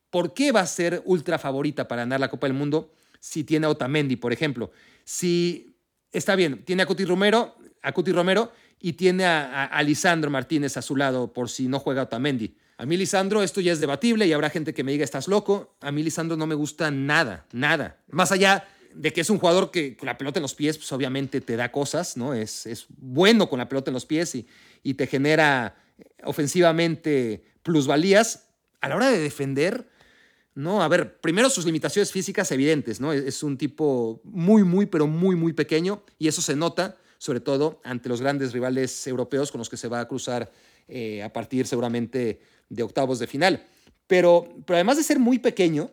por 0.09 0.33
qué 0.33 0.51
va 0.51 0.61
a 0.61 0.67
ser 0.67 1.01
ultra 1.05 1.37
favorita 1.37 1.87
para 1.87 2.01
ganar 2.01 2.19
la 2.19 2.29
Copa 2.29 2.47
del 2.47 2.55
Mundo 2.55 2.91
si 3.19 3.43
tiene 3.43 3.67
a 3.67 3.69
Otamendi, 3.69 4.15
por 4.15 4.33
ejemplo. 4.33 4.71
Si 5.05 5.75
está 6.11 6.35
bien, 6.35 6.65
tiene 6.65 6.83
a 6.83 6.85
Cuti 6.85 7.05
Romero, 7.05 7.55
a 7.81 7.91
Cuti 7.93 8.11
Romero 8.11 8.51
y 8.79 8.93
tiene 8.93 9.25
a, 9.25 9.65
a, 9.65 9.83
Lisandro 9.83 10.31
Martínez 10.31 10.75
a 10.75 10.81
su 10.81 10.95
lado 10.95 11.31
por 11.31 11.49
si 11.49 11.67
no 11.67 11.79
juega 11.79 12.03
Otamendi. 12.03 12.55
A 12.81 12.85
mí 12.87 12.97
Lisandro 12.97 13.43
esto 13.43 13.61
ya 13.61 13.73
es 13.73 13.79
debatible 13.79 14.25
y 14.25 14.33
habrá 14.33 14.49
gente 14.49 14.73
que 14.73 14.83
me 14.83 14.91
diga 14.91 15.03
estás 15.03 15.27
loco. 15.27 15.75
A 15.81 15.91
mí 15.91 16.01
Lisandro 16.01 16.35
no 16.35 16.47
me 16.47 16.55
gusta 16.55 16.89
nada, 16.89 17.45
nada. 17.51 17.99
Más 18.09 18.31
allá 18.31 18.67
de 18.95 19.13
que 19.13 19.21
es 19.21 19.29
un 19.29 19.37
jugador 19.37 19.69
que 19.69 19.95
con 19.95 20.07
la 20.07 20.17
pelota 20.17 20.39
en 20.39 20.41
los 20.41 20.55
pies, 20.55 20.79
pues 20.79 20.91
obviamente 20.91 21.41
te 21.41 21.55
da 21.55 21.71
cosas, 21.71 22.17
¿no? 22.17 22.33
Es, 22.33 22.65
es 22.65 22.87
bueno 22.97 23.47
con 23.47 23.59
la 23.59 23.69
pelota 23.69 23.91
en 23.91 23.93
los 23.93 24.07
pies 24.07 24.33
y, 24.33 24.47
y 24.81 24.95
te 24.95 25.05
genera 25.05 25.75
ofensivamente 26.23 27.43
plusvalías. 27.61 28.47
A 28.81 28.89
la 28.89 28.95
hora 28.95 29.11
de 29.11 29.19
defender, 29.19 29.87
¿no? 30.55 30.81
A 30.81 30.87
ver, 30.87 31.21
primero 31.21 31.51
sus 31.51 31.65
limitaciones 31.65 32.11
físicas 32.11 32.51
evidentes, 32.51 32.99
¿no? 32.99 33.13
Es 33.13 33.43
un 33.43 33.59
tipo 33.59 34.21
muy, 34.23 34.63
muy, 34.63 34.87
pero 34.87 35.05
muy, 35.05 35.35
muy 35.35 35.53
pequeño 35.53 36.01
y 36.17 36.29
eso 36.29 36.41
se 36.41 36.55
nota 36.55 36.97
sobre 37.19 37.41
todo 37.41 37.79
ante 37.83 38.09
los 38.09 38.21
grandes 38.21 38.51
rivales 38.51 39.05
europeos 39.05 39.51
con 39.51 39.59
los 39.59 39.69
que 39.69 39.77
se 39.77 39.87
va 39.87 39.99
a 39.99 40.07
cruzar 40.07 40.51
eh, 40.87 41.21
a 41.21 41.31
partir 41.31 41.67
seguramente 41.67 42.41
de 42.71 42.83
octavos 42.83 43.19
de 43.19 43.27
final. 43.27 43.63
Pero, 44.07 44.47
pero 44.65 44.77
además 44.77 44.97
de 44.97 45.03
ser 45.03 45.19
muy 45.19 45.39
pequeño, 45.39 45.91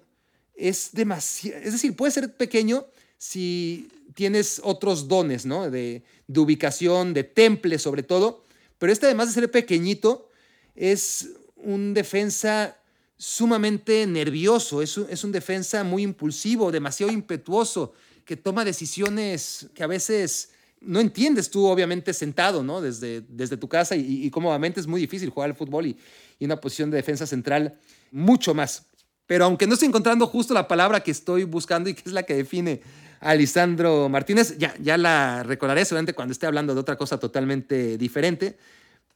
es 0.54 0.90
demasiado, 0.92 1.60
es 1.60 1.72
decir, 1.72 1.94
puede 1.94 2.12
ser 2.12 2.34
pequeño 2.34 2.86
si 3.18 3.88
tienes 4.14 4.60
otros 4.64 5.06
dones, 5.06 5.44
¿no? 5.44 5.70
De, 5.70 6.02
de, 6.26 6.40
ubicación, 6.40 7.14
de 7.14 7.24
temple 7.24 7.78
sobre 7.78 8.02
todo, 8.02 8.44
pero 8.78 8.92
este 8.92 9.06
además 9.06 9.28
de 9.28 9.40
ser 9.40 9.50
pequeñito, 9.50 10.30
es 10.74 11.30
un 11.56 11.94
defensa 11.94 12.76
sumamente 13.16 14.06
nervioso, 14.06 14.82
es 14.82 14.96
un, 14.96 15.06
es 15.10 15.24
un 15.24 15.32
defensa 15.32 15.82
muy 15.82 16.02
impulsivo, 16.02 16.70
demasiado 16.70 17.12
impetuoso, 17.12 17.92
que 18.24 18.36
toma 18.36 18.64
decisiones 18.64 19.66
que 19.74 19.82
a 19.82 19.88
veces 19.88 20.50
no 20.80 21.00
entiendes 21.00 21.50
tú, 21.50 21.66
obviamente, 21.66 22.12
sentado, 22.12 22.62
¿no? 22.62 22.80
Desde, 22.80 23.22
desde 23.22 23.56
tu 23.56 23.68
casa 23.68 23.96
y, 23.96 24.26
y 24.26 24.30
cómodamente 24.30 24.78
es 24.78 24.86
muy 24.86 25.00
difícil 25.00 25.30
jugar 25.30 25.50
al 25.50 25.56
fútbol 25.56 25.86
y, 25.86 25.96
y 26.38 26.44
una 26.44 26.60
posición 26.60 26.90
de 26.90 26.96
defensa 26.96 27.26
central 27.26 27.78
mucho 28.10 28.54
más. 28.54 28.86
Pero 29.26 29.44
aunque 29.44 29.66
no 29.66 29.74
estoy 29.74 29.88
encontrando 29.88 30.26
justo 30.26 30.54
la 30.54 30.68
palabra 30.68 31.00
que 31.00 31.10
estoy 31.10 31.44
buscando 31.44 31.90
y 31.90 31.94
que 31.94 32.02
es 32.06 32.12
la 32.12 32.22
que 32.22 32.34
define 32.34 32.80
a 33.20 33.34
Lisandro 33.34 34.08
Martínez, 34.08 34.56
ya, 34.58 34.74
ya 34.80 34.96
la 34.96 35.42
recordaré 35.42 35.84
seguramente 35.84 36.14
cuando 36.14 36.32
esté 36.32 36.46
hablando 36.46 36.74
de 36.74 36.80
otra 36.80 36.96
cosa 36.96 37.18
totalmente 37.18 37.98
diferente, 37.98 38.56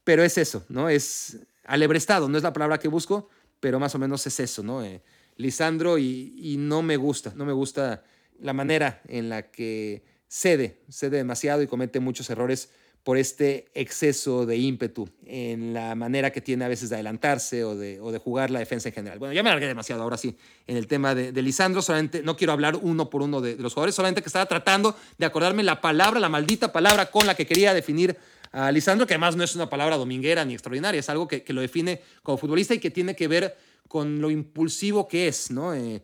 pero 0.03 0.23
es 0.23 0.37
eso, 0.37 0.65
¿no? 0.69 0.89
Es 0.89 1.39
alebrestado, 1.63 2.27
no 2.27 2.37
es 2.37 2.43
la 2.43 2.53
palabra 2.53 2.77
que 2.77 2.89
busco, 2.89 3.29
pero 3.59 3.79
más 3.79 3.95
o 3.95 3.99
menos 3.99 4.27
es 4.27 4.39
eso, 4.39 4.61
¿no? 4.61 4.83
Eh, 4.83 5.01
Lisandro 5.37 5.97
y, 5.97 6.35
y 6.37 6.57
no 6.57 6.81
me 6.81 6.97
gusta, 6.97 7.33
no 7.35 7.45
me 7.45 7.53
gusta 7.53 8.03
la 8.39 8.53
manera 8.53 9.01
en 9.07 9.29
la 9.29 9.49
que 9.49 10.03
cede, 10.27 10.81
cede 10.89 11.17
demasiado 11.17 11.61
y 11.61 11.67
comete 11.67 11.99
muchos 11.99 12.29
errores 12.29 12.69
por 13.03 13.17
este 13.17 13.65
exceso 13.73 14.45
de 14.45 14.55
ímpetu 14.55 15.09
en 15.25 15.73
la 15.73 15.93
manera 15.93 16.31
que 16.31 16.39
tiene 16.39 16.63
a 16.63 16.69
veces 16.69 16.89
de 16.89 16.95
adelantarse 16.95 17.63
o 17.65 17.75
de, 17.75 18.17
jugar 18.23 18.49
la 18.49 18.59
defensa 18.59 18.87
en 18.89 18.95
general. 18.95 19.19
Bueno, 19.19 19.33
ya 19.33 19.43
me 19.43 19.49
alargué 19.49 19.67
demasiado 19.67 20.01
ahora 20.01 20.15
sí 20.15 20.37
en 20.67 20.77
el 20.77 20.87
tema 20.87 21.13
de, 21.13 21.41
Lisandro, 21.41 21.81
solamente 21.81 22.23
no 22.23 22.37
quiero 22.37 22.53
hablar 22.53 22.77
uno 22.81 23.09
por 23.09 23.21
uno 23.21 23.41
de, 23.41 23.57
los 23.57 23.73
jugadores, 23.73 23.95
solamente 23.95 24.21
que 24.21 24.29
estaba 24.29 24.45
tratando 24.45 24.95
de 25.17 25.25
acordarme 25.25 25.63
la 25.63 25.81
palabra, 25.81 26.19
la 26.19 26.29
maldita 26.29 26.71
palabra 26.71 27.11
con 27.11 27.27
la 27.27 27.35
que 27.35 27.45
quería 27.45 27.73
definir 27.73 28.17
a 28.53 28.71
Lisandro, 28.71 29.05
que 29.05 29.15
además 29.15 29.35
no 29.35 29.43
es 29.43 29.55
una 29.55 29.69
palabra 29.69 29.97
dominguera 29.97 30.45
ni 30.45 30.53
extraordinaria, 30.53 30.99
es 30.99 31.09
algo 31.09 31.27
que, 31.27 31.43
que 31.43 31.51
lo 31.51 31.59
define 31.59 32.01
como 32.21 32.37
futbolista 32.37 32.73
y 32.73 32.79
que 32.79 32.91
tiene 32.91 33.15
que 33.15 33.27
ver 33.27 33.57
con 33.87 34.21
lo 34.21 34.31
impulsivo 34.31 35.07
que 35.07 35.27
es, 35.27 35.51
¿no? 35.51 35.73
Eh, 35.73 36.01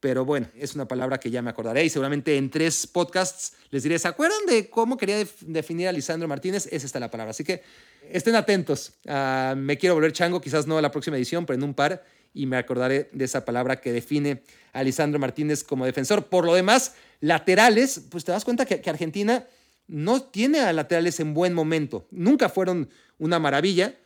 pero 0.00 0.24
bueno, 0.24 0.46
es 0.54 0.74
una 0.74 0.86
palabra 0.86 1.18
que 1.18 1.30
ya 1.30 1.42
me 1.42 1.50
acordaré 1.50 1.84
y 1.84 1.90
seguramente 1.90 2.36
en 2.36 2.50
tres 2.50 2.86
podcasts 2.86 3.54
les 3.70 3.82
diré, 3.82 3.98
¿se 3.98 4.08
acuerdan 4.08 4.46
de 4.46 4.70
cómo 4.70 4.96
quería 4.96 5.16
def 5.16 5.42
definir 5.42 5.88
a 5.88 5.92
Lisandro 5.92 6.28
Martínez? 6.28 6.68
Es 6.70 6.84
esta 6.84 7.00
la 7.00 7.10
palabra. 7.10 7.30
Así 7.30 7.44
que 7.44 7.62
estén 8.10 8.36
atentos. 8.36 8.92
Uh, 9.04 9.56
me 9.56 9.76
quiero 9.76 9.94
volver 9.94 10.12
chango, 10.12 10.40
quizás 10.40 10.66
no 10.66 10.78
a 10.78 10.82
la 10.82 10.90
próxima 10.90 11.16
edición, 11.16 11.46
pero 11.46 11.56
en 11.56 11.64
un 11.64 11.74
par 11.74 12.04
y 12.32 12.46
me 12.46 12.56
acordaré 12.56 13.10
de 13.12 13.24
esa 13.24 13.44
palabra 13.44 13.80
que 13.80 13.92
define 13.92 14.42
a 14.72 14.82
Lisandro 14.84 15.18
Martínez 15.18 15.64
como 15.64 15.84
defensor. 15.84 16.26
Por 16.26 16.44
lo 16.44 16.54
demás, 16.54 16.94
laterales, 17.20 18.02
pues 18.10 18.24
te 18.24 18.32
das 18.32 18.44
cuenta 18.44 18.66
que, 18.66 18.80
que 18.80 18.90
Argentina 18.90 19.46
no 19.88 20.22
tiene 20.22 20.60
a 20.60 20.72
laterales 20.72 21.18
en 21.18 21.34
buen 21.34 21.54
momento. 21.54 22.06
Nunca 22.10 22.48
fueron 22.48 22.88
una 23.18 23.38
maravilla, 23.38 23.96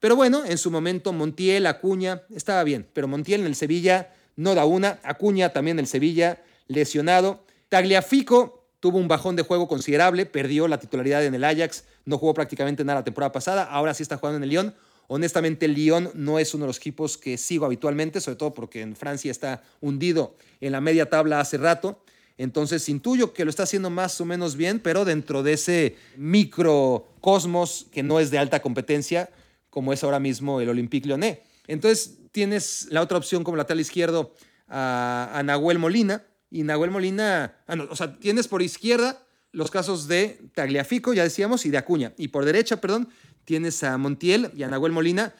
pero 0.00 0.16
bueno, 0.16 0.44
en 0.44 0.56
su 0.56 0.70
momento 0.70 1.12
Montiel, 1.12 1.66
Acuña, 1.66 2.22
estaba 2.34 2.64
bien, 2.64 2.88
pero 2.92 3.06
Montiel 3.06 3.42
en 3.42 3.46
el 3.46 3.54
Sevilla 3.54 4.12
no 4.36 4.54
da 4.54 4.64
una. 4.64 4.98
Acuña 5.02 5.52
también 5.52 5.76
del 5.76 5.86
Sevilla, 5.86 6.42
lesionado. 6.68 7.44
Tagliafico 7.68 8.66
tuvo 8.80 8.98
un 8.98 9.08
bajón 9.08 9.36
de 9.36 9.42
juego 9.42 9.68
considerable, 9.68 10.26
perdió 10.26 10.66
la 10.66 10.80
titularidad 10.80 11.24
en 11.24 11.34
el 11.34 11.44
Ajax, 11.44 11.84
no 12.04 12.18
jugó 12.18 12.34
prácticamente 12.34 12.84
nada 12.84 13.00
la 13.00 13.04
temporada 13.04 13.30
pasada, 13.30 13.62
ahora 13.62 13.94
sí 13.94 14.02
está 14.02 14.16
jugando 14.16 14.38
en 14.38 14.42
el 14.42 14.48
Lyon. 14.48 14.74
Honestamente, 15.06 15.66
el 15.66 15.74
Lyon 15.74 16.10
no 16.14 16.38
es 16.38 16.52
uno 16.52 16.64
de 16.64 16.68
los 16.68 16.78
equipos 16.78 17.16
que 17.16 17.38
sigo 17.38 17.64
habitualmente, 17.64 18.20
sobre 18.20 18.36
todo 18.36 18.54
porque 18.54 18.80
en 18.80 18.96
Francia 18.96 19.30
está 19.30 19.62
hundido 19.80 20.34
en 20.60 20.72
la 20.72 20.80
media 20.80 21.08
tabla 21.08 21.38
hace 21.38 21.58
rato. 21.58 22.02
Entonces 22.38 22.88
intuyo 22.88 23.32
que 23.32 23.44
lo 23.44 23.50
está 23.50 23.64
haciendo 23.64 23.88
más 23.88 24.20
o 24.20 24.24
menos 24.24 24.56
bien, 24.56 24.80
pero 24.80 25.04
dentro 25.04 25.42
de 25.42 25.52
ese 25.52 25.96
microcosmos 26.16 27.86
que 27.92 28.02
no 28.02 28.18
es 28.18 28.30
de 28.30 28.38
alta 28.38 28.62
competencia, 28.62 29.30
como 29.70 29.92
es 29.92 30.02
ahora 30.02 30.18
mismo 30.18 30.60
el 30.60 30.68
Olympique 30.68 31.06
Lyonnais. 31.06 31.38
Entonces 31.66 32.18
tienes 32.32 32.88
la 32.90 33.02
otra 33.02 33.18
opción 33.18 33.44
como 33.44 33.56
lateral 33.56 33.80
izquierdo 33.80 34.34
a, 34.68 35.30
a 35.32 35.42
Nahuel 35.42 35.78
Molina. 35.78 36.24
Y 36.50 36.64
Nahuel 36.64 36.90
Molina, 36.90 37.56
ah, 37.66 37.76
no, 37.76 37.88
o 37.90 37.96
sea, 37.96 38.18
tienes 38.18 38.48
por 38.48 38.62
izquierda 38.62 39.24
los 39.52 39.70
casos 39.70 40.08
de 40.08 40.40
Tagliafico, 40.54 41.14
ya 41.14 41.22
decíamos, 41.22 41.64
y 41.66 41.70
de 41.70 41.78
Acuña. 41.78 42.12
Y 42.16 42.28
por 42.28 42.44
derecha, 42.44 42.80
perdón, 42.80 43.08
tienes 43.44 43.82
a 43.84 43.96
Montiel 43.98 44.50
y 44.54 44.62
a 44.62 44.68
Nahuel 44.68 44.92
Molina, 44.92 45.34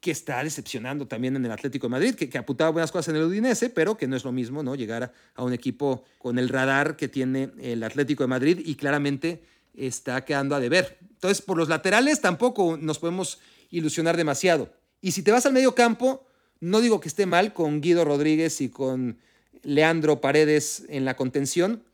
que 0.00 0.10
está 0.10 0.42
decepcionando 0.44 1.06
también 1.06 1.36
en 1.36 1.44
el 1.44 1.50
Atlético 1.50 1.86
de 1.86 1.90
Madrid, 1.90 2.14
que, 2.14 2.28
que 2.28 2.38
apuntaba 2.38 2.70
buenas 2.70 2.92
cosas 2.92 3.08
en 3.08 3.16
el 3.16 3.24
Udinese, 3.24 3.68
pero 3.68 3.96
que 3.96 4.06
no 4.06 4.16
es 4.16 4.24
lo 4.24 4.32
mismo, 4.32 4.62
¿no? 4.62 4.74
Llegar 4.74 5.02
a, 5.02 5.12
a 5.34 5.42
un 5.42 5.52
equipo 5.52 6.04
con 6.18 6.38
el 6.38 6.48
radar 6.48 6.96
que 6.96 7.08
tiene 7.08 7.50
el 7.60 7.82
Atlético 7.82 8.22
de 8.22 8.28
Madrid 8.28 8.60
y 8.64 8.76
claramente 8.76 9.42
está 9.74 10.24
quedando 10.24 10.54
a 10.54 10.60
deber. 10.60 10.98
Entonces, 11.00 11.42
por 11.42 11.56
los 11.56 11.68
laterales 11.68 12.20
tampoco 12.20 12.76
nos 12.76 12.98
podemos 12.98 13.40
ilusionar 13.70 14.16
demasiado. 14.16 14.72
Y 15.00 15.12
si 15.12 15.22
te 15.22 15.30
vas 15.30 15.46
al 15.46 15.52
medio 15.52 15.74
campo, 15.74 16.26
no 16.60 16.80
digo 16.80 17.00
que 17.00 17.08
esté 17.08 17.26
mal 17.26 17.52
con 17.52 17.80
Guido 17.80 18.04
Rodríguez 18.04 18.60
y 18.60 18.68
con 18.68 19.18
Leandro 19.62 20.20
Paredes 20.20 20.84
en 20.88 21.04
la 21.04 21.14
contención, 21.14 21.84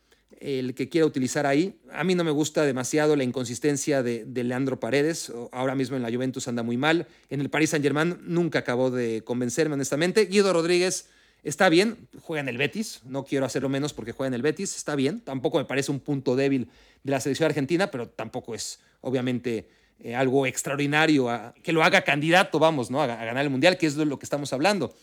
el 0.41 0.75
que 0.75 0.89
quiera 0.89 1.07
utilizar 1.07 1.47
ahí. 1.47 1.79
A 1.93 2.05
mí 2.05 2.15
no 2.15 2.25
me 2.25 2.31
gusta 2.31 2.65
demasiado 2.65 3.17
la 3.17 3.25
inconsistencia 3.25 4.03
de, 4.03 4.25
Leandro 4.35 4.81
Paredes. 4.81 5.33
Ahora 5.53 5.75
mismo 5.75 5.97
en 5.97 6.03
la 6.03 6.11
Juventus 6.11 6.49
anda 6.49 6.63
muy 6.63 6.77
mal. 6.77 7.07
En 7.31 7.41
el 7.41 7.51
Paris 7.51 7.71
Saint 7.71 7.83
Germain 7.83 8.19
nunca 8.23 8.61
acabó 8.61 8.91
de 8.91 9.23
convencerme, 9.23 9.75
honestamente. 9.75 10.27
Guido 10.27 10.53
Rodríguez 10.53 11.09
está 11.43 11.69
bien, 11.69 12.09
juega 12.23 12.41
en 12.41 12.49
el 12.49 12.59
Betis. 12.59 13.01
No 13.05 13.25
quiero 13.25 13.47
hacerlo 13.47 13.69
menos 13.69 13.93
porque 13.93 14.13
juega 14.13 14.29
en 14.29 14.35
el 14.35 14.43
Betis. 14.43 14.77
Está 14.77 14.97
bien. 14.97 15.21
Tampoco 15.21 15.59
me 15.59 15.65
parece 15.65 15.91
un 15.91 16.01
punto 16.01 16.37
débil 16.37 16.69
de 17.03 17.11
la 17.11 17.21
selección 17.21 17.47
argentina, 17.47 17.91
pero 17.91 18.09
tampoco 18.09 18.55
es, 18.55 18.81
obviamente, 19.01 19.69
eh, 20.01 20.15
algo 20.15 20.47
extraordinario, 20.47 21.29
que 21.63 21.73
lo 21.73 21.83
haga 21.83 22.03
candidato, 22.03 22.59
vamos, 22.59 22.91
¿no? 22.91 23.01
A, 23.03 23.07
ganar 23.07 23.45
el 23.45 23.51
Mundial, 23.51 23.79
que 23.79 23.87
es 23.87 23.95
de 23.95 24.05
lo 24.05 24.19
que 24.19 24.27
estamos 24.27 24.53
hablando. 24.53 24.95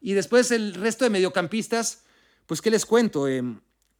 Y 0.00 0.14
después 0.14 0.50
el 0.50 0.74
resto 0.74 1.04
de 1.04 1.10
mediocampistas, 1.10 2.04
pues, 2.46 2.60
¿qué 2.62 2.70
les 2.70 2.86
cuento? 2.86 3.28
Eh, 3.28 3.42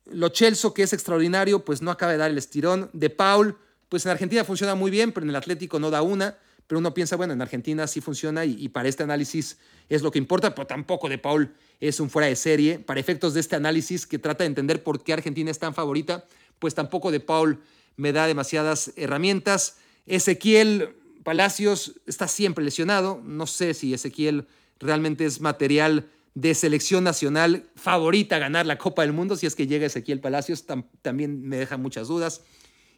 lo 0.06 0.28
Chelso, 0.30 0.72
que 0.74 0.82
es 0.82 0.92
extraordinario, 0.92 1.64
pues 1.64 1.82
no 1.82 1.90
acaba 1.90 2.12
de 2.12 2.18
dar 2.18 2.30
el 2.30 2.38
estirón. 2.38 2.90
De 2.92 3.10
Paul, 3.10 3.58
pues 3.88 4.04
en 4.06 4.12
Argentina 4.12 4.44
funciona 4.44 4.74
muy 4.74 4.90
bien, 4.90 5.12
pero 5.12 5.24
en 5.24 5.30
el 5.30 5.36
Atlético 5.36 5.78
no 5.78 5.90
da 5.90 6.02
una. 6.02 6.38
Pero 6.66 6.78
uno 6.80 6.92
piensa, 6.92 7.16
bueno, 7.16 7.32
en 7.32 7.40
Argentina 7.40 7.86
sí 7.86 8.00
funciona 8.00 8.44
y, 8.44 8.56
y 8.58 8.68
para 8.68 8.88
este 8.88 9.02
análisis 9.02 9.58
es 9.88 10.02
lo 10.02 10.10
que 10.10 10.18
importa, 10.18 10.54
pero 10.54 10.66
tampoco 10.66 11.08
De 11.08 11.16
Paul 11.16 11.54
es 11.80 11.98
un 12.00 12.10
fuera 12.10 12.28
de 12.28 12.36
serie. 12.36 12.78
Para 12.78 13.00
efectos 13.00 13.34
de 13.34 13.40
este 13.40 13.56
análisis 13.56 14.06
que 14.06 14.18
trata 14.18 14.44
de 14.44 14.48
entender 14.48 14.82
por 14.82 15.02
qué 15.02 15.12
Argentina 15.12 15.50
es 15.50 15.58
tan 15.58 15.74
favorita, 15.74 16.26
pues 16.58 16.74
tampoco 16.74 17.10
De 17.10 17.20
Paul 17.20 17.60
me 17.96 18.12
da 18.12 18.26
demasiadas 18.26 18.92
herramientas. 18.96 19.76
Ezequiel 20.08 20.96
Palacios 21.22 22.00
está 22.06 22.26
siempre 22.26 22.64
lesionado. 22.64 23.20
No 23.24 23.46
sé 23.46 23.74
si 23.74 23.92
Ezequiel 23.92 24.46
realmente 24.80 25.26
es 25.26 25.40
material 25.40 26.08
de 26.34 26.54
selección 26.54 27.04
nacional 27.04 27.68
favorita 27.76 28.36
a 28.36 28.38
ganar 28.38 28.64
la 28.64 28.78
Copa 28.78 29.02
del 29.02 29.12
Mundo. 29.12 29.36
Si 29.36 29.46
es 29.46 29.54
que 29.54 29.66
llega 29.66 29.86
Ezequiel 29.86 30.20
Palacios, 30.20 30.64
tam 30.64 30.84
también 31.02 31.42
me 31.42 31.58
deja 31.58 31.76
muchas 31.76 32.08
dudas. 32.08 32.42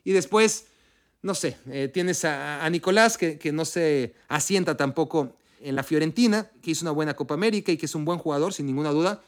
Y 0.04 0.12
después, 0.12 0.66
no 1.22 1.34
sé, 1.34 1.56
eh, 1.70 1.88
tienes 1.92 2.24
a, 2.24 2.68
Nicolás 2.70 3.18
que, 3.18 3.38
que, 3.38 3.50
no 3.50 3.64
se 3.64 4.14
asienta 4.28 4.76
tampoco 4.76 5.36
en 5.60 5.74
la 5.74 5.82
Fiorentina, 5.82 6.50
que 6.62 6.70
hizo 6.70 6.84
una 6.84 6.92
buena 6.92 7.14
Copa 7.14 7.34
América 7.34 7.72
y 7.72 7.76
que 7.76 7.86
es 7.86 7.94
un 7.94 8.04
buen 8.04 8.18
jugador, 8.18 8.54
sin 8.54 8.66
ninguna 8.66 8.90
duda, 8.90 9.22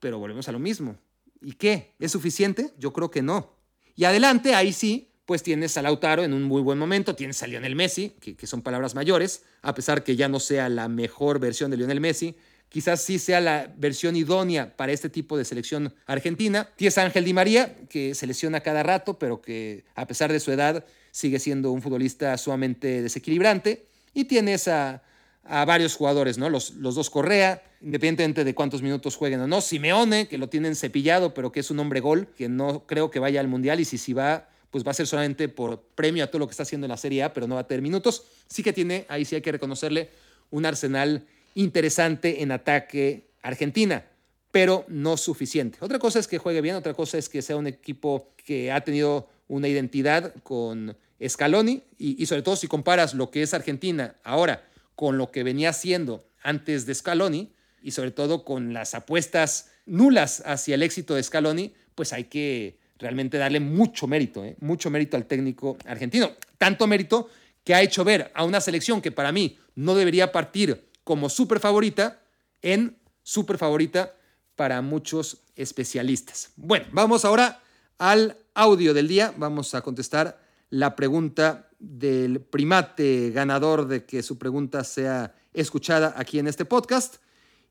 pero 0.00 0.18
volvemos 0.18 0.48
a 0.48 0.52
lo 0.52 0.58
mismo. 0.58 0.96
¿Y 1.40 1.52
qué? 1.52 1.94
¿Es 1.98 2.12
suficiente? 2.12 2.72
Yo 2.78 2.92
creo 2.92 3.10
que 3.10 3.22
no. 3.22 3.54
Y 3.96 4.04
adelante, 4.04 4.54
ahí 4.54 4.72
sí, 4.72 5.13
pues 5.26 5.42
tienes 5.42 5.76
a 5.76 5.82
Lautaro 5.82 6.22
en 6.22 6.32
un 6.32 6.42
muy 6.42 6.62
buen 6.62 6.78
momento, 6.78 7.14
tienes 7.14 7.42
a 7.42 7.46
Lionel 7.46 7.76
Messi, 7.76 8.10
que, 8.20 8.36
que 8.36 8.46
son 8.46 8.62
palabras 8.62 8.94
mayores, 8.94 9.42
a 9.62 9.74
pesar 9.74 10.04
que 10.04 10.16
ya 10.16 10.28
no 10.28 10.40
sea 10.40 10.68
la 10.68 10.88
mejor 10.88 11.38
versión 11.38 11.70
de 11.70 11.78
Lionel 11.78 12.00
Messi, 12.00 12.36
quizás 12.74 13.02
sí 13.02 13.20
sea 13.20 13.40
la 13.40 13.72
versión 13.76 14.16
idónea 14.16 14.76
para 14.76 14.90
este 14.90 15.08
tipo 15.08 15.38
de 15.38 15.44
selección 15.44 15.94
argentina. 16.06 16.68
Tienes 16.74 16.98
a 16.98 17.04
Ángel 17.04 17.24
Di 17.24 17.32
María, 17.32 17.76
que 17.88 18.16
se 18.16 18.26
lesiona 18.26 18.60
cada 18.60 18.82
rato, 18.82 19.16
pero 19.16 19.40
que 19.40 19.84
a 19.94 20.08
pesar 20.08 20.32
de 20.32 20.40
su 20.40 20.50
edad 20.50 20.84
sigue 21.12 21.38
siendo 21.38 21.70
un 21.70 21.82
futbolista 21.82 22.36
sumamente 22.36 23.00
desequilibrante. 23.00 23.86
Y 24.12 24.24
tienes 24.24 24.66
a, 24.66 25.02
varios 25.44 25.94
jugadores, 25.94 26.36
¿no? 26.36 26.50
Los, 26.50 26.74
los, 26.74 26.96
dos 26.96 27.10
Correa, 27.10 27.62
independientemente 27.80 28.42
de 28.42 28.54
cuántos 28.56 28.82
minutos 28.82 29.14
jueguen 29.14 29.40
o 29.40 29.46
no. 29.46 29.60
Simeone, 29.60 30.26
que 30.26 30.36
lo 30.36 30.48
tienen 30.48 30.74
cepillado, 30.74 31.32
pero 31.32 31.52
que 31.52 31.60
es 31.60 31.70
un 31.70 31.78
hombre 31.78 32.00
gol, 32.00 32.26
que 32.36 32.48
no 32.48 32.86
creo 32.88 33.08
que 33.08 33.20
vaya 33.20 33.38
al 33.38 33.46
Mundial 33.46 33.78
y 33.78 33.84
si, 33.84 33.98
si 33.98 34.12
va, 34.12 34.48
pues 34.74 34.84
va 34.84 34.90
a 34.90 34.94
ser 34.94 35.06
solamente 35.06 35.48
por 35.48 35.80
premio 35.94 36.24
a 36.24 36.26
todo 36.26 36.40
lo 36.40 36.48
que 36.48 36.50
está 36.50 36.64
haciendo 36.64 36.86
en 36.86 36.88
la 36.88 36.96
Serie 36.96 37.22
A, 37.22 37.32
pero 37.32 37.46
no 37.46 37.54
va 37.54 37.60
a 37.60 37.66
tener 37.68 37.80
minutos. 37.80 38.24
Sí 38.48 38.64
que 38.64 38.72
tiene, 38.72 39.06
ahí 39.08 39.24
sí 39.24 39.36
hay 39.36 39.40
que 39.40 39.52
reconocerle, 39.52 40.10
un 40.50 40.66
arsenal 40.66 41.28
interesante 41.54 42.42
en 42.42 42.50
ataque 42.50 43.28
Argentina, 43.40 44.04
pero 44.50 44.84
no 44.88 45.16
suficiente. 45.16 45.78
Otra 45.80 46.00
cosa 46.00 46.18
es 46.18 46.26
que 46.26 46.38
juegue 46.38 46.60
bien, 46.60 46.74
otra 46.74 46.92
cosa 46.92 47.18
es 47.18 47.28
que 47.28 47.40
sea 47.40 47.54
un 47.54 47.68
equipo 47.68 48.34
que 48.36 48.72
ha 48.72 48.80
tenido 48.80 49.28
una 49.46 49.68
identidad 49.68 50.34
con 50.42 50.96
Scaloni 51.24 51.84
y, 51.96 52.26
sobre 52.26 52.42
todo 52.42 52.56
si 52.56 52.66
comparas 52.66 53.14
lo 53.14 53.30
que 53.30 53.42
es 53.42 53.54
Argentina 53.54 54.16
ahora 54.24 54.68
con 54.96 55.18
lo 55.18 55.30
que 55.30 55.44
venía 55.44 55.72
siendo 55.72 56.26
antes 56.42 56.84
de 56.84 56.96
Scaloni 56.96 57.52
y 57.80 57.92
sobre 57.92 58.10
todo 58.10 58.44
con 58.44 58.72
las 58.72 58.96
apuestas 58.96 59.70
nulas 59.86 60.42
hacia 60.44 60.74
el 60.74 60.82
éxito 60.82 61.14
de 61.14 61.22
Scaloni, 61.22 61.74
pues 61.94 62.12
hay 62.12 62.24
que 62.24 62.82
realmente 62.98 63.38
darle 63.38 63.60
mucho 63.60 64.06
mérito, 64.06 64.44
¿eh? 64.44 64.56
mucho 64.60 64.90
mérito 64.90 65.16
al 65.16 65.26
técnico 65.26 65.76
argentino. 65.86 66.30
Tanto 66.58 66.86
mérito 66.86 67.28
que 67.64 67.74
ha 67.74 67.82
hecho 67.82 68.04
ver 68.04 68.30
a 68.34 68.44
una 68.44 68.60
selección 68.60 69.00
que 69.00 69.12
para 69.12 69.32
mí 69.32 69.58
no 69.74 69.94
debería 69.94 70.32
partir 70.32 70.88
como 71.02 71.28
súper 71.28 71.60
favorita 71.60 72.20
en 72.62 72.96
súper 73.22 73.58
favorita 73.58 74.14
para 74.56 74.80
muchos 74.82 75.38
especialistas. 75.56 76.50
Bueno, 76.56 76.86
vamos 76.92 77.24
ahora 77.24 77.60
al 77.98 78.36
audio 78.54 78.94
del 78.94 79.08
día. 79.08 79.34
Vamos 79.36 79.74
a 79.74 79.82
contestar 79.82 80.40
la 80.70 80.96
pregunta 80.96 81.68
del 81.78 82.40
primate 82.40 83.30
ganador 83.30 83.86
de 83.86 84.04
que 84.04 84.22
su 84.22 84.38
pregunta 84.38 84.84
sea 84.84 85.34
escuchada 85.52 86.14
aquí 86.16 86.38
en 86.38 86.46
este 86.46 86.64
podcast. 86.64 87.16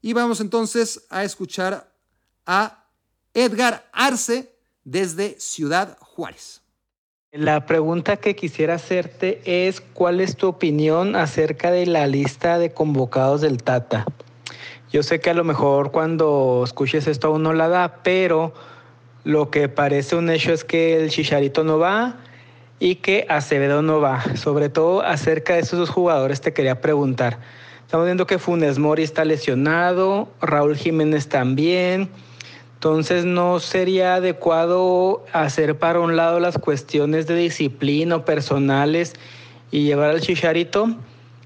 Y 0.01 0.13
vamos 0.13 0.39
entonces 0.41 1.05
a 1.09 1.23
escuchar 1.23 1.91
a 2.45 2.85
Edgar 3.33 3.89
Arce 3.93 4.52
desde 4.83 5.35
Ciudad 5.39 5.97
Juárez. 5.99 6.61
La 7.31 7.65
pregunta 7.65 8.17
que 8.17 8.35
quisiera 8.35 8.75
hacerte 8.75 9.41
es, 9.45 9.81
¿cuál 9.81 10.19
es 10.19 10.35
tu 10.35 10.47
opinión 10.47 11.15
acerca 11.15 11.71
de 11.71 11.87
la 11.87 12.05
lista 12.05 12.59
de 12.59 12.71
convocados 12.71 13.41
del 13.41 13.63
Tata? 13.63 14.05
Yo 14.91 15.01
sé 15.01 15.19
que 15.19 15.31
a 15.31 15.33
lo 15.33 15.43
mejor 15.43 15.91
cuando 15.91 16.61
escuches 16.63 17.07
esto 17.07 17.29
aún 17.29 17.41
no 17.41 17.53
la 17.53 17.67
da, 17.67 18.03
pero 18.03 18.53
lo 19.23 19.49
que 19.49 19.67
parece 19.67 20.15
un 20.15 20.29
hecho 20.29 20.53
es 20.53 20.63
que 20.63 20.97
el 20.97 21.09
Chicharito 21.09 21.63
no 21.63 21.79
va 21.79 22.17
y 22.77 22.97
que 22.97 23.25
Acevedo 23.29 23.81
no 23.81 23.99
va. 23.99 24.23
Sobre 24.35 24.69
todo 24.69 25.01
acerca 25.01 25.53
de 25.55 25.61
esos 25.61 25.79
dos 25.79 25.89
jugadores 25.89 26.41
te 26.41 26.53
quería 26.53 26.81
preguntar. 26.81 27.39
Estamos 27.83 28.05
viendo 28.05 28.27
que 28.27 28.37
Funes 28.37 28.77
Mori 28.77 29.01
está 29.01 29.25
lesionado, 29.25 30.27
Raúl 30.41 30.75
Jiménez 30.75 31.29
también. 31.29 32.09
Entonces 32.83 33.23
no 33.23 33.61
sería 33.61 34.15
adecuado 34.15 35.23
hacer 35.31 35.79
para 35.79 36.01
un 36.01 36.17
lado 36.17 36.41
las 36.41 36.57
cuestiones 36.57 37.27
de 37.27 37.35
disciplina 37.37 38.17
o 38.17 38.25
personales 38.25 39.13
y 39.71 39.85
llevar 39.85 40.09
al 40.09 40.19
Chicharito. 40.19 40.97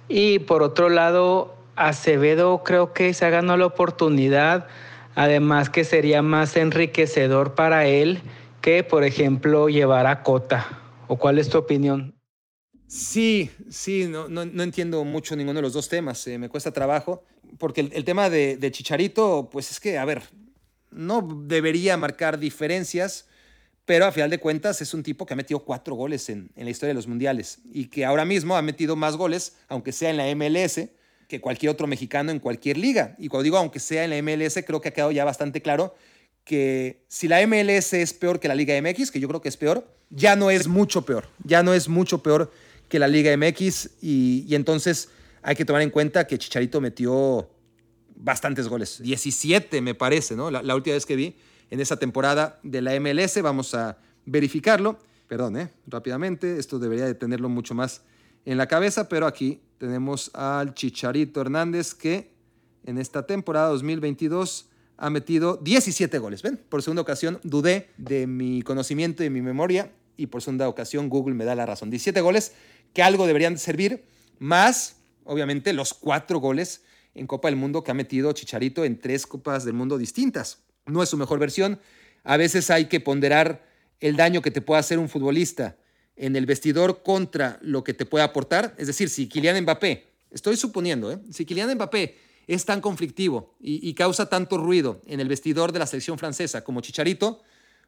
Y 0.10 0.40
por 0.40 0.64
otro 0.64 0.90
lado, 0.90 1.54
Acevedo 1.76 2.64
creo 2.64 2.92
que 2.92 3.14
se 3.14 3.24
ha 3.24 3.30
ganado 3.30 3.56
la 3.56 3.68
oportunidad, 3.68 4.66
además 5.14 5.70
que 5.70 5.84
sería 5.84 6.24
más 6.24 6.58
enriquecedor 6.58 7.54
para 7.54 7.86
él 7.86 8.20
que, 8.60 8.84
por 8.84 9.04
ejemplo, 9.04 9.70
llevar 9.70 10.08
a 10.08 10.24
Cota. 10.24 10.66
¿O 11.08 11.18
cuál 11.18 11.38
es 11.38 11.50
tu 11.50 11.60
opinión? 11.60 12.16
Sí, 12.88 13.52
sí, 13.70 14.08
no, 14.10 14.28
no, 14.28 14.42
entiendo 14.64 15.04
mucho 15.04 15.36
ninguno 15.36 15.60
de 15.60 15.62
los 15.62 15.74
dos 15.74 15.88
temas, 15.88 16.26
eh, 16.26 16.40
me 16.40 16.50
cuesta 16.50 16.72
trabajo, 16.72 17.24
porque 17.60 17.82
el, 17.82 18.04
tema 18.04 18.32
de, 18.32 18.58
de, 18.58 18.72
Chicharito, 18.72 19.50
pues 19.52 19.70
es 19.70 19.80
que, 19.80 20.00
a 20.00 20.06
ver, 20.06 20.24
no 20.92 21.22
debería 21.46 21.98
marcar 21.98 22.40
diferencias, 22.40 23.26
pero 23.86 24.06
a 24.06 24.12
final 24.12 24.30
de 24.30 24.40
cuentas 24.40 24.82
es 24.82 24.94
un 24.94 25.04
tipo 25.04 25.26
que 25.26 25.34
ha 25.34 25.38
metido 25.38 25.60
cuatro 25.60 25.96
goles 25.96 26.30
en, 26.30 26.50
la 26.56 26.70
historia 26.70 26.90
de 26.90 26.96
los 26.96 27.08
mundiales 27.08 27.60
y 27.72 27.86
que 27.86 28.06
ahora 28.06 28.26
mismo 28.26 28.58
ha 28.58 28.62
metido 28.62 28.96
más 28.96 29.16
goles, 29.16 29.56
aunque 29.70 29.92
sea 29.92 30.10
en 30.10 30.18
la 30.18 30.36
MLS, 30.36 30.90
que 31.28 31.40
cualquier 31.42 31.72
otro 31.72 31.88
mexicano 31.88 32.32
en 32.32 32.40
cualquier 32.40 32.78
liga. 32.78 33.16
Y 33.18 33.30
cuando 33.30 33.44
digo 33.44 33.58
aunque 33.58 33.80
sea 33.80 34.04
en 34.04 34.10
la 34.10 34.22
MLS, 34.22 34.60
creo 34.66 34.82
que 34.82 34.90
ha 34.90 34.94
quedado 34.94 35.12
ya 35.12 35.24
bastante 35.26 35.62
claro 35.62 35.96
que 36.44 37.04
si 37.08 37.28
la 37.28 37.46
MLS 37.46 37.94
es 37.94 38.14
peor 38.14 38.40
que 38.40 38.48
la 38.48 38.56
Liga 38.56 38.74
MX, 38.82 39.12
que 39.12 39.20
yo 39.20 39.28
creo 39.28 39.42
que 39.42 39.50
es 39.50 39.58
peor, 39.58 39.86
ya 40.10 40.38
no 40.38 40.50
es 40.50 40.68
mucho 40.68 41.04
peor, 41.04 41.28
ya 41.44 41.62
no 41.62 41.74
es 41.74 41.90
mucho 41.90 42.24
peor 42.24 42.52
que 42.88 43.00
la 43.00 43.08
Liga 43.10 43.36
MX 43.36 43.90
y, 44.02 44.46
y 44.48 44.56
entonces 44.56 45.10
hay 45.42 45.56
que 45.56 45.66
tomar 45.66 45.82
en 45.82 45.90
cuenta 45.90 46.26
que 46.26 46.38
Chicharito 46.38 46.80
metió 46.80 47.50
bastantes 48.18 48.68
goles, 48.68 49.01
17 49.01 49.82
me 49.82 49.95
parece, 49.95 50.36
¿no? 50.36 50.51
La, 50.51 50.76
última 50.76 50.95
vez 50.95 51.05
que 51.05 51.15
vi 51.15 51.36
en 51.70 51.80
esa 51.80 51.97
temporada 51.97 52.59
de 52.63 52.82
la 52.82 52.99
MLS, 52.99 53.41
vamos 53.41 53.74
a 53.74 53.97
verificarlo, 54.26 54.99
perdón, 55.28 55.57
¿eh? 55.57 55.70
rápidamente, 55.86 56.57
esto 56.57 56.80
debería 56.80 57.05
de 57.05 57.13
tenerlo 57.13 57.49
mucho 57.49 57.74
más 57.74 58.01
en 58.45 58.57
la 58.57 58.68
cabeza, 58.68 59.07
pero 59.09 59.28
aquí 59.28 59.61
tenemos 59.78 60.32
al 60.34 60.74
Chicharito 60.74 61.41
Hernández 61.41 61.93
que 61.93 62.32
en 62.86 62.97
esta 62.97 63.26
temporada 63.26 63.68
2022 63.70 64.70
ha 64.97 65.09
metido 65.09 65.57
17 65.57 66.18
goles. 66.20 66.41
¿Ven? 66.41 66.59
Por 66.70 66.82
segunda 66.82 67.01
ocasión 67.01 67.39
dudé 67.43 67.89
de 67.97 68.26
mi 68.26 68.61
conocimiento 68.63 69.24
y 69.24 69.30
mi 69.30 69.41
memoria 69.41 69.91
y 70.15 70.28
por 70.28 70.41
segunda 70.41 70.68
ocasión 70.68 71.09
Google 71.09 71.36
me 71.36 71.45
da 71.45 71.55
la 71.55 71.65
razón. 71.65 71.89
17 71.89 72.20
goles 72.22 72.53
que 72.93 73.03
algo 73.03 73.28
deberían 73.28 73.57
servir, 73.57 74.05
más 74.39 74.97
obviamente 75.24 75.74
los 75.74 75.93
cuatro 75.93 76.39
goles 76.39 76.82
en 77.18 77.28
Copa 77.28 77.47
del 77.47 77.57
Mundo 77.57 77.84
que 77.84 77.91
ha 77.91 77.93
metido 77.93 78.32
Chicharito 78.32 78.86
en 78.86 78.99
tres 78.99 79.28
Copas 79.28 79.65
del 79.65 79.74
Mundo 79.74 79.97
distintas. 79.97 80.59
No 80.86 81.03
es 81.03 81.09
su 81.09 81.18
mejor 81.18 81.39
versión. 81.39 81.80
A 82.24 82.38
veces 82.38 82.70
hay 82.70 82.86
que 82.86 82.99
ponderar 82.99 83.65
el 83.99 84.15
daño 84.15 84.41
que 84.41 84.51
te 84.51 84.61
puede 84.61 84.80
hacer 84.80 84.99
un 84.99 85.09
futbolista 85.09 85.76
en 86.15 86.36
el 86.36 86.45
vestidor 86.45 87.03
contra 87.03 87.59
lo 87.61 87.84
que 87.84 87.93
te 87.93 88.05
puede 88.05 88.24
aportar. 88.24 88.76
Es 88.78 88.88
decir, 88.88 89.09
si 89.09 89.28
Kylian 89.28 89.61
Mbappé, 89.63 90.07
estoy 90.32 90.57
suponiendo, 90.57 91.11
¿eh? 91.11 91.20
si 91.32 91.45
Kylian 91.45 91.74
Mbappé 91.76 92.18
es 92.47 92.65
tan 92.65 92.80
conflictivo 92.80 93.55
y, 93.59 93.93
causa 93.93 94.30
tanto 94.30 94.57
ruido 94.57 95.01
en 95.05 95.20
el 95.20 95.28
vestidor 95.28 95.74
de 95.74 95.80
la 95.80 95.86
selección 95.86 96.18
francesa 96.18 96.63
como 96.63 96.80
Chicharito, 96.80 97.41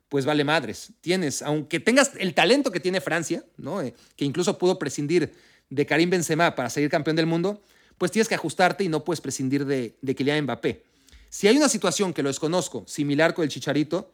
pues 0.09 0.25
vale 0.25 0.43
madres. 0.43 0.91
Tienes, 1.01 1.41
aunque 1.41 1.79
tengas 1.79 2.11
el 2.19 2.33
talento 2.33 2.71
que 2.71 2.79
tiene 2.79 2.99
Francia, 2.99 3.43
¿no? 3.57 3.81
Eh, 3.81 3.93
que 4.17 4.25
incluso 4.25 4.57
pudo 4.57 4.77
prescindir 4.77 5.33
de 5.69 5.85
Karim 5.85 6.09
Benzema 6.09 6.55
para 6.55 6.69
seguir 6.69 6.89
campeón 6.89 7.15
del 7.15 7.25
mundo, 7.25 7.61
pues 7.99 8.11
tienes 8.11 8.27
que 8.27 8.35
ajustarte 8.35 8.83
y 8.83 8.89
no 8.89 9.03
puedes 9.03 9.21
prescindir 9.21 9.65
de, 9.65 9.95
de 10.01 10.15
Kylian 10.15 10.45
Mbappé. 10.45 10.83
Si 11.29 11.47
hay 11.47 11.57
una 11.57 11.69
situación 11.69 12.13
que 12.13 12.23
lo 12.23 12.29
desconozco, 12.29 12.83
similar 12.87 13.35
con 13.35 13.43
el 13.43 13.49
Chicharito 13.49 14.11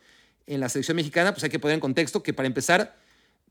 en 0.48 0.60
la 0.60 0.68
selección 0.68 0.98
mexicana, 0.98 1.32
pues 1.34 1.44
hay 1.46 1.50
que 1.50 1.60
poner 1.60 1.76
en 1.76 1.80
contexto 1.80 2.22
que 2.22 2.34
para 2.34 2.48
empezar, 2.48 2.98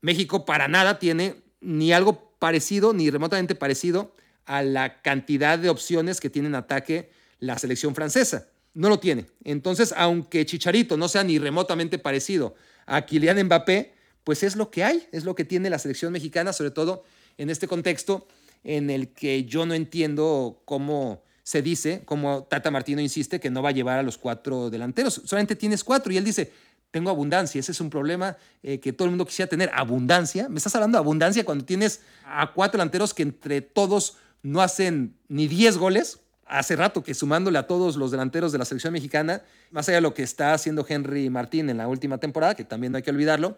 México 0.01 0.45
para 0.45 0.67
nada 0.67 0.99
tiene 0.99 1.41
ni 1.61 1.91
algo 1.91 2.31
parecido, 2.37 2.93
ni 2.93 3.09
remotamente 3.09 3.55
parecido 3.55 4.13
a 4.45 4.61
la 4.61 5.01
cantidad 5.01 5.57
de 5.57 5.69
opciones 5.69 6.19
que 6.19 6.29
tiene 6.29 6.47
en 6.49 6.55
ataque 6.55 7.09
la 7.39 7.57
selección 7.57 7.95
francesa. 7.95 8.47
No 8.73 8.89
lo 8.89 8.99
tiene. 8.99 9.25
Entonces, 9.43 9.93
aunque 9.97 10.45
Chicharito 10.45 10.97
no 10.97 11.07
sea 11.07 11.23
ni 11.23 11.39
remotamente 11.39 11.97
parecido 11.97 12.55
a 12.85 13.05
Kylian 13.05 13.45
Mbappé, 13.45 13.93
pues 14.23 14.43
es 14.43 14.55
lo 14.55 14.69
que 14.69 14.83
hay, 14.83 15.07
es 15.11 15.23
lo 15.23 15.33
que 15.33 15.45
tiene 15.45 15.69
la 15.69 15.79
selección 15.79 16.11
mexicana, 16.11 16.53
sobre 16.53 16.71
todo 16.71 17.03
en 17.37 17.49
este 17.49 17.67
contexto 17.67 18.27
en 18.65 18.89
el 18.89 19.09
que 19.09 19.45
yo 19.45 19.65
no 19.65 19.73
entiendo 19.73 20.61
cómo 20.65 21.23
se 21.43 21.61
dice, 21.61 22.01
como 22.05 22.43
Tata 22.43 22.71
Martino 22.71 22.99
insiste, 22.99 23.39
que 23.39 23.51
no 23.51 23.61
va 23.61 23.69
a 23.69 23.71
llevar 23.71 23.99
a 23.99 24.03
los 24.03 24.17
cuatro 24.17 24.71
delanteros. 24.71 25.21
Solamente 25.25 25.55
tienes 25.55 25.83
cuatro 25.83 26.11
y 26.11 26.17
él 26.17 26.25
dice, 26.25 26.51
tengo 26.89 27.11
abundancia. 27.11 27.59
Ese 27.59 27.71
es 27.71 27.79
un 27.79 27.91
problema 27.91 28.35
eh, 28.63 28.79
que 28.79 28.91
todo 28.91 29.05
el 29.05 29.11
mundo 29.11 29.25
quisiera 29.25 29.47
tener. 29.47 29.69
Abundancia. 29.73 30.49
¿Me 30.49 30.57
estás 30.57 30.73
hablando 30.75 30.97
de 30.97 31.01
abundancia 31.01 31.45
cuando 31.45 31.63
tienes 31.63 32.01
a 32.25 32.51
cuatro 32.51 32.79
delanteros 32.79 33.13
que 33.13 33.21
entre 33.21 33.61
todos 33.61 34.17
no 34.41 34.61
hacen 34.61 35.15
ni 35.27 35.47
10 35.47 35.77
goles? 35.77 36.19
Hace 36.47 36.75
rato 36.75 37.03
que 37.03 37.13
sumándole 37.13 37.59
a 37.59 37.67
todos 37.67 37.95
los 37.95 38.09
delanteros 38.09 38.51
de 38.51 38.57
la 38.57 38.65
selección 38.65 38.93
mexicana, 38.93 39.43
más 39.69 39.87
allá 39.87 39.97
de 39.97 40.01
lo 40.01 40.15
que 40.15 40.23
está 40.23 40.53
haciendo 40.53 40.85
Henry 40.87 41.29
Martín 41.29 41.69
en 41.69 41.77
la 41.77 41.87
última 41.87 42.17
temporada, 42.17 42.55
que 42.55 42.63
también 42.63 42.91
no 42.91 42.97
hay 42.97 43.03
que 43.03 43.11
olvidarlo, 43.11 43.57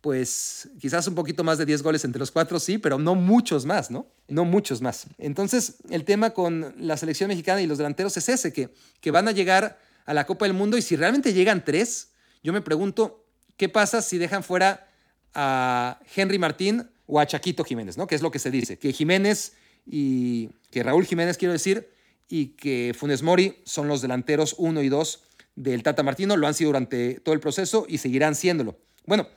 pues 0.00 0.68
quizás 0.80 1.06
un 1.08 1.14
poquito 1.14 1.42
más 1.42 1.58
de 1.58 1.66
10 1.66 1.82
goles 1.82 2.04
entre 2.04 2.20
los 2.20 2.30
cuatro, 2.30 2.60
sí, 2.60 2.78
pero 2.78 2.98
no 2.98 3.14
muchos 3.14 3.66
más, 3.66 3.90
¿no? 3.90 4.06
No 4.28 4.44
muchos 4.44 4.80
más. 4.80 5.06
Entonces, 5.18 5.76
el 5.90 6.04
tema 6.04 6.30
con 6.30 6.74
la 6.78 6.96
selección 6.96 7.28
mexicana 7.28 7.60
y 7.62 7.66
los 7.66 7.78
delanteros 7.78 8.16
es 8.16 8.28
ese, 8.28 8.52
que, 8.52 8.72
que 9.00 9.10
van 9.10 9.28
a 9.28 9.32
llegar 9.32 9.80
a 10.04 10.14
la 10.14 10.26
Copa 10.26 10.44
del 10.44 10.54
Mundo 10.54 10.76
y 10.76 10.82
si 10.82 10.96
realmente 10.96 11.32
llegan 11.32 11.64
tres, 11.64 12.12
yo 12.42 12.52
me 12.52 12.60
pregunto, 12.60 13.24
¿qué 13.56 13.68
pasa 13.68 14.02
si 14.02 14.18
dejan 14.18 14.44
fuera 14.44 14.88
a 15.34 16.00
Henry 16.14 16.38
Martín 16.38 16.88
o 17.06 17.20
a 17.20 17.26
Chaquito 17.26 17.64
Jiménez, 17.64 17.96
¿no? 17.96 18.06
Que 18.06 18.14
es 18.14 18.22
lo 18.22 18.30
que 18.30 18.38
se 18.38 18.50
dice, 18.50 18.78
que 18.78 18.92
Jiménez 18.92 19.54
y 19.84 20.50
que 20.70 20.82
Raúl 20.82 21.06
Jiménez, 21.06 21.36
quiero 21.36 21.52
decir, 21.52 21.90
y 22.28 22.48
que 22.56 22.94
Funes 22.96 23.22
Mori 23.22 23.56
son 23.64 23.88
los 23.88 24.02
delanteros 24.02 24.54
uno 24.58 24.82
y 24.82 24.88
dos 24.88 25.22
del 25.54 25.82
Tata 25.82 26.02
Martino, 26.02 26.36
lo 26.36 26.46
han 26.46 26.54
sido 26.54 26.68
durante 26.68 27.14
todo 27.20 27.34
el 27.34 27.40
proceso 27.40 27.86
y 27.88 27.98
seguirán 27.98 28.34
siéndolo. 28.34 28.78
Bueno, 29.06 29.28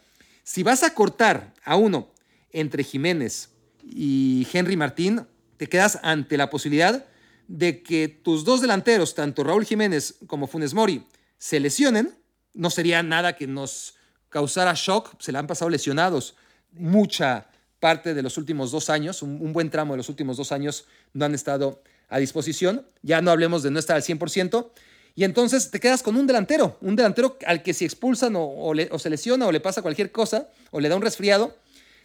si 0.50 0.64
vas 0.64 0.82
a 0.82 0.96
cortar 0.96 1.54
a 1.64 1.76
uno 1.76 2.10
entre 2.52 2.84
Jiménez 2.84 3.50
y 3.84 4.48
Henry 4.52 4.76
Martín, 4.78 5.28
te 5.58 5.70
quedas 5.70 6.00
ante 6.02 6.38
la 6.38 6.50
posibilidad 6.50 7.06
de 7.48 7.84
que 7.84 8.08
tus 8.08 8.46
dos 8.46 8.60
delanteros, 8.60 9.14
tanto 9.14 9.44
Raúl 9.44 9.64
Jiménez 9.64 10.16
como 10.26 10.48
Funes 10.48 10.74
Mori, 10.74 11.06
se 11.38 11.60
lesionen. 11.60 12.18
No 12.56 12.72
sería 12.72 13.04
nada 13.04 13.36
que 13.36 13.46
nos 13.46 13.94
causara 14.30 14.74
shock, 14.76 15.22
se 15.22 15.32
le 15.32 15.38
han 15.38 15.46
pasado 15.46 15.70
lesionados 15.70 16.36
mucha 16.72 17.52
parte 17.80 18.16
de 18.16 18.24
los 18.24 18.40
últimos 18.40 18.72
dos 18.72 18.90
años, 18.90 19.22
un, 19.22 19.54
buen 19.54 19.70
tramo 19.70 19.94
de 19.94 19.98
los 19.98 20.10
últimos 20.10 20.36
dos 20.36 20.52
años 20.52 20.86
no 21.14 21.26
han 21.26 21.36
estado 21.36 21.84
a 22.08 22.18
disposición. 22.18 22.88
Ya 23.04 23.22
no 23.22 23.30
hablemos 23.30 23.62
de 23.62 23.70
no 23.70 23.78
estar 23.78 23.96
al 23.96 24.02
100%. 24.02 24.72
Y 25.20 25.26
entonces 25.26 25.70
te 25.70 25.82
quedas 25.82 26.02
con 26.02 26.16
un 26.16 26.28
delantero, 26.28 26.78
un 26.80 26.96
delantero 26.96 27.38
al 27.46 27.62
que 27.62 27.74
si 27.74 27.84
expulsan 27.84 28.36
o, 28.38 28.72
se 28.98 29.10
lesiona 29.10 29.48
o 29.48 29.52
le 29.52 29.60
pasa 29.60 29.82
cualquier 29.82 30.14
cosa 30.14 30.48
o 30.72 30.80
le 30.80 30.88
da 30.88 30.96
un 30.96 31.02
resfriado, 31.02 31.58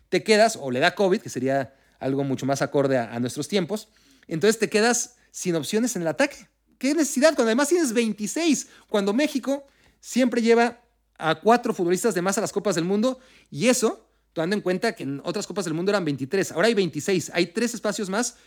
te 0.09 0.25
quedas, 0.25 0.59
o 0.61 0.73
le 0.73 0.81
da 0.81 0.97
COVID, 0.97 1.21
que 1.21 1.29
sería 1.29 1.77
algo 2.01 2.25
mucho 2.25 2.45
más 2.45 2.61
acorde 2.61 2.99
a, 2.99 3.21
nuestros 3.21 3.47
tiempos, 3.47 3.87
entonces 4.27 4.59
te 4.59 4.69
quedas 4.69 5.15
sin 5.31 5.55
opciones 5.55 5.95
en 5.95 6.03
el 6.03 6.09
ataque. 6.09 6.49
¿Qué 6.77 6.93
necesidad? 6.93 7.37
Cuando 7.37 7.51
además 7.51 7.69
tienes 7.69 7.93
26, 7.93 8.67
cuando 8.89 9.13
México 9.13 9.65
siempre 10.01 10.43
lleva 10.43 10.81
a 11.17 11.37
cuatro 11.37 11.73
futbolistas 11.73 12.17
de 12.17 12.23
más 12.23 12.37
a 12.39 12.41
las 12.41 12.51
Copas 12.51 12.75
del 12.75 12.85
Mundo 12.85 13.21
y 13.49 13.69
eso, 13.69 14.09
tomando 14.33 14.57
en 14.57 14.61
cuenta 14.61 14.93
que 14.97 15.05
en 15.05 15.21
otras 15.23 15.47
Copas 15.47 15.67
del 15.67 15.75
Mundo 15.75 15.93
eran 15.93 16.05
23, 16.05 16.51
ahora 16.51 16.67
hay 16.67 16.75
26, 16.75 17.31
hay 17.33 17.47
tres 17.47 17.75
espacios 17.75 18.11
más 18.11 18.39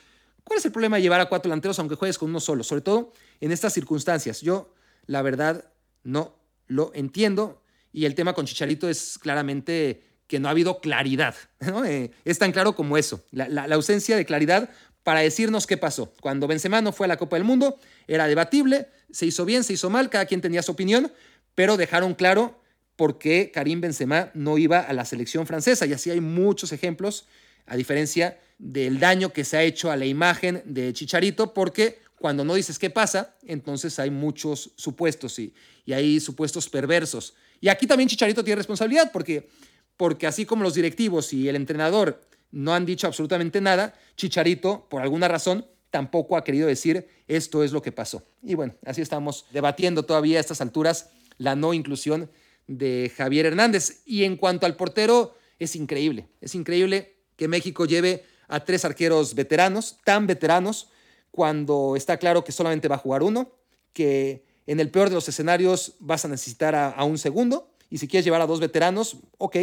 ¿Cuál 0.48 0.60
es 0.60 0.66
el 0.66 0.72
problema 0.72 0.96
de 0.96 1.02
llevar 1.02 1.20
a 1.20 1.28
cuatro 1.28 1.50
delanteros 1.50 1.78
aunque 1.80 1.96
juegues 1.96 2.18
con 2.18 2.30
uno 2.30 2.40
solo? 2.40 2.64
Sobre 2.64 2.82
todo 2.82 3.12
en 3.42 3.52
estas 3.52 3.74
circunstancias. 3.74 4.40
Yo, 4.40 4.74
la 5.06 5.22
verdad, 5.22 5.66
no 6.04 6.38
lo 6.68 6.92
entiendo. 6.96 7.62
Y 7.92 8.06
el 8.06 8.16
tema 8.16 8.34
con 8.34 8.46
Chicharito 8.46 8.88
es 8.88 9.20
claramente 9.20 10.04
que 10.26 10.40
no 10.40 10.48
ha 10.48 10.52
habido 10.52 10.80
claridad. 10.80 11.36
Eh, 11.86 12.12
es 12.24 12.40
tan 12.40 12.54
claro 12.54 12.76
como 12.76 12.98
eso. 12.98 13.26
La, 13.32 13.66
ausencia 13.76 14.16
de 14.16 14.26
claridad 14.26 14.70
para 15.04 15.20
decirnos 15.20 15.68
qué 15.68 15.76
pasó. 15.76 16.14
Cuando 16.22 16.48
Benzema 16.48 16.80
no 16.80 16.94
fue 16.94 17.08
a 17.08 17.10
la 17.10 17.18
Copa 17.18 17.36
del 17.36 17.44
Mundo, 17.44 17.78
era 18.08 18.26
debatible, 18.28 18.88
se 19.12 19.26
hizo 19.26 19.44
bien, 19.44 19.66
se 19.66 19.74
hizo 19.74 19.90
mal, 19.90 20.10
cada 20.10 20.28
quien 20.28 20.40
tenía 20.40 20.64
su 20.64 20.72
opinión, 20.72 21.12
pero 21.56 21.76
dejaron 21.76 22.14
claro 22.14 22.62
por 22.96 23.20
qué 23.20 23.52
Karim 23.54 23.82
Benzema 23.82 24.32
no 24.34 24.58
iba 24.58 24.80
a 24.80 24.94
la 24.94 25.04
selección 25.04 25.46
francesa. 25.46 25.86
Y 25.86 25.94
así 25.94 26.10
hay 26.10 26.22
muchos 26.22 26.72
ejemplos, 26.72 27.28
a 27.66 27.76
diferencia 27.76 28.38
del 28.58 29.00
daño 29.00 29.32
que 29.32 29.44
se 29.44 29.58
ha 29.58 29.64
hecho 29.64 29.92
a 29.92 29.96
la 29.96 30.06
imagen 30.06 30.62
de 30.66 30.94
Chicharito, 30.94 31.54
porque 31.54 32.00
cuando 32.20 32.44
no 32.44 32.56
dices 32.56 32.80
qué 32.80 32.90
pasa, 32.90 33.36
entonces 33.44 34.00
hay 34.00 34.10
muchos 34.10 34.72
supuestos 34.76 35.38
y, 35.40 35.54
y 35.86 35.94
hay 35.94 36.20
supuestos 36.20 36.70
perversos. 36.70 37.36
Y 37.62 37.70
aquí 37.70 37.88
también 37.88 38.10
Chicharito 38.10 38.44
tiene 38.44 38.58
responsabilidad, 38.58 39.12
porque, 39.12 39.50
porque 39.96 40.28
así 40.28 40.46
como 40.46 40.64
los 40.64 40.74
directivos 40.74 41.34
y 41.34 41.48
el 41.48 41.56
entrenador 41.56 42.22
no 42.52 42.74
han 42.74 42.86
dicho 42.86 43.08
absolutamente 43.08 43.62
nada, 43.62 43.94
Chicharito, 44.16 44.88
por 44.90 45.02
alguna 45.02 45.28
razón, 45.28 45.66
tampoco 45.90 46.38
ha 46.38 46.44
querido 46.44 46.68
decir 46.68 47.08
esto 47.28 47.64
es 47.64 47.72
lo 47.72 47.82
que 47.82 47.92
pasó. 47.92 48.24
Y 48.44 48.56
bueno, 48.56 48.76
así 48.86 49.02
estamos 49.02 49.46
debatiendo 49.52 50.04
todavía 50.04 50.38
a 50.38 50.42
estas 50.42 50.62
alturas 50.62 51.10
la 51.38 51.56
no 51.56 51.74
inclusión 51.74 52.30
de 52.68 53.12
Javier 53.16 53.46
Hernández. 53.46 54.02
Y 54.06 54.24
en 54.24 54.38
cuanto 54.38 54.66
al 54.66 54.76
portero, 54.76 55.36
es 55.60 55.76
increíble, 55.76 56.28
es 56.42 56.56
increíble 56.56 57.18
que 57.36 57.48
México 57.48 57.86
lleve 57.86 58.26
a 58.48 58.64
tres 58.64 58.86
arqueros 58.86 59.36
veteranos, 59.36 59.98
tan 60.04 60.28
veteranos, 60.28 60.90
cuando 61.32 61.96
está 61.96 62.18
claro 62.18 62.44
que 62.44 62.52
solamente 62.52 62.88
va 62.88 62.96
a 62.96 63.00
jugar 63.00 63.24
uno, 63.24 63.52
que 63.94 64.46
en 64.66 64.80
el 64.80 64.90
peor 64.90 65.10
de 65.10 65.16
los 65.16 65.30
escenarios 65.30 65.94
vas 66.00 66.26
a 66.26 66.28
necesitar 66.28 66.76
a, 66.76 67.04
un 67.04 67.18
segundo, 67.18 67.70
y 67.90 68.00
si 68.00 68.08
quieres 68.08 68.26
llevar 68.26 68.42
a 68.42 68.48
dos 68.48 68.60
veteranos, 68.60 69.18
ok, 69.38 69.58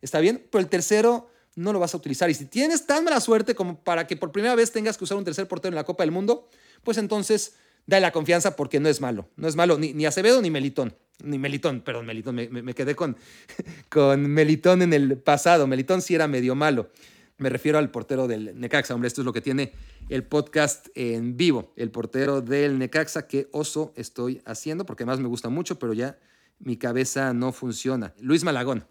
está 0.00 0.20
bien, 0.20 0.46
pero 0.50 0.62
el 0.62 0.68
tercero 0.68 1.28
no 1.54 1.72
lo 1.72 1.78
vas 1.78 1.94
a 1.94 1.96
utilizar. 1.96 2.30
Y 2.30 2.34
si 2.34 2.46
tienes 2.46 2.86
tan 2.86 3.04
mala 3.04 3.20
suerte 3.20 3.54
como 3.54 3.82
para 3.82 4.06
que 4.06 4.16
por 4.16 4.32
primera 4.32 4.54
vez 4.54 4.72
tengas 4.72 4.96
que 4.96 5.04
usar 5.04 5.18
un 5.18 5.24
tercer 5.24 5.48
portero 5.48 5.70
en 5.70 5.76
la 5.76 5.84
Copa 5.84 6.04
del 6.04 6.10
Mundo, 6.10 6.48
pues 6.82 6.96
entonces 6.98 7.54
dale 7.86 8.02
la 8.02 8.12
confianza 8.12 8.56
porque 8.56 8.80
no 8.80 8.88
es 8.88 9.00
malo. 9.00 9.28
No 9.36 9.48
es 9.48 9.56
malo 9.56 9.78
ni, 9.78 9.92
ni 9.92 10.06
Acevedo 10.06 10.40
ni 10.40 10.50
Melitón. 10.50 10.94
Ni 11.22 11.38
Melitón, 11.38 11.80
perdón, 11.80 12.06
Melitón. 12.06 12.34
Me, 12.34 12.48
me 12.48 12.74
quedé 12.74 12.94
con, 12.94 13.16
con 13.88 14.26
Melitón 14.28 14.82
en 14.82 14.92
el 14.92 15.18
pasado. 15.18 15.66
Melitón 15.66 16.02
sí 16.02 16.14
era 16.14 16.28
medio 16.28 16.54
malo. 16.54 16.90
Me 17.38 17.50
refiero 17.50 17.76
al 17.76 17.90
portero 17.90 18.26
del 18.26 18.58
Necaxa, 18.58 18.94
hombre, 18.94 19.08
esto 19.08 19.20
es 19.20 19.26
lo 19.26 19.32
que 19.34 19.42
tiene 19.42 19.72
el 20.08 20.24
podcast 20.24 20.88
en 20.94 21.36
vivo, 21.36 21.74
el 21.76 21.90
portero 21.90 22.40
del 22.40 22.78
Necaxa, 22.78 23.26
qué 23.26 23.48
oso 23.52 23.92
estoy 23.94 24.40
haciendo, 24.46 24.86
porque 24.86 25.02
además 25.02 25.20
me 25.20 25.28
gusta 25.28 25.50
mucho, 25.50 25.78
pero 25.78 25.92
ya 25.92 26.16
mi 26.60 26.78
cabeza 26.78 27.34
no 27.34 27.52
funciona. 27.52 28.14
Luis 28.20 28.42
Malagón, 28.42 28.86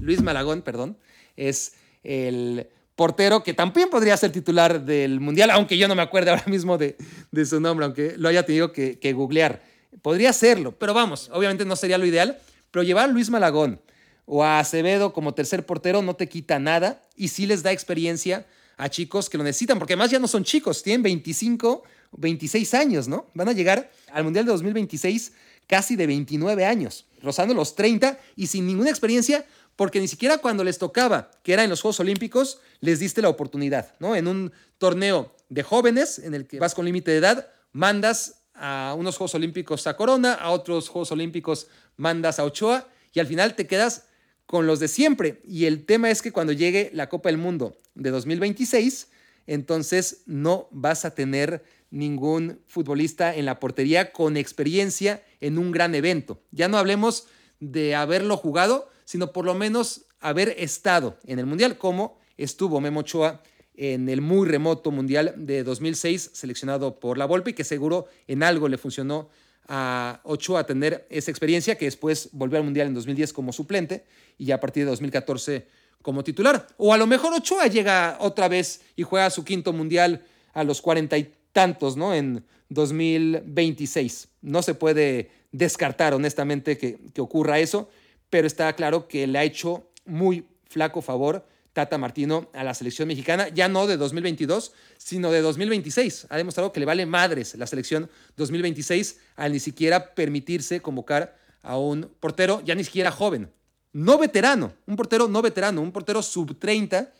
Luis 0.00 0.22
Malagón, 0.22 0.62
perdón, 0.62 0.98
es 1.36 1.74
el 2.02 2.66
portero 2.96 3.44
que 3.44 3.54
también 3.54 3.88
podría 3.90 4.16
ser 4.16 4.32
titular 4.32 4.84
del 4.84 5.20
Mundial, 5.20 5.52
aunque 5.52 5.78
yo 5.78 5.86
no 5.86 5.94
me 5.94 6.02
acuerdo 6.02 6.32
ahora 6.32 6.46
mismo 6.46 6.76
de, 6.76 6.96
su 7.44 7.60
nombre, 7.60 7.86
aunque 7.86 8.14
lo 8.16 8.28
haya 8.28 8.44
tenido 8.44 8.72
que, 8.72 8.98
que 8.98 9.12
googlear. 9.12 9.62
Podría 10.02 10.32
serlo, 10.32 10.72
pero 10.72 10.94
vamos, 10.94 11.30
obviamente 11.32 11.64
no 11.64 11.76
sería 11.76 11.98
lo 11.98 12.06
ideal, 12.06 12.38
pero 12.72 12.82
llevar 12.82 13.04
a 13.04 13.12
Luis 13.12 13.30
Malagón, 13.30 13.80
o 14.26 14.42
a 14.44 14.58
Acevedo 14.58 15.12
como 15.12 15.34
tercer 15.34 15.66
portero 15.66 16.02
no 16.02 16.16
te 16.16 16.28
quita 16.28 16.58
nada 16.58 17.02
y 17.16 17.28
sí 17.28 17.46
les 17.46 17.62
da 17.62 17.72
experiencia 17.72 18.46
a 18.76 18.88
chicos 18.88 19.30
que 19.30 19.38
lo 19.38 19.44
necesitan, 19.44 19.78
porque 19.78 19.92
además 19.92 20.10
ya 20.10 20.18
no 20.18 20.26
son 20.26 20.44
chicos, 20.44 20.82
tienen 20.82 21.02
25, 21.02 21.84
26 22.12 22.74
años, 22.74 23.08
¿no? 23.08 23.26
Van 23.34 23.48
a 23.48 23.52
llegar 23.52 23.90
al 24.12 24.24
Mundial 24.24 24.46
de 24.46 24.52
2026 24.52 25.32
casi 25.66 25.96
de 25.96 26.06
29 26.06 26.64
años, 26.64 27.06
rozando 27.22 27.54
los 27.54 27.76
30 27.76 28.18
y 28.36 28.48
sin 28.48 28.66
ninguna 28.66 28.90
experiencia, 28.90 29.46
porque 29.76 30.00
ni 30.00 30.08
siquiera 30.08 30.38
cuando 30.38 30.64
les 30.64 30.78
tocaba, 30.78 31.30
que 31.42 31.52
era 31.52 31.64
en 31.64 31.70
los 31.70 31.80
Juegos 31.80 32.00
Olímpicos, 32.00 32.60
les 32.80 32.98
diste 32.98 33.22
la 33.22 33.28
oportunidad, 33.28 33.94
¿no? 33.98 34.16
En 34.16 34.28
un 34.28 34.52
torneo 34.78 35.34
de 35.48 35.62
jóvenes 35.62 36.18
en 36.18 36.34
el 36.34 36.46
que 36.46 36.58
vas 36.58 36.74
con 36.74 36.84
límite 36.84 37.10
de 37.10 37.18
edad, 37.18 37.48
mandas 37.72 38.42
a 38.54 38.94
unos 38.96 39.16
Juegos 39.16 39.34
Olímpicos 39.34 39.86
a 39.86 39.96
Corona, 39.96 40.34
a 40.34 40.50
otros 40.50 40.88
Juegos 40.88 41.12
Olímpicos 41.12 41.68
mandas 41.96 42.38
a 42.38 42.44
Ochoa 42.44 42.88
y 43.12 43.20
al 43.20 43.26
final 43.26 43.54
te 43.54 43.66
quedas 43.66 44.06
con 44.46 44.66
los 44.66 44.80
de 44.80 44.88
siempre. 44.88 45.40
Y 45.44 45.66
el 45.66 45.84
tema 45.84 46.10
es 46.10 46.22
que 46.22 46.32
cuando 46.32 46.52
llegue 46.52 46.90
la 46.92 47.08
Copa 47.08 47.28
del 47.28 47.38
Mundo 47.38 47.78
de 47.94 48.10
2026, 48.10 49.08
entonces 49.46 50.22
no 50.26 50.68
vas 50.70 51.04
a 51.04 51.14
tener 51.14 51.64
ningún 51.90 52.60
futbolista 52.66 53.34
en 53.34 53.44
la 53.46 53.60
portería 53.60 54.12
con 54.12 54.36
experiencia 54.36 55.22
en 55.40 55.58
un 55.58 55.70
gran 55.70 55.94
evento. 55.94 56.42
Ya 56.50 56.68
no 56.68 56.78
hablemos 56.78 57.26
de 57.60 57.94
haberlo 57.94 58.36
jugado, 58.36 58.88
sino 59.04 59.32
por 59.32 59.44
lo 59.44 59.54
menos 59.54 60.06
haber 60.20 60.54
estado 60.58 61.18
en 61.24 61.38
el 61.38 61.46
Mundial, 61.46 61.78
como 61.78 62.18
estuvo 62.36 62.80
Memo 62.80 63.00
Ochoa 63.00 63.42
en 63.76 64.08
el 64.08 64.20
muy 64.20 64.48
remoto 64.48 64.90
Mundial 64.90 65.34
de 65.36 65.62
2006, 65.62 66.30
seleccionado 66.32 66.98
por 66.98 67.18
la 67.18 67.26
Volpe, 67.26 67.50
y 67.50 67.54
que 67.54 67.64
seguro 67.64 68.06
en 68.26 68.42
algo 68.42 68.68
le 68.68 68.78
funcionó 68.78 69.28
a 69.68 70.20
Ochoa 70.24 70.60
a 70.60 70.66
tener 70.66 71.06
esa 71.10 71.30
experiencia, 71.30 71.76
que 71.76 71.86
después 71.86 72.28
volvió 72.32 72.58
al 72.58 72.64
Mundial 72.64 72.88
en 72.88 72.94
2010 72.94 73.32
como 73.32 73.52
suplente 73.52 74.04
y 74.38 74.46
ya 74.46 74.56
a 74.56 74.60
partir 74.60 74.84
de 74.84 74.90
2014 74.90 75.66
como 76.02 76.22
titular. 76.22 76.66
O 76.76 76.92
a 76.92 76.98
lo 76.98 77.06
mejor 77.06 77.32
Ochoa 77.32 77.66
llega 77.66 78.16
otra 78.20 78.48
vez 78.48 78.82
y 78.96 79.02
juega 79.02 79.30
su 79.30 79.44
quinto 79.44 79.72
Mundial 79.72 80.24
a 80.52 80.64
los 80.64 80.82
cuarenta 80.82 81.16
y 81.16 81.32
tantos, 81.52 81.96
¿no? 81.96 82.14
En 82.14 82.44
2026. 82.68 84.28
No 84.42 84.62
se 84.62 84.74
puede 84.74 85.30
descartar, 85.52 86.14
honestamente, 86.14 86.76
que, 86.76 86.98
que 87.14 87.20
ocurra 87.20 87.58
eso, 87.58 87.88
pero 88.28 88.46
está 88.46 88.72
claro 88.74 89.08
que 89.08 89.26
le 89.26 89.38
ha 89.38 89.44
hecho 89.44 89.88
muy 90.04 90.44
flaco 90.68 91.00
favor 91.00 91.46
Tata 91.74 91.98
Martino 91.98 92.48
a 92.54 92.64
la 92.64 92.72
selección 92.72 93.08
mexicana, 93.08 93.48
ya 93.48 93.68
no 93.68 93.86
de 93.86 93.98
2022, 93.98 94.72
sino 94.96 95.30
de 95.30 95.42
2026. 95.42 96.28
Ha 96.30 96.36
demostrado 96.38 96.72
que 96.72 96.80
le 96.80 96.86
vale 96.86 97.04
madres 97.04 97.54
la 97.56 97.66
selección 97.66 98.08
2026 98.36 99.18
al 99.36 99.52
ni 99.52 99.60
siquiera 99.60 100.14
permitirse 100.14 100.80
convocar 100.80 101.36
a 101.62 101.76
un 101.76 102.10
portero 102.20 102.62
ya 102.64 102.74
ni 102.74 102.84
siquiera 102.84 103.10
joven, 103.10 103.50
no 103.92 104.18
veterano, 104.18 104.72
un 104.86 104.96
portero 104.96 105.28
no 105.28 105.42
veterano, 105.42 105.82
un 105.82 105.92
portero 105.92 106.22
sub 106.22 106.58
30 106.58 107.12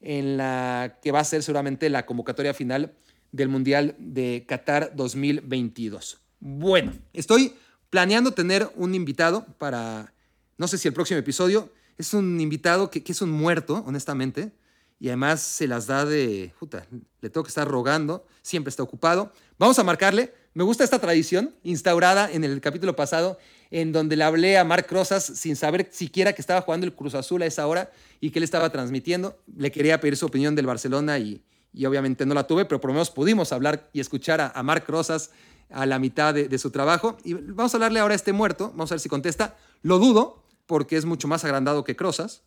en 0.00 0.36
la 0.36 0.98
que 1.02 1.10
va 1.10 1.20
a 1.20 1.24
ser 1.24 1.42
seguramente 1.42 1.88
la 1.88 2.04
convocatoria 2.04 2.52
final 2.52 2.92
del 3.30 3.48
Mundial 3.48 3.94
de 3.98 4.44
Qatar 4.46 4.94
2022. 4.94 6.20
Bueno, 6.40 6.92
estoy 7.12 7.54
planeando 7.88 8.32
tener 8.32 8.70
un 8.76 8.94
invitado 8.94 9.46
para, 9.58 10.12
no 10.58 10.68
sé 10.68 10.76
si 10.76 10.88
el 10.88 10.94
próximo 10.94 11.18
episodio, 11.18 11.70
Es 11.98 12.14
un 12.14 12.40
invitado 12.40 12.90
que, 12.90 13.02
es 13.06 13.22
un 13.22 13.30
muerto, 13.30 13.82
honestamente, 13.86 14.52
y 14.98 15.08
además 15.08 15.40
se 15.40 15.66
las 15.66 15.86
da 15.86 16.04
de, 16.04 16.54
puta, 16.58 16.86
le 17.20 17.30
tengo 17.30 17.42
que 17.44 17.48
estar 17.48 17.66
rogando, 17.66 18.24
siempre 18.40 18.70
está 18.70 18.82
ocupado. 18.82 19.32
Vamos 19.58 19.78
a 19.78 19.84
marcarle. 19.84 20.32
Me 20.54 20.64
gusta 20.64 20.84
esta 20.84 21.00
tradición 21.00 21.54
instaurada 21.62 22.30
en 22.30 22.44
el 22.44 22.60
capítulo 22.60 22.94
pasado, 22.94 23.38
en 23.70 23.90
donde 23.90 24.16
le 24.16 24.24
hablé 24.24 24.58
a 24.58 24.64
Marc 24.64 24.90
Rosas 24.92 25.24
sin 25.24 25.56
saber 25.56 25.88
siquiera 25.90 26.34
que 26.34 26.42
estaba 26.42 26.60
jugando 26.60 26.86
el 26.86 26.94
Cruz 26.94 27.14
Azul 27.14 27.42
a 27.42 27.46
esa 27.46 27.66
hora 27.66 27.90
y 28.20 28.30
que 28.30 28.38
él 28.38 28.42
estaba 28.42 28.70
transmitiendo. 28.70 29.42
Le 29.56 29.72
quería 29.72 29.98
pedir 30.00 30.16
su 30.16 30.26
opinión 30.26 30.54
del 30.54 30.66
Barcelona 30.66 31.18
y, 31.18 31.42
y 31.72 31.86
obviamente 31.86 32.26
no 32.26 32.34
la 32.34 32.46
tuve, 32.46 32.64
pero 32.66 32.80
por 32.80 32.90
lo 32.90 32.94
menos 32.94 33.10
pudimos 33.10 33.50
hablar 33.52 33.88
y 33.92 34.00
escuchar 34.00 34.40
a, 34.40 34.48
a 34.54 34.62
Marc 34.62 34.88
Rosas 34.88 35.30
a 35.70 35.86
la 35.86 35.98
mitad 35.98 36.34
de, 36.34 36.48
de, 36.48 36.58
su 36.58 36.70
trabajo. 36.70 37.16
Y 37.24 37.34
vamos 37.34 37.72
a 37.72 37.78
hablarle 37.78 38.00
ahora 38.00 38.12
a 38.12 38.16
este 38.16 38.32
muerto, 38.32 38.68
vamos 38.70 38.92
a 38.92 38.94
ver 38.94 39.00
si 39.00 39.08
contesta. 39.08 39.56
Lo 39.80 39.98
dudo, 39.98 40.41
porque 40.66 40.96
es 40.96 41.04
mucho 41.04 41.28
más 41.28 41.44
agrandado 41.44 41.84
que 41.84 41.96
Crosas, 41.96 42.42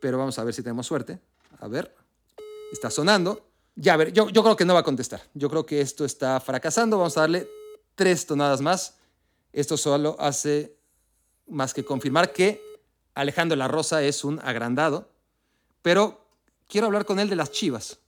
pero 0.00 0.18
vamos 0.18 0.38
a 0.38 0.44
ver 0.44 0.54
si 0.54 0.62
tenemos 0.62 0.86
suerte. 0.86 1.20
A 1.60 1.68
ver, 1.68 1.94
está 2.72 2.90
sonando. 2.90 3.46
Ya, 3.74 3.94
a 3.94 3.96
ver, 3.96 4.12
yo, 4.12 4.28
yo 4.28 4.42
creo 4.42 4.56
que 4.56 4.64
no 4.64 4.74
va 4.74 4.80
a 4.80 4.84
contestar. 4.84 5.22
Yo 5.34 5.48
creo 5.48 5.64
que 5.64 5.80
esto 5.80 6.04
está 6.04 6.40
fracasando. 6.40 6.98
Vamos 6.98 7.16
a 7.16 7.22
darle 7.22 7.48
tres 7.94 8.26
tonadas 8.26 8.60
más. 8.60 8.96
Esto 9.52 9.76
solo 9.76 10.16
hace 10.18 10.76
más 11.46 11.74
que 11.74 11.84
confirmar 11.84 12.32
que 12.32 12.62
Alejandro 13.14 13.56
La 13.56 13.68
Rosa 13.68 14.02
es 14.02 14.24
un 14.24 14.40
agrandado. 14.40 15.10
Pero 15.82 16.26
quiero 16.66 16.86
hablar 16.86 17.04
con 17.04 17.18
él 17.18 17.28
de 17.28 17.36
las 17.36 17.50
chivas. 17.50 17.98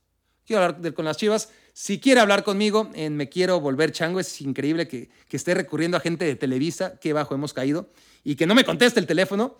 Quiero 0.45 0.63
hablar 0.63 0.93
con 0.93 1.05
las 1.05 1.17
chivas. 1.17 1.49
Si 1.73 1.99
quiere 1.99 2.19
hablar 2.19 2.43
conmigo 2.43 2.89
en 2.93 3.15
Me 3.15 3.29
Quiero 3.29 3.59
Volver 3.59 3.91
Chango, 3.91 4.19
es 4.19 4.41
increíble 4.41 4.87
que, 4.87 5.09
que 5.27 5.37
esté 5.37 5.53
recurriendo 5.53 5.97
a 5.97 6.01
gente 6.01 6.25
de 6.25 6.35
Televisa, 6.35 6.99
que 6.99 7.13
bajo 7.13 7.33
hemos 7.33 7.53
caído, 7.53 7.89
y 8.23 8.35
que 8.35 8.45
no 8.45 8.55
me 8.55 8.65
conteste 8.65 8.99
el 8.99 9.07
teléfono. 9.07 9.55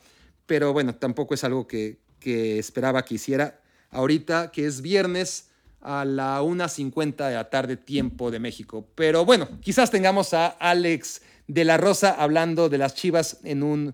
Pero 0.45 0.73
bueno, 0.73 0.95
tampoco 0.95 1.33
es 1.33 1.43
algo 1.43 1.67
que, 1.67 1.99
que 2.19 2.59
esperaba 2.59 3.03
que 3.03 3.15
hiciera 3.15 3.61
ahorita, 3.89 4.51
que 4.51 4.65
es 4.65 4.81
viernes 4.81 5.49
a 5.81 6.05
la 6.05 6.41
1.50 6.41 7.27
de 7.27 7.35
la 7.35 7.49
tarde, 7.49 7.75
tiempo 7.77 8.31
de 8.31 8.39
México. 8.39 8.87
Pero 8.95 9.25
bueno, 9.25 9.47
quizás 9.61 9.91
tengamos 9.91 10.33
a 10.33 10.47
Alex 10.47 11.21
de 11.47 11.65
la 11.65 11.77
Rosa 11.77 12.11
hablando 12.11 12.69
de 12.69 12.77
las 12.77 12.93
chivas 12.93 13.39
en 13.43 13.63
un 13.63 13.91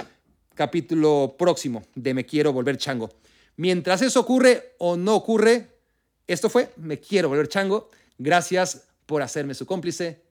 capítulo 0.53 1.35
próximo 1.37 1.83
de 1.95 2.13
Me 2.13 2.25
Quiero 2.25 2.53
Volver 2.53 2.77
Chango. 2.77 3.09
Mientras 3.55 4.01
eso 4.01 4.19
ocurre 4.19 4.75
o 4.79 4.97
no 4.97 5.15
ocurre, 5.15 5.67
esto 6.27 6.49
fue 6.49 6.69
Me 6.77 6.99
Quiero 6.99 7.29
Volver 7.29 7.47
Chango. 7.47 7.89
Gracias 8.17 8.87
por 9.05 9.21
hacerme 9.21 9.53
su 9.53 9.65
cómplice 9.65 10.23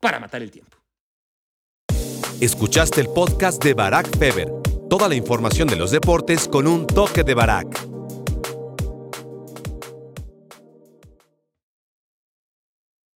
para 0.00 0.20
matar 0.20 0.42
el 0.42 0.50
tiempo. 0.50 0.76
Escuchaste 2.40 3.00
el 3.00 3.08
podcast 3.08 3.62
de 3.62 3.74
Barack 3.74 4.16
Feber. 4.16 4.48
Toda 4.88 5.08
la 5.08 5.16
información 5.16 5.66
de 5.68 5.76
los 5.76 5.90
deportes 5.90 6.46
con 6.46 6.66
un 6.66 6.86
toque 6.86 7.24
de 7.24 7.34
Barack. 7.34 7.97